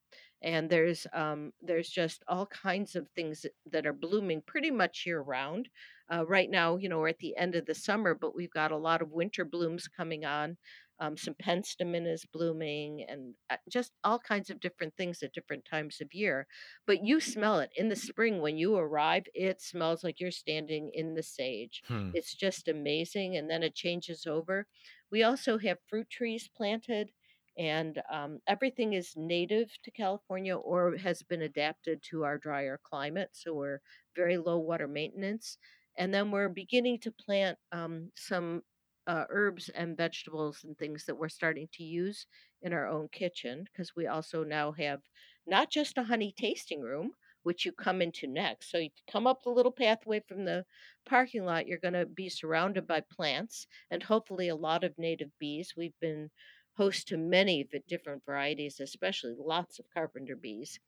and 0.43 0.70
there's 0.70 1.07
um, 1.12 1.53
there's 1.61 1.89
just 1.91 2.22
all 2.28 2.47
kinds 2.47 2.95
of 2.97 3.09
things 3.14 3.45
that 3.66 3.86
are 3.86 3.93
blooming 3.93 4.43
pretty 4.47 4.70
much 4.70 5.05
year 5.07 5.20
round. 5.20 5.68
Uh, 6.11 6.24
right 6.26 6.49
now, 6.51 6.76
you 6.76 6.89
know, 6.89 6.99
we're 6.99 7.09
at 7.09 7.18
the 7.18 7.36
end 7.36 7.55
of 7.55 7.66
the 7.66 7.74
summer, 7.74 8.14
but 8.14 8.34
we've 8.34 8.51
got 8.51 8.72
a 8.72 8.76
lot 8.76 9.03
of 9.03 9.11
winter 9.11 9.45
blooms 9.45 9.89
coming 9.89 10.24
on. 10.24 10.57
Um, 11.01 11.16
some 11.16 11.34
penstemon 11.34 12.12
is 12.12 12.24
blooming, 12.24 13.05
and 13.09 13.34
uh, 13.51 13.57
just 13.70 13.93
all 14.03 14.18
kinds 14.18 14.51
of 14.51 14.59
different 14.59 14.97
things 14.97 15.22
at 15.22 15.32
different 15.32 15.64
times 15.64 16.01
of 16.01 16.12
year. 16.12 16.47
But 16.86 17.05
you 17.05 17.20
smell 17.20 17.61
it 17.61 17.70
in 17.76 17.89
the 17.89 17.95
spring 17.97 18.41
when 18.41 18.59
you 18.59 18.74
arrive. 18.76 19.24
It 19.32 19.61
smells 19.61 20.03
like 20.03 20.18
you're 20.18 20.32
standing 20.32 20.91
in 20.93 21.14
the 21.14 21.22
sage. 21.22 21.82
Hmm. 21.86 22.11
It's 22.12 22.34
just 22.34 22.66
amazing, 22.66 23.36
and 23.36 23.49
then 23.49 23.62
it 23.62 23.76
changes 23.76 24.26
over. 24.26 24.66
We 25.11 25.22
also 25.22 25.59
have 25.59 25.78
fruit 25.89 26.11
trees 26.11 26.49
planted 26.49 27.11
and 27.59 28.01
um, 28.13 28.39
everything 28.47 28.93
is 28.95 29.13
native 29.17 29.69
to 29.83 29.91
California 29.91 30.57
or 30.57 30.97
has 30.97 31.23
been 31.23 31.43
adapted 31.43 32.01
to 32.11 32.25
our 32.25 32.39
drier 32.39 32.81
climate. 32.85 33.31
So 33.33 33.55
we're 33.55 33.81
very 34.17 34.37
low 34.39 34.59
water 34.59 34.89
maintenance. 34.89 35.59
And 35.99 36.15
then 36.15 36.31
we're 36.31 36.49
beginning 36.49 37.01
to 37.01 37.11
plant 37.13 37.59
um, 37.73 38.13
some 38.17 38.63
uh, 39.09 39.25
herbs 39.31 39.69
and 39.71 39.97
vegetables 39.97 40.61
and 40.65 40.77
things 40.79 41.05
that 41.07 41.17
we're 41.17 41.29
starting 41.29 41.69
to 41.73 41.83
use 41.83 42.27
in 42.63 42.73
our 42.73 42.87
own 42.87 43.09
kitchen 43.11 43.65
because 43.65 43.97
we 43.97 44.07
also 44.07 44.45
now 44.45 44.73
have 44.73 45.01
not 45.47 45.71
just 45.71 45.99
a 45.99 46.03
honey 46.05 46.35
tasting 46.39 46.81
room, 46.81 47.13
which 47.43 47.65
you 47.65 47.73
come 47.73 48.03
into 48.03 48.27
next. 48.27 48.71
So 48.71 48.79
you 48.79 48.91
come 49.11 49.27
up 49.27 49.43
the 49.43 49.51
little 49.51 49.73
pathway 49.73 50.21
from 50.29 50.45
the 50.45 50.65
parking 51.07 51.45
lot, 51.45 51.67
you're 51.67 51.79
going 51.79 51.95
to 51.95 52.07
be 52.07 52.29
surrounded 52.29 52.87
by 52.87 53.01
plants 53.01 53.67
and 53.91 54.03
hopefully 54.03 54.49
a 54.49 54.57
lot 54.57 54.85
of 54.85 54.99
native 54.99 55.31
bees. 55.39 55.73
We've 55.77 55.99
been 56.01 56.31
host 56.79 57.09
to 57.09 57.18
many 57.18 57.68
different 57.89 58.24
varieties, 58.24 58.81
especially 58.81 59.35
lots 59.37 59.79
of 59.79 59.85
carpenter 59.93 60.37
bees. 60.37 60.79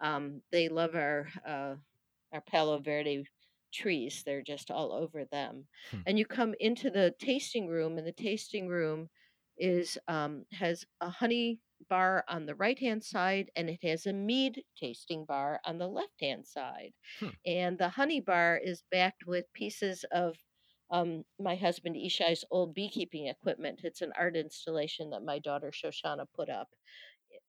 Um, 0.00 0.42
they 0.52 0.68
love 0.68 0.94
our 0.94 1.28
uh, 1.46 1.74
our 2.32 2.42
Palo 2.42 2.78
Verde 2.78 3.24
trees. 3.72 4.22
They're 4.26 4.42
just 4.42 4.70
all 4.70 4.92
over 4.92 5.24
them. 5.24 5.66
Hmm. 5.90 6.00
And 6.06 6.18
you 6.18 6.26
come 6.26 6.54
into 6.60 6.90
the 6.90 7.14
tasting 7.20 7.68
room, 7.68 7.96
and 7.98 8.06
the 8.06 8.12
tasting 8.12 8.68
room 8.68 9.08
is 9.56 9.96
um, 10.08 10.44
has 10.52 10.84
a 11.00 11.08
honey 11.08 11.60
bar 11.88 12.24
on 12.28 12.44
the 12.44 12.54
right 12.54 12.78
hand 12.78 13.02
side 13.04 13.50
and 13.54 13.70
it 13.70 13.78
has 13.82 14.06
a 14.06 14.12
mead 14.12 14.62
tasting 14.76 15.24
bar 15.24 15.60
on 15.64 15.78
the 15.78 15.86
left 15.86 16.20
hand 16.20 16.46
side. 16.46 16.92
Hmm. 17.20 17.28
And 17.46 17.78
the 17.78 17.88
honey 17.88 18.20
bar 18.20 18.60
is 18.62 18.82
backed 18.90 19.26
with 19.26 19.52
pieces 19.52 20.04
of 20.12 20.36
um, 20.90 21.24
my 21.40 21.54
husband 21.54 21.96
Ishai's 21.96 22.44
old 22.50 22.74
beekeeping 22.74 23.26
equipment. 23.26 23.80
It's 23.84 24.02
an 24.02 24.12
art 24.18 24.36
installation 24.36 25.10
that 25.10 25.24
my 25.24 25.38
daughter 25.38 25.70
Shoshana 25.70 26.26
put 26.34 26.48
up. 26.48 26.68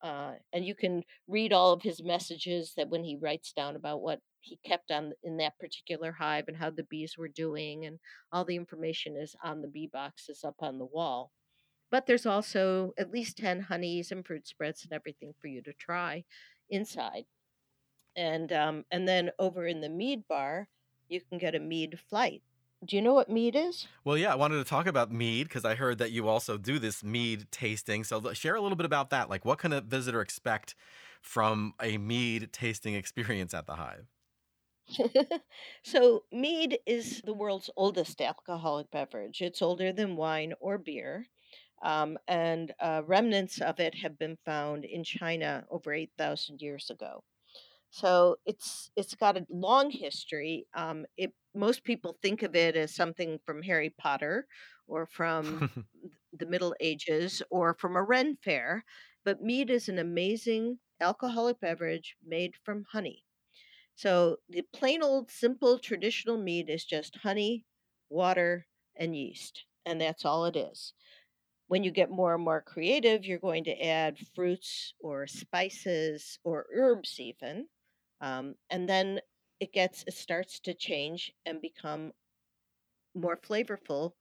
Uh, 0.02 0.32
and 0.52 0.64
you 0.64 0.74
can 0.74 1.02
read 1.26 1.52
all 1.52 1.72
of 1.72 1.82
his 1.82 2.02
messages 2.02 2.72
that 2.76 2.88
when 2.88 3.02
he 3.02 3.18
writes 3.20 3.52
down 3.52 3.76
about 3.76 4.02
what 4.02 4.20
he 4.40 4.58
kept 4.64 4.90
on 4.90 5.12
in 5.22 5.36
that 5.38 5.58
particular 5.58 6.12
hive 6.12 6.44
and 6.48 6.56
how 6.56 6.70
the 6.70 6.84
bees 6.84 7.16
were 7.18 7.28
doing 7.28 7.86
and 7.86 7.98
all 8.32 8.44
the 8.44 8.56
information 8.56 9.16
is 9.16 9.36
on 9.42 9.60
the 9.60 9.68
bee 9.68 9.88
boxes 9.92 10.44
up 10.44 10.56
on 10.60 10.78
the 10.78 10.84
wall 10.84 11.30
but 11.90 12.06
there's 12.06 12.26
also 12.26 12.92
at 12.98 13.10
least 13.10 13.36
10 13.38 13.60
honeys 13.60 14.12
and 14.12 14.24
fruit 14.24 14.46
spreads 14.46 14.84
and 14.84 14.92
everything 14.92 15.34
for 15.40 15.48
you 15.48 15.62
to 15.62 15.72
try 15.74 16.24
inside 16.70 17.24
and 18.16 18.52
um, 18.52 18.84
and 18.90 19.06
then 19.06 19.30
over 19.38 19.66
in 19.66 19.80
the 19.80 19.88
mead 19.88 20.22
bar 20.28 20.68
you 21.08 21.20
can 21.28 21.38
get 21.38 21.54
a 21.54 21.60
mead 21.60 21.98
flight 22.08 22.42
do 22.84 22.96
you 22.96 23.00
know 23.02 23.14
what 23.14 23.30
mead 23.30 23.56
is 23.56 23.88
Well, 24.04 24.16
yeah, 24.16 24.32
I 24.32 24.36
wanted 24.36 24.56
to 24.58 24.64
talk 24.64 24.86
about 24.86 25.12
mead 25.12 25.48
because 25.48 25.64
I 25.64 25.74
heard 25.74 25.98
that 25.98 26.10
you 26.10 26.26
also 26.28 26.56
do 26.56 26.78
this 26.78 27.04
mead 27.04 27.50
tasting. 27.50 28.02
So 28.04 28.32
share 28.32 28.54
a 28.54 28.60
little 28.60 28.76
bit 28.76 28.86
about 28.86 29.10
that. 29.10 29.28
Like, 29.28 29.44
what 29.44 29.58
can 29.58 29.72
a 29.72 29.80
visitor 29.80 30.20
expect 30.22 30.74
from 31.20 31.74
a 31.80 31.98
mead 31.98 32.52
tasting 32.52 32.94
experience 32.94 33.52
at 33.52 33.66
the 33.66 33.76
Hive? 33.76 34.06
so 35.84 36.24
mead 36.32 36.78
is 36.86 37.22
the 37.22 37.32
world's 37.32 37.70
oldest 37.76 38.20
alcoholic 38.20 38.90
beverage 38.90 39.40
it's 39.40 39.62
older 39.62 39.92
than 39.92 40.16
wine 40.16 40.52
or 40.60 40.78
beer 40.78 41.26
um, 41.82 42.18
and 42.28 42.74
uh, 42.80 43.02
remnants 43.06 43.60
of 43.60 43.80
it 43.80 43.94
have 43.94 44.18
been 44.18 44.36
found 44.44 44.84
in 44.84 45.04
china 45.04 45.64
over 45.70 45.92
8000 45.92 46.60
years 46.60 46.90
ago 46.90 47.24
so 47.90 48.36
it's 48.46 48.90
it's 48.96 49.14
got 49.14 49.36
a 49.36 49.46
long 49.50 49.90
history 49.90 50.66
um, 50.74 51.04
it, 51.16 51.32
most 51.54 51.84
people 51.84 52.16
think 52.22 52.42
of 52.42 52.54
it 52.54 52.76
as 52.76 52.94
something 52.94 53.38
from 53.44 53.62
harry 53.62 53.90
potter 53.98 54.46
or 54.86 55.06
from 55.06 55.70
the 56.38 56.46
middle 56.46 56.74
ages 56.80 57.42
or 57.50 57.74
from 57.74 57.96
a 57.96 58.02
ren 58.02 58.36
fair 58.44 58.84
but 59.24 59.42
mead 59.42 59.70
is 59.70 59.88
an 59.88 59.98
amazing 59.98 60.78
alcoholic 61.00 61.60
beverage 61.60 62.16
made 62.26 62.54
from 62.64 62.84
honey 62.92 63.24
so 63.94 64.38
the 64.48 64.62
plain 64.72 65.02
old 65.02 65.30
simple 65.30 65.78
traditional 65.78 66.36
mead 66.36 66.68
is 66.70 66.84
just 66.84 67.16
honey, 67.18 67.66
water, 68.08 68.66
and 68.96 69.14
yeast, 69.16 69.64
and 69.86 70.00
that's 70.00 70.24
all 70.24 70.46
it 70.46 70.56
is. 70.56 70.92
When 71.68 71.84
you 71.84 71.90
get 71.90 72.10
more 72.10 72.34
and 72.34 72.44
more 72.44 72.62
creative, 72.62 73.24
you're 73.24 73.38
going 73.38 73.64
to 73.64 73.80
add 73.86 74.18
fruits 74.34 74.94
or 75.00 75.26
spices 75.26 76.38
or 76.44 76.66
herbs 76.74 77.20
even, 77.20 77.68
um, 78.20 78.54
and 78.70 78.88
then 78.88 79.20
it 79.60 79.72
gets 79.72 80.04
it 80.06 80.14
starts 80.14 80.60
to 80.60 80.74
change 80.74 81.32
and 81.46 81.60
become 81.60 82.12
more 83.14 83.36
flavorful, 83.36 84.12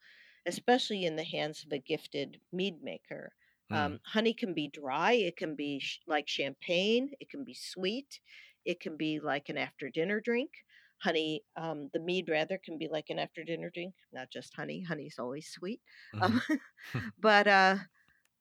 especially 0.45 1.05
in 1.05 1.15
the 1.15 1.23
hands 1.23 1.63
of 1.63 1.71
a 1.71 1.79
gifted 1.79 2.39
mead 2.51 2.81
maker. 2.81 3.33
Mm. 3.71 3.95
Um, 3.95 3.99
honey 4.03 4.33
can 4.33 4.53
be 4.53 4.67
dry, 4.67 5.13
it 5.13 5.37
can 5.37 5.55
be 5.55 5.79
sh- 5.79 6.01
like 6.07 6.27
champagne, 6.27 7.11
it 7.19 7.29
can 7.29 7.43
be 7.43 7.53
sweet, 7.53 8.19
it 8.65 8.79
can 8.79 8.97
be 8.97 9.19
like 9.19 9.49
an 9.49 9.57
after 9.57 9.89
dinner 9.89 10.19
drink. 10.19 10.51
Honey, 11.01 11.43
um, 11.55 11.89
the 11.93 11.99
mead 11.99 12.27
rather 12.29 12.57
can 12.57 12.77
be 12.77 12.87
like 12.89 13.09
an 13.09 13.19
after 13.19 13.43
dinner 13.43 13.69
drink, 13.69 13.93
not 14.11 14.29
just 14.31 14.53
honey. 14.55 14.81
Honey's 14.81 15.19
always 15.19 15.47
sweet. 15.47 15.81
Mhm. 16.13 16.21
Um, 16.21 16.41
but 17.19 17.47
uh, 17.47 17.77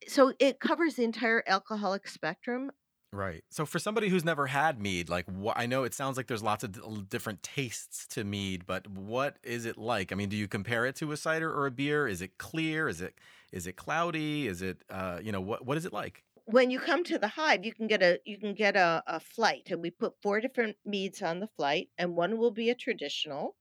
so 0.07 0.33
it 0.39 0.61
covers 0.61 0.97
the 0.97 1.05
entire 1.05 1.43
alcoholic 1.47 2.09
spectrum. 2.09 2.71
Right. 3.11 3.43
So 3.49 3.65
for 3.65 3.79
somebody 3.79 4.11
who's 4.11 4.25
never 4.25 4.47
had 4.47 4.79
mead, 4.83 5.09
like 5.09 5.25
wh- 5.43 5.57
I 5.57 5.65
know 5.65 5.85
it 5.85 5.95
sounds 5.95 6.19
like 6.19 6.27
there's 6.27 6.43
lots 6.43 6.63
of 6.63 6.73
d- 6.73 7.07
different 7.09 7.43
tastes 7.43 8.07
to 8.09 8.23
mead, 8.23 8.67
but 8.67 8.87
what 8.87 9.39
is 9.43 9.65
it 9.65 9.79
like? 9.79 10.13
I 10.13 10.15
mean, 10.15 10.29
do 10.29 10.37
you 10.37 10.47
compare 10.47 10.85
it 10.85 10.95
to 10.97 11.13
a 11.13 11.17
cider 11.17 11.51
or 11.51 11.65
a 11.67 11.71
beer? 11.71 12.07
Is 12.07 12.21
it 12.21 12.37
clear? 12.37 12.87
Is 12.87 13.01
it 13.01 13.19
is 13.51 13.67
it 13.67 13.77
cloudy? 13.77 14.47
Is 14.47 14.61
it 14.61 14.85
uh, 14.91 15.21
you 15.23 15.33
know, 15.33 15.41
what 15.41 15.65
what 15.65 15.79
is 15.79 15.87
it 15.87 15.93
like? 15.93 16.25
when 16.47 16.71
you 16.71 16.81
come 16.81 17.05
to 17.05 17.19
the 17.19 17.29
hive 17.29 17.65
you 17.65 17.73
can 17.73 17.87
get 17.87 18.03
a 18.03 18.21
you 18.25 18.39
can 18.39 18.55
get 18.55 18.75
a, 18.77 19.03
a 19.07 19.21
flight 19.21 19.69
and 19.71 19.81
we 19.83 19.91
put 19.91 20.21
four 20.23 20.41
different 20.41 20.77
meads 20.85 21.23
on 21.23 21.41
the 21.41 21.47
flight 21.57 21.91
and 21.99 22.17
one 22.17 22.39
will 22.39 22.51
be 22.51 22.71
a 22.71 22.75
traditional 22.75 23.57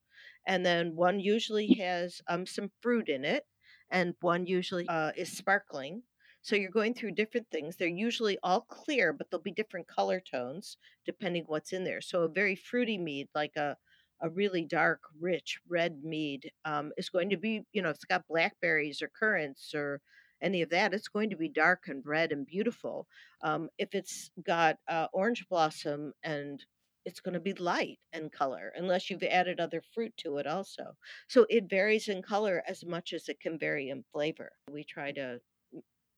and 0.46 0.66
then 0.66 0.96
one 0.96 1.20
usually 1.20 1.68
has 1.76 2.22
um, 2.28 2.46
some 2.46 2.72
fruit 2.82 3.10
in 3.10 3.26
it 3.26 3.46
and 3.92 4.16
one 4.22 4.46
usually 4.46 4.88
uh, 4.88 5.12
is 5.18 5.36
sparkling 5.38 6.04
so 6.48 6.56
you're 6.56 6.72
going 6.72 6.94
through 6.94 7.12
different 7.12 7.48
things 7.52 7.76
they're 7.76 7.88
usually 7.88 8.38
all 8.44 8.62
clear 8.62 9.12
but 9.12 9.30
there'll 9.30 9.42
be 9.42 9.52
different 9.52 9.88
color 9.88 10.22
tones 10.22 10.78
depending 11.06 11.44
what's 11.48 11.74
in 11.74 11.84
there 11.84 12.02
so 12.02 12.22
a 12.22 12.30
very 12.30 12.56
fruity 12.56 12.98
mead 12.98 13.28
like 13.36 13.56
a 13.58 13.76
a 14.22 14.30
really 14.30 14.66
dark 14.66 15.02
rich 15.20 15.60
red 15.70 16.04
mead 16.04 16.50
um, 16.66 16.92
is 16.98 17.10
going 17.10 17.30
to 17.30 17.38
be 17.38 17.64
you 17.74 17.82
know 17.82 17.90
it's 17.90 18.06
got 18.06 18.28
blackberries 18.28 19.02
or 19.02 19.12
currants 19.20 19.74
or 19.76 20.02
any 20.42 20.62
of 20.62 20.70
that, 20.70 20.94
it's 20.94 21.08
going 21.08 21.30
to 21.30 21.36
be 21.36 21.50
dark 21.50 21.88
and 21.88 22.06
red 22.06 22.32
and 22.32 22.46
beautiful. 22.46 23.08
Um, 23.42 23.70
if 23.78 23.94
it's 23.94 24.30
got 24.46 24.78
uh, 24.88 25.08
orange 25.14 25.48
blossom 25.50 26.14
and 26.24 26.64
it's 27.06 27.22
going 27.22 27.34
to 27.34 27.40
be 27.40 27.54
light 27.54 28.00
in 28.14 28.30
color, 28.30 28.74
unless 28.76 29.10
you've 29.10 29.24
added 29.24 29.60
other 29.60 29.82
fruit 29.94 30.14
to 30.18 30.38
it 30.38 30.46
also. 30.46 30.96
So 31.28 31.46
it 31.50 31.70
varies 31.70 32.10
in 32.10 32.22
color 32.22 32.62
as 32.68 32.86
much 32.86 33.14
as 33.14 33.30
it 33.30 33.40
can 33.40 33.58
vary 33.58 33.90
in 33.90 34.04
flavor. 34.12 34.52
We 34.70 34.84
try 34.84 35.12
to, 35.14 35.40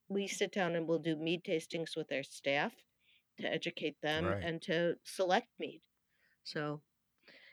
we 0.10 0.28
sit 0.28 0.51
down 0.51 0.76
and 0.76 0.88
we'll 0.88 0.99
do 0.99 1.16
mead 1.16 1.43
tastings 1.43 1.95
with 1.95 2.12
our 2.12 2.24
staff 2.24 2.74
to 3.39 3.47
educate 3.47 3.97
them 4.01 4.26
Right. 4.26 4.43
and 4.43 4.62
to 4.64 4.95
select 5.05 5.47
mead. 5.60 5.82
So 6.43 6.82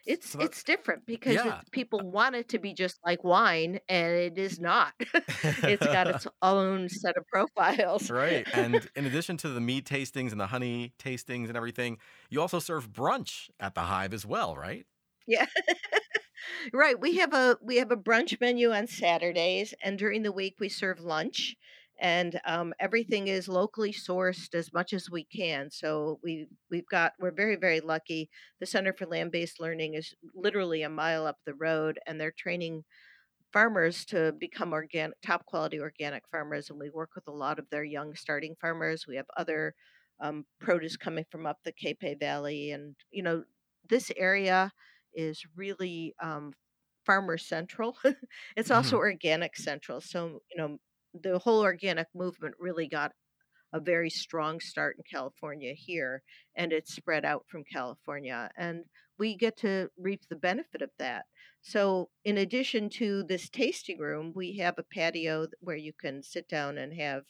it's 0.07 0.31
So 0.31 0.39
that- 0.39 0.45
it's 0.47 0.63
different 0.65 1.07
because 1.07 1.45
Yeah. 1.45 1.61
it's, 1.61 1.71
people 1.71 2.01
uh 2.01 2.05
want 2.05 2.37
it 2.37 2.49
to 2.51 2.59
be 2.59 2.75
just 2.75 2.99
like 3.05 3.25
wine, 3.25 3.81
and 3.89 4.15
it 4.15 4.39
is 4.39 4.61
not. 4.61 4.95
it's 5.65 5.87
got 5.87 6.07
its 6.09 6.27
own 6.43 6.89
set 6.89 7.17
of 7.17 7.27
profiles. 7.29 8.11
right. 8.11 8.47
And 8.53 8.89
in 8.97 9.07
addition 9.07 9.37
to 9.39 9.49
the 9.49 9.61
mead 9.61 9.87
tastings 9.87 10.33
and 10.33 10.41
the 10.41 10.47
honey 10.49 10.95
tastings 10.99 11.49
and 11.49 11.57
everything, 11.57 11.99
you 12.31 12.41
also 12.41 12.59
serve 12.61 12.91
brunch 12.93 13.51
at 13.61 13.75
the 13.75 13.83
Hive 13.83 14.15
as 14.15 14.25
well, 14.27 14.57
right? 14.57 14.87
Yeah. 15.27 15.47
right. 16.73 16.99
We 16.99 17.17
have 17.19 17.33
a 17.35 17.59
we 17.61 17.77
have 17.77 17.91
a 17.91 17.97
brunch 17.97 18.41
menu 18.41 18.73
on 18.73 18.87
Saturdays, 18.87 19.75
and 19.83 19.99
during 19.99 20.23
the 20.23 20.33
week 20.33 20.57
we 20.61 20.69
serve 20.69 21.01
lunch, 21.01 21.57
and 21.99 22.41
um, 22.47 22.75
everything 22.79 23.29
is 23.29 23.49
locally 23.49 23.93
sourced 23.93 24.55
as 24.55 24.73
much 24.73 24.93
as 24.93 25.11
we 25.11 25.25
can. 25.25 25.71
So 25.71 26.19
we 26.23 26.47
we've 26.71 26.89
got 26.91 27.13
we're 27.19 27.31
very 27.31 27.57
very 27.57 27.81
lucky. 27.81 28.31
The 28.61 28.67
Center 28.67 28.93
for 28.93 29.07
Land 29.07 29.33
Based 29.33 29.61
Learning 29.61 29.95
is 29.95 30.15
literally 30.35 30.83
a 30.83 30.91
mile 30.91 31.27
up 31.27 31.39
the 31.45 31.55
road, 31.55 31.99
and 32.07 32.21
they're 32.21 32.35
training 32.37 32.85
farmers 33.53 34.05
to 34.05 34.33
become 34.39 34.73
organic 34.73 35.17
top 35.25 35.47
quality 35.47 35.81
organic 35.81 36.23
farmers 36.31 36.69
and 36.69 36.79
we 36.79 36.91
work 36.91 37.11
with 37.15 37.27
a 37.29 37.33
lot 37.33 37.59
of 37.59 37.65
their 37.71 37.85
young 37.85 38.15
starting 38.15 38.55
farmers 38.61 39.07
we 39.07 39.17
have 39.17 39.27
other 39.37 39.75
um, 40.21 40.45
produce 40.61 40.97
coming 40.97 41.25
from 41.31 41.47
up 41.47 41.59
the 41.65 41.73
Capay 41.73 42.19
Valley 42.19 42.73
and 42.73 42.95
you 43.11 43.23
know 43.23 43.45
this 43.89 44.11
area 44.17 44.73
is 45.15 45.43
really 45.57 46.15
um, 46.23 46.53
farmer 47.07 47.39
central 47.39 47.97
it's 48.57 48.71
also 48.71 48.97
organic 48.97 49.57
central 49.57 50.01
so 50.01 50.41
you 50.51 50.59
know 50.59 50.77
the 51.23 51.39
whole 51.39 51.61
organic 51.61 52.09
movement 52.15 52.55
really 52.59 52.89
got 52.89 53.13
a 53.73 53.81
very 53.81 54.11
strong 54.11 54.61
start 54.61 54.97
in 54.97 55.05
California 55.11 55.73
here 55.75 56.23
and 56.57 56.73
it's 56.73 56.95
spread 56.95 57.25
out 57.25 57.45
from 57.49 57.65
California 57.65 58.51
and 58.57 58.85
we 59.19 59.37
get 59.37 59.57
to 59.59 59.91
reap 59.99 60.23
the 60.29 60.37
benefit 60.37 60.83
of 60.83 60.91
that 60.99 61.27
so, 61.63 62.11
in 62.25 62.39
addition 62.39 62.89
to 62.91 63.25
this 63.25 63.49
tasting 63.49 63.99
room, 63.99 64.33
we 64.37 64.57
have 64.59 64.79
a 64.79 64.85
patio 64.85 65.49
where 65.59 65.75
you 65.77 65.93
can 65.93 66.23
sit 66.23 66.49
down 66.49 66.79
and 66.79 66.93
have 66.95 67.25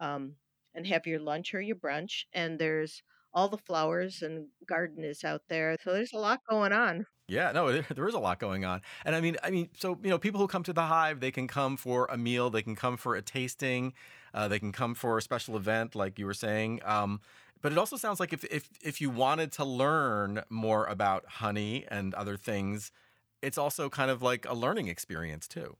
um, 0.00 0.36
and 0.74 0.86
have 0.86 1.06
your 1.06 1.20
lunch 1.20 1.54
or 1.54 1.60
your 1.62 1.76
brunch. 1.76 2.24
And 2.34 2.58
there's 2.58 3.02
all 3.32 3.48
the 3.48 3.56
flowers 3.58 4.22
and 4.22 4.48
garden 4.68 5.04
is 5.04 5.24
out 5.24 5.42
there. 5.48 5.76
So 5.82 5.92
there's 5.94 6.12
a 6.12 6.18
lot 6.18 6.40
going 6.48 6.72
on. 6.72 7.06
Yeah, 7.30 7.52
no, 7.52 7.70
there 7.72 7.82
there 7.82 8.08
is 8.08 8.14
a 8.14 8.18
lot 8.18 8.38
going 8.38 8.64
on. 8.64 8.82
And 9.04 9.14
I 9.14 9.20
mean, 9.20 9.36
I 9.42 9.50
mean, 9.50 9.70
so, 9.74 9.98
you 10.02 10.10
know, 10.10 10.18
people 10.18 10.40
who 10.40 10.48
come 10.48 10.62
to 10.64 10.72
the 10.72 10.82
Hive, 10.82 11.20
they 11.20 11.30
can 11.30 11.46
come 11.46 11.76
for 11.76 12.06
a 12.06 12.18
meal, 12.18 12.50
they 12.50 12.62
can 12.62 12.74
come 12.76 12.96
for 12.96 13.14
a 13.14 13.22
tasting, 13.22 13.94
uh, 14.34 14.48
they 14.48 14.58
can 14.58 14.72
come 14.72 14.94
for 14.94 15.18
a 15.18 15.22
special 15.22 15.56
event, 15.56 15.94
like 15.94 16.18
you 16.18 16.26
were 16.26 16.34
saying. 16.34 16.80
Um, 16.84 17.20
but 17.62 17.72
it 17.72 17.78
also 17.78 17.96
sounds 17.96 18.20
like 18.20 18.32
if, 18.32 18.44
if 18.44 18.68
if 18.82 19.00
you 19.00 19.10
wanted 19.10 19.52
to 19.52 19.64
learn 19.64 20.42
more 20.50 20.86
about 20.86 21.26
honey 21.26 21.86
and 21.88 22.14
other 22.14 22.36
things, 22.36 22.90
it's 23.42 23.58
also 23.58 23.88
kind 23.90 24.10
of 24.10 24.22
like 24.22 24.46
a 24.46 24.54
learning 24.54 24.88
experience 24.88 25.46
too. 25.46 25.76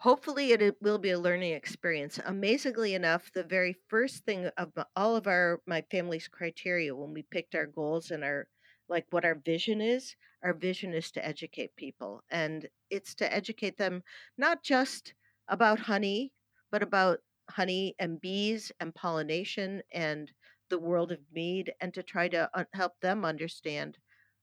Hopefully, 0.00 0.52
it 0.52 0.80
will 0.80 0.98
be 0.98 1.10
a 1.10 1.18
learning 1.18 1.52
experience. 1.52 2.20
Amazingly 2.24 2.94
enough, 2.94 3.32
the 3.32 3.42
very 3.42 3.72
first 3.88 4.24
thing 4.24 4.46
of 4.56 4.72
all 4.94 5.16
of 5.16 5.26
our 5.26 5.62
my 5.66 5.82
family's 5.90 6.28
criteria 6.28 6.94
when 6.94 7.12
we 7.12 7.22
picked 7.22 7.54
our 7.56 7.66
goals 7.66 8.10
and 8.12 8.22
our 8.22 8.46
like 8.88 9.06
what 9.10 9.24
our 9.24 9.34
vision 9.34 9.80
is, 9.80 10.16
our 10.42 10.52
vision 10.54 10.94
is 10.94 11.10
to 11.12 11.24
educate 11.24 11.76
people, 11.76 12.22
and 12.30 12.68
it's 12.90 13.14
to 13.16 13.32
educate 13.32 13.76
them 13.78 14.02
not 14.38 14.62
just 14.62 15.14
about 15.48 15.78
honey, 15.80 16.32
but 16.70 16.82
about 16.82 17.20
honey 17.50 17.94
and 17.98 18.20
bees 18.20 18.72
and 18.80 18.94
pollination 18.94 19.82
and 19.92 20.32
the 20.70 20.78
world 20.78 21.12
of 21.12 21.20
mead 21.32 21.72
and 21.80 21.92
to 21.94 22.02
try 22.02 22.28
to 22.28 22.50
help 22.72 23.00
them 23.00 23.24
understand 23.24 23.98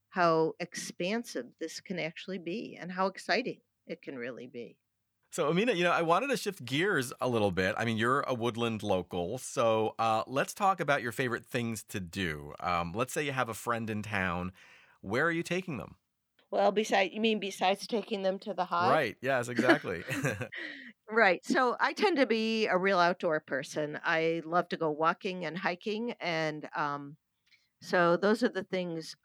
how 0.10 0.54
expansive 0.60 1.48
this 1.60 1.82
can 1.82 2.00
actually 2.00 2.40
be 2.40 2.78
and 2.80 2.92
how 2.92 3.08
exciting 3.08 3.62
it 3.88 4.02
can 4.02 4.18
really 4.18 4.48
be. 4.48 4.78
So, 5.32 5.50
Amina, 5.50 5.74
you 5.74 5.84
know, 5.86 5.92
I 5.92 6.02
wanted 6.02 6.28
to 6.28 6.38
shift 6.38 6.66
gears 6.66 7.14
a 7.22 7.30
little 7.30 7.52
bit. 7.52 7.74
I 7.78 7.86
mean, 7.86 7.96
you're 7.98 8.20
a 8.22 8.34
woodland 8.34 8.84
local, 8.84 9.38
so 9.38 9.96
uh, 9.98 10.24
let's 10.28 10.54
talk 10.54 10.82
about 10.82 11.02
your 11.02 11.14
favorite 11.14 11.46
things 11.46 11.84
to 11.86 12.02
do. 12.02 12.54
Um, 12.60 12.92
let's 12.92 13.14
say 13.14 13.24
you 13.24 13.32
have 13.32 13.48
a 13.48 13.54
friend 13.54 13.90
in 13.90 14.04
town. 14.04 14.52
Where 15.00 15.26
are 15.26 15.32
you 15.32 15.44
taking 15.44 15.78
them? 15.78 15.96
Well, 16.52 16.72
besides, 16.72 17.16
you 17.16 17.20
mean 17.20 17.40
besides 17.40 17.88
taking 17.88 18.22
them 18.22 18.38
to 18.42 18.54
the 18.54 18.66
hive? 18.66 19.02
Right. 19.02 19.18
Yes, 19.22 19.48
exactly. 19.48 20.06
Right. 21.10 21.46
So 21.46 21.76
I 21.80 21.94
tend 21.94 22.18
to 22.18 22.26
be 22.26 22.68
a 22.68 22.78
real 22.78 23.00
outdoor 23.00 23.42
person. 23.42 24.00
I 24.04 24.42
love 24.46 24.70
to 24.70 24.78
go 24.78 24.90
walking 24.92 25.46
and 25.46 25.58
hiking. 25.58 26.14
And 26.22 26.70
um, 26.76 27.18
so 27.82 28.18
those 28.18 28.44
are 28.44 28.50
the 28.50 28.64
things 28.66 29.16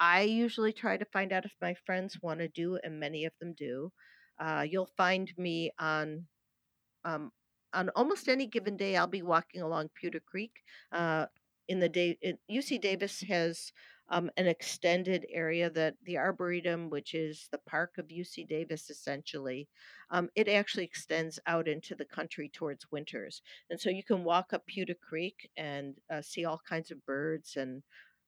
I 0.00 0.22
usually 0.22 0.72
try 0.72 0.96
to 0.98 1.06
find 1.06 1.32
out 1.32 1.46
if 1.46 1.54
my 1.60 1.74
friends 1.86 2.20
want 2.22 2.40
to 2.40 2.48
do, 2.48 2.76
and 2.82 3.00
many 3.00 3.24
of 3.26 3.32
them 3.40 3.54
do. 3.54 3.92
Uh, 4.38 4.64
you'll 4.68 4.90
find 4.96 5.32
me 5.38 5.70
on 5.78 6.26
um, 7.04 7.32
on 7.72 7.90
almost 7.90 8.28
any 8.28 8.46
given 8.46 8.76
day. 8.76 8.96
I'll 8.96 9.06
be 9.06 9.22
walking 9.22 9.62
along 9.62 9.90
Putah 10.02 10.24
Creek. 10.24 10.52
Uh, 10.92 11.26
in 11.68 11.80
the 11.80 11.88
day, 11.88 12.16
UC 12.50 12.80
Davis 12.80 13.22
has 13.22 13.72
um, 14.08 14.30
an 14.36 14.46
extended 14.46 15.26
area 15.30 15.68
that 15.70 15.94
the 16.04 16.16
Arboretum, 16.16 16.90
which 16.90 17.14
is 17.14 17.48
the 17.50 17.58
park 17.58 17.98
of 17.98 18.06
UC 18.06 18.46
Davis 18.48 18.88
essentially, 18.88 19.68
um, 20.10 20.28
it 20.36 20.48
actually 20.48 20.84
extends 20.84 21.38
out 21.46 21.66
into 21.66 21.94
the 21.94 22.04
country 22.04 22.48
towards 22.48 22.90
winters. 22.92 23.42
And 23.68 23.80
so 23.80 23.90
you 23.90 24.04
can 24.04 24.22
walk 24.22 24.52
up 24.52 24.62
Putah 24.68 24.98
Creek 25.00 25.50
and 25.56 25.94
uh, 26.10 26.22
see 26.22 26.44
all 26.44 26.60
kinds 26.68 26.90
of 26.90 27.04
birds 27.04 27.56
and 27.56 27.82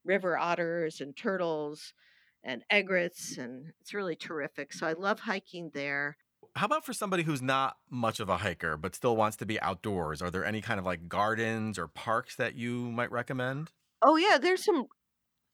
river 0.05 0.37
otters 0.37 1.01
and 1.01 1.17
turtles 1.17 1.93
and 2.49 2.65
egrets. 2.71 3.39
And 3.39 3.73
it's 3.81 3.95
really 3.95 4.17
terrific. 4.17 4.73
So 4.73 4.87
I 4.87 4.95
love 4.95 5.21
hiking 5.21 5.71
there. 5.75 6.17
How 6.57 6.67
about 6.67 6.85
for 6.85 6.93
somebody 6.93 7.23
who's 7.23 7.41
not 7.43 7.79
much 7.89 8.21
of 8.21 8.29
a 8.29 8.39
hiker 8.39 8.77
but 8.77 8.95
still 8.95 9.17
wants 9.17 9.37
to 9.39 9.47
be 9.47 9.61
outdoors? 9.61 10.21
Are 10.21 10.31
there 10.31 10.45
any 10.45 10.61
kind 10.61 10.81
of 10.81 10.85
like 10.87 11.09
gardens 11.09 11.79
or 11.79 11.87
parks 11.89 12.37
that 12.37 12.55
you 12.55 12.91
might 12.91 13.11
recommend? 13.11 13.73
Oh 14.03 14.17
yeah, 14.17 14.39
there's 14.39 14.65
some 14.65 14.87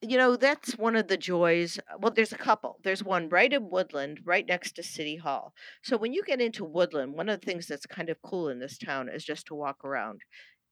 you 0.02 0.18
know, 0.18 0.36
that's 0.36 0.78
one 0.78 0.96
of 0.96 1.08
the 1.08 1.16
joys. 1.16 1.78
uh, 1.78 1.96
Well, 1.98 2.12
there's 2.12 2.32
a 2.32 2.38
couple. 2.38 2.80
There's 2.84 3.04
one 3.04 3.28
right 3.30 3.52
in 3.52 3.70
Woodland, 3.70 4.20
right 4.24 4.46
next 4.46 4.72
to 4.74 4.82
City 4.84 5.16
Hall. 5.16 5.54
So 5.82 5.96
when 5.96 6.12
you 6.12 6.22
get 6.24 6.40
into 6.42 6.64
Woodland, 6.64 7.14
one 7.14 7.28
of 7.30 7.40
the 7.40 7.46
things 7.46 7.66
that's 7.68 7.86
kind 7.86 8.10
of 8.10 8.22
cool 8.22 8.48
in 8.50 8.60
this 8.60 8.78
town 8.78 9.08
is 9.08 9.24
just 9.24 9.46
to 9.48 9.54
walk 9.56 9.84
around. 9.84 10.22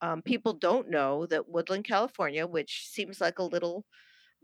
Um, 0.03 0.23
people 0.23 0.55
don't 0.55 0.91
know 0.91 1.27
that 1.27 1.49
Woodland, 1.49 1.85
California, 1.87 2.47
which 2.47 2.89
seems 2.89 3.21
like 3.21 3.39
a 3.39 3.45
little 3.45 3.87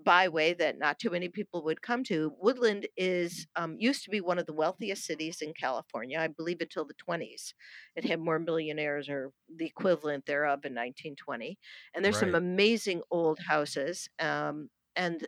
byway 0.05 0.55
that 0.55 0.79
not 0.79 0.99
too 0.99 1.11
many 1.11 1.29
people 1.29 1.65
would 1.65 1.83
come 1.83 2.05
to. 2.05 2.33
Woodland 2.39 2.87
is 2.97 3.47
um, 3.57 3.77
used 3.79 4.05
to 4.05 4.11
be 4.11 4.21
one 4.21 4.39
of 4.39 4.47
the 4.47 4.53
wealthiest 4.53 5.05
cities 5.05 5.39
in 5.43 5.53
California, 5.55 6.19
I 6.19 6.29
believe, 6.29 6.61
until 6.61 6.85
the 6.85 6.95
20s. 6.95 7.53
It 7.97 8.05
had 8.05 8.21
more 8.21 8.39
millionaires 8.39 9.09
or 9.09 9.33
the 9.55 9.67
equivalent 9.67 10.27
thereof 10.27 10.65
in 10.65 10.73
1920. 10.73 11.59
And 11.95 12.05
there's 12.05 12.19
some 12.19 12.35
amazing 12.35 13.03
old 13.11 13.41
houses. 13.49 14.09
Um, 14.21 14.71
and 14.95 15.27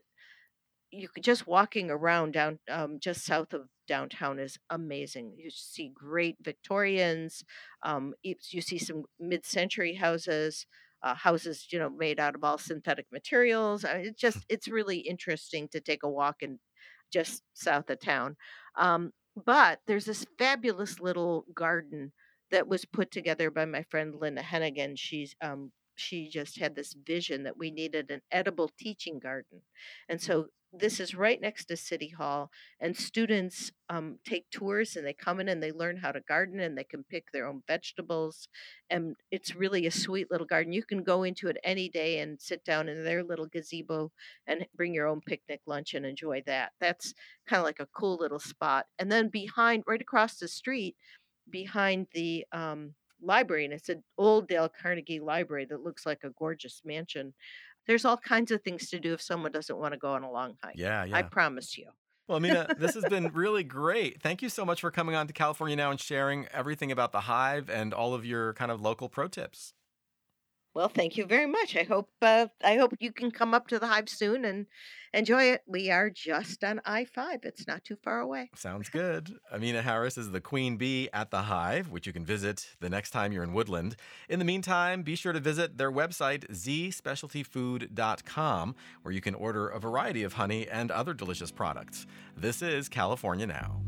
you 0.93 1.09
could 1.09 1.23
just 1.25 1.47
walking 1.47 1.91
around 1.91 2.33
down 2.33 2.59
um, 2.71 2.99
just 3.01 3.25
south 3.25 3.53
of 3.53 3.68
downtown 3.87 4.39
is 4.39 4.59
amazing. 4.71 5.35
You 5.37 5.51
see 5.51 5.93
great 5.95 6.37
Victorians. 6.43 7.45
Um, 7.83 8.14
you 8.23 8.35
you 8.51 8.61
see 8.61 8.79
some 8.79 9.05
mid-century 9.18 9.95
houses, 9.95 10.66
uh, 11.03 11.15
houses 11.15 11.67
you 11.71 11.79
know 11.79 11.91
made 11.91 12.21
out 12.21 12.35
of 12.35 12.45
all 12.45 12.59
synthetic 12.59 13.07
materials. 13.13 13.85
I 13.85 13.99
mean, 13.99 14.07
it's 14.07 14.21
just 14.21 14.45
it's 14.49 14.69
really 14.69 14.99
interesting 14.99 15.69
to 15.73 15.81
take 15.81 16.03
a 16.03 16.09
walk 16.09 16.37
in 16.43 16.59
just 17.13 17.43
south 17.55 17.91
of 17.91 18.01
town. 18.01 18.37
Um, 18.79 19.13
but 19.45 19.81
there's 19.87 20.05
this 20.05 20.27
fabulous 20.39 21.01
little 21.01 21.45
garden 21.55 22.13
that 22.51 22.69
was 22.69 22.85
put 22.85 23.11
together 23.11 23.51
by 23.51 23.65
my 23.65 23.85
friend 23.91 24.15
Linda 24.21 24.43
Hennigan. 24.43 24.95
She's 24.97 25.35
um, 25.43 25.73
she 26.01 26.29
just 26.29 26.59
had 26.59 26.75
this 26.75 26.95
vision 26.95 27.45
that 27.45 27.59
we 27.59 27.71
needed 27.71 28.11
an 28.11 28.23
edible 28.33 28.71
teaching 28.79 29.19
garden, 29.19 29.63
and 30.09 30.21
so 30.21 30.47
this 30.73 31.01
is 31.01 31.17
right 31.17 31.41
next 31.41 31.65
to 31.65 31.77
City 31.77 32.11
Hall, 32.11 32.49
and 32.79 32.97
students 32.97 33.73
um, 33.89 34.19
take 34.25 34.49
tours 34.51 34.95
and 34.95 35.05
they 35.05 35.13
come 35.13 35.41
in 35.41 35.49
and 35.49 35.61
they 35.61 35.73
learn 35.73 35.97
how 35.97 36.13
to 36.13 36.21
garden 36.21 36.61
and 36.61 36.79
they 36.79 36.85
can 36.85 37.03
pick 37.03 37.33
their 37.33 37.47
own 37.49 37.63
vegetables, 37.67 38.47
and 38.89 39.17
it's 39.33 39.57
really 39.57 39.87
a 39.87 39.91
sweet 39.91 40.31
little 40.31 40.47
garden. 40.47 40.73
You 40.73 40.85
can 40.85 41.03
go 41.03 41.25
into 41.25 41.49
it 41.49 41.57
any 41.65 41.89
day 41.89 42.21
and 42.21 42.41
sit 42.41 42.65
down 42.65 42.89
in 42.89 43.03
their 43.05 43.25
little 43.25 43.47
gazebo 43.47 44.13
and 44.47 44.65
bring 44.77 44.95
your 44.95 45.09
own 45.09 45.21
picnic 45.21 45.61
lunch 45.67 45.95
and 45.95 46.07
enjoy 46.07 46.43
that. 46.47 46.71
That's 46.81 47.15
kind 47.49 47.59
of 47.59 47.67
like 47.67 47.81
a 47.81 47.89
cool 47.93 48.17
little 48.21 48.39
spot. 48.39 48.87
And 48.99 49.11
then 49.11 49.29
behind, 49.29 49.83
right 49.89 50.01
across 50.01 50.37
the 50.39 50.47
street, 50.47 50.95
behind 51.51 52.07
the 52.15 52.47
um, 52.53 52.95
library, 53.23 53.64
and 53.64 53.75
it's 53.75 53.89
an 53.89 54.03
old 54.18 54.49
Dale 54.49 54.68
Carnegie 54.68 55.21
library 55.21 55.66
that 55.66 55.83
looks 55.83 56.07
like 56.07 56.25
a 56.25 56.31
gorgeous 56.31 56.83
mansion. 56.85 57.35
There's 57.87 58.05
all 58.05 58.16
kinds 58.16 58.51
of 58.51 58.62
things 58.62 58.89
to 58.91 59.01
do 59.01 59.12
if 59.14 59.23
someone 59.23 59.53
doesn't 59.53 59.77
want 59.77 59.93
to 59.95 59.99
go 59.99 60.12
on 60.12 60.23
a 60.23 60.31
long 60.31 60.55
hike. 60.62 60.77
Yeah, 60.77 61.05
yeah. 61.05 61.16
I 61.16 61.23
promise 61.23 61.77
you. 61.77 61.87
Well, 62.29 62.37
Amina, 62.37 62.77
this 62.79 62.95
has 62.95 63.05
been 63.07 63.29
really 63.35 63.64
great. 63.64 64.23
Thank 64.23 64.41
you 64.41 64.49
so 64.49 64.64
much 64.64 64.83
for 64.83 64.93
coming 64.93 65.16
on 65.16 65.27
to 65.27 65.33
California 65.33 65.75
Now 65.75 65.91
and 65.91 65.99
sharing 65.99 66.47
everything 66.53 66.93
about 66.93 67.11
the 67.11 67.23
hive 67.23 67.68
and 67.68 67.93
all 67.93 68.14
of 68.14 68.25
your 68.25 68.55
kind 68.55 68.71
of 68.71 68.81
local 68.81 69.09
pro 69.09 69.27
tips. 69.27 69.75
Well, 70.73 70.89
thank 70.89 71.16
you 71.16 71.27
very 71.27 71.47
much. 71.47 71.77
I 71.77 71.83
hope 71.83 72.11
uh, 72.23 72.47
I 72.62 72.77
hope 72.77 72.95
you 73.01 73.11
can 73.12 73.33
come 73.33 73.55
up 73.55 73.66
to 73.68 73.81
the 73.81 73.89
hive 73.89 74.09
soon 74.09 74.45
and 74.45 74.66
enjoy 75.12 75.43
it. 75.45 75.62
We 75.66 75.91
are 75.91 76.11
just 76.11 76.62
on 76.62 76.81
I 76.85 77.07
five. 77.07 77.41
It's 77.43 77.66
not 77.66 77.83
too 77.85 77.97
far 78.05 78.21
away. 78.21 78.51
Sounds 78.55 78.89
good. 78.89 79.35
Amina 79.53 79.83
Harris 79.83 80.16
is 80.16 80.31
the 80.31 80.41
queen 80.41 80.77
bee 80.77 81.09
at 81.12 81.33
the 81.33 81.43
Hive, 81.43 81.91
which 81.91 82.07
you 82.07 82.12
can 82.12 82.25
visit 82.25 82.68
the 82.79 82.89
next 82.89 83.11
time 83.11 83.33
you're 83.33 83.43
in 83.43 83.53
Woodland. 83.53 83.97
In 84.29 84.39
the 84.39 84.45
meantime, 84.45 85.03
be 85.03 85.16
sure 85.16 85.33
to 85.33 85.41
visit 85.41 85.77
their 85.77 85.91
website, 85.91 86.49
zspecialtyfood.com, 86.51 88.77
where 89.03 89.12
you 89.12 89.21
can 89.21 89.35
order 89.35 89.66
a 89.66 89.81
variety 89.81 90.23
of 90.23 90.35
honey 90.35 90.68
and 90.68 90.93
other 90.93 91.14
delicious 91.14 91.51
products. 91.51 92.07
This 92.37 92.62
is 92.62 92.89
California 92.89 93.49
Now. 93.49 93.81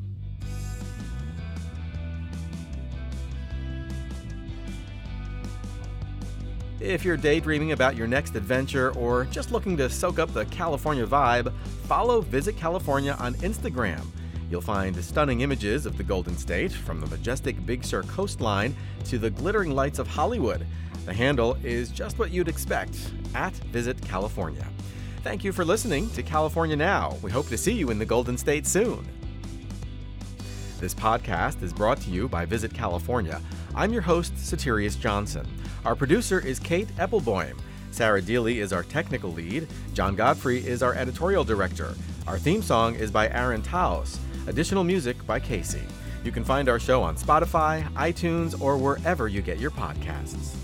If 6.83 7.05
you're 7.05 7.16
daydreaming 7.16 7.70
about 7.70 7.95
your 7.95 8.09
next 8.09 8.35
adventure 8.35 8.91
or 8.97 9.26
just 9.26 9.53
looking 9.53 9.76
to 9.76 9.89
soak 9.89 10.18
up 10.18 10.35
the 10.35 10.47
California 10.47 11.07
vibe, 11.07 11.53
follow 11.85 12.20
Visit 12.20 12.57
California 12.57 13.16
on 13.20 13.35
Instagram. 13.35 14.05
You'll 14.51 14.62
find 14.62 14.97
stunning 14.97 15.43
images 15.43 15.87
of 15.87 15.97
the 15.97 16.03
Golden 16.03 16.37
State, 16.37 16.72
from 16.72 17.01
the 17.01 17.07
majestic 17.07 17.64
Big 17.64 17.85
Sur 17.85 18.03
coastline 18.03 18.74
to 19.05 19.16
the 19.16 19.30
glittering 19.30 19.70
lights 19.70 20.01
of 20.01 20.09
Hollywood. 20.09 20.66
The 21.07 21.14
handle 21.14 21.57
is 21.62 21.89
just 21.89 22.18
what 22.18 22.33
you'd 22.33 22.49
expect 22.49 22.99
at 23.33 23.55
Visit 23.70 24.03
California. 24.03 24.66
Thank 25.22 25.45
you 25.45 25.53
for 25.53 25.64
listening 25.64 26.11
to 26.11 26.22
California 26.24 26.74
Now. 26.74 27.16
We 27.22 27.30
hope 27.30 27.47
to 27.51 27.57
see 27.57 27.74
you 27.74 27.91
in 27.91 28.01
the 28.01 28.05
Golden 28.05 28.37
State 28.37 28.66
soon. 28.66 29.07
This 30.80 30.95
podcast 30.95 31.62
is 31.62 31.72
brought 31.72 32.01
to 32.01 32.11
you 32.11 32.28
by 32.28 32.45
Visit 32.45 32.74
California. 32.74 33.41
I'm 33.72 33.93
your 33.93 34.03
host, 34.03 34.35
Soterios 34.35 34.99
Johnson. 34.99 35.47
Our 35.85 35.97
producer 35.97 36.39
is 36.39 36.61
Kate 36.61 36.87
Eppelboim. 36.97 37.59
Sarah 37.91 38.22
Deely 38.22 38.61
is 38.61 38.72
our 38.72 38.85
technical 38.85 39.33
lead. 39.33 39.66
John 39.95 40.14
Godfrey 40.14 40.64
is 40.64 40.80
our 40.80 40.95
editorial 40.95 41.43
director. 41.43 41.95
Our 42.28 42.39
theme 42.39 42.62
song 42.62 42.95
is 42.95 43.11
by 43.11 43.28
Aaron 43.30 43.62
Taos. 43.62 44.20
Additional 44.47 44.85
music 44.85 45.26
by 45.26 45.41
Casey. 45.41 45.83
You 46.22 46.30
can 46.30 46.45
find 46.45 46.68
our 46.68 46.78
show 46.78 47.03
on 47.03 47.16
Spotify, 47.16 47.83
iTunes, 47.95 48.61
or 48.61 48.78
wherever 48.78 49.26
you 49.26 49.43
get 49.43 49.59
your 49.59 49.72
podcasts. 49.72 50.55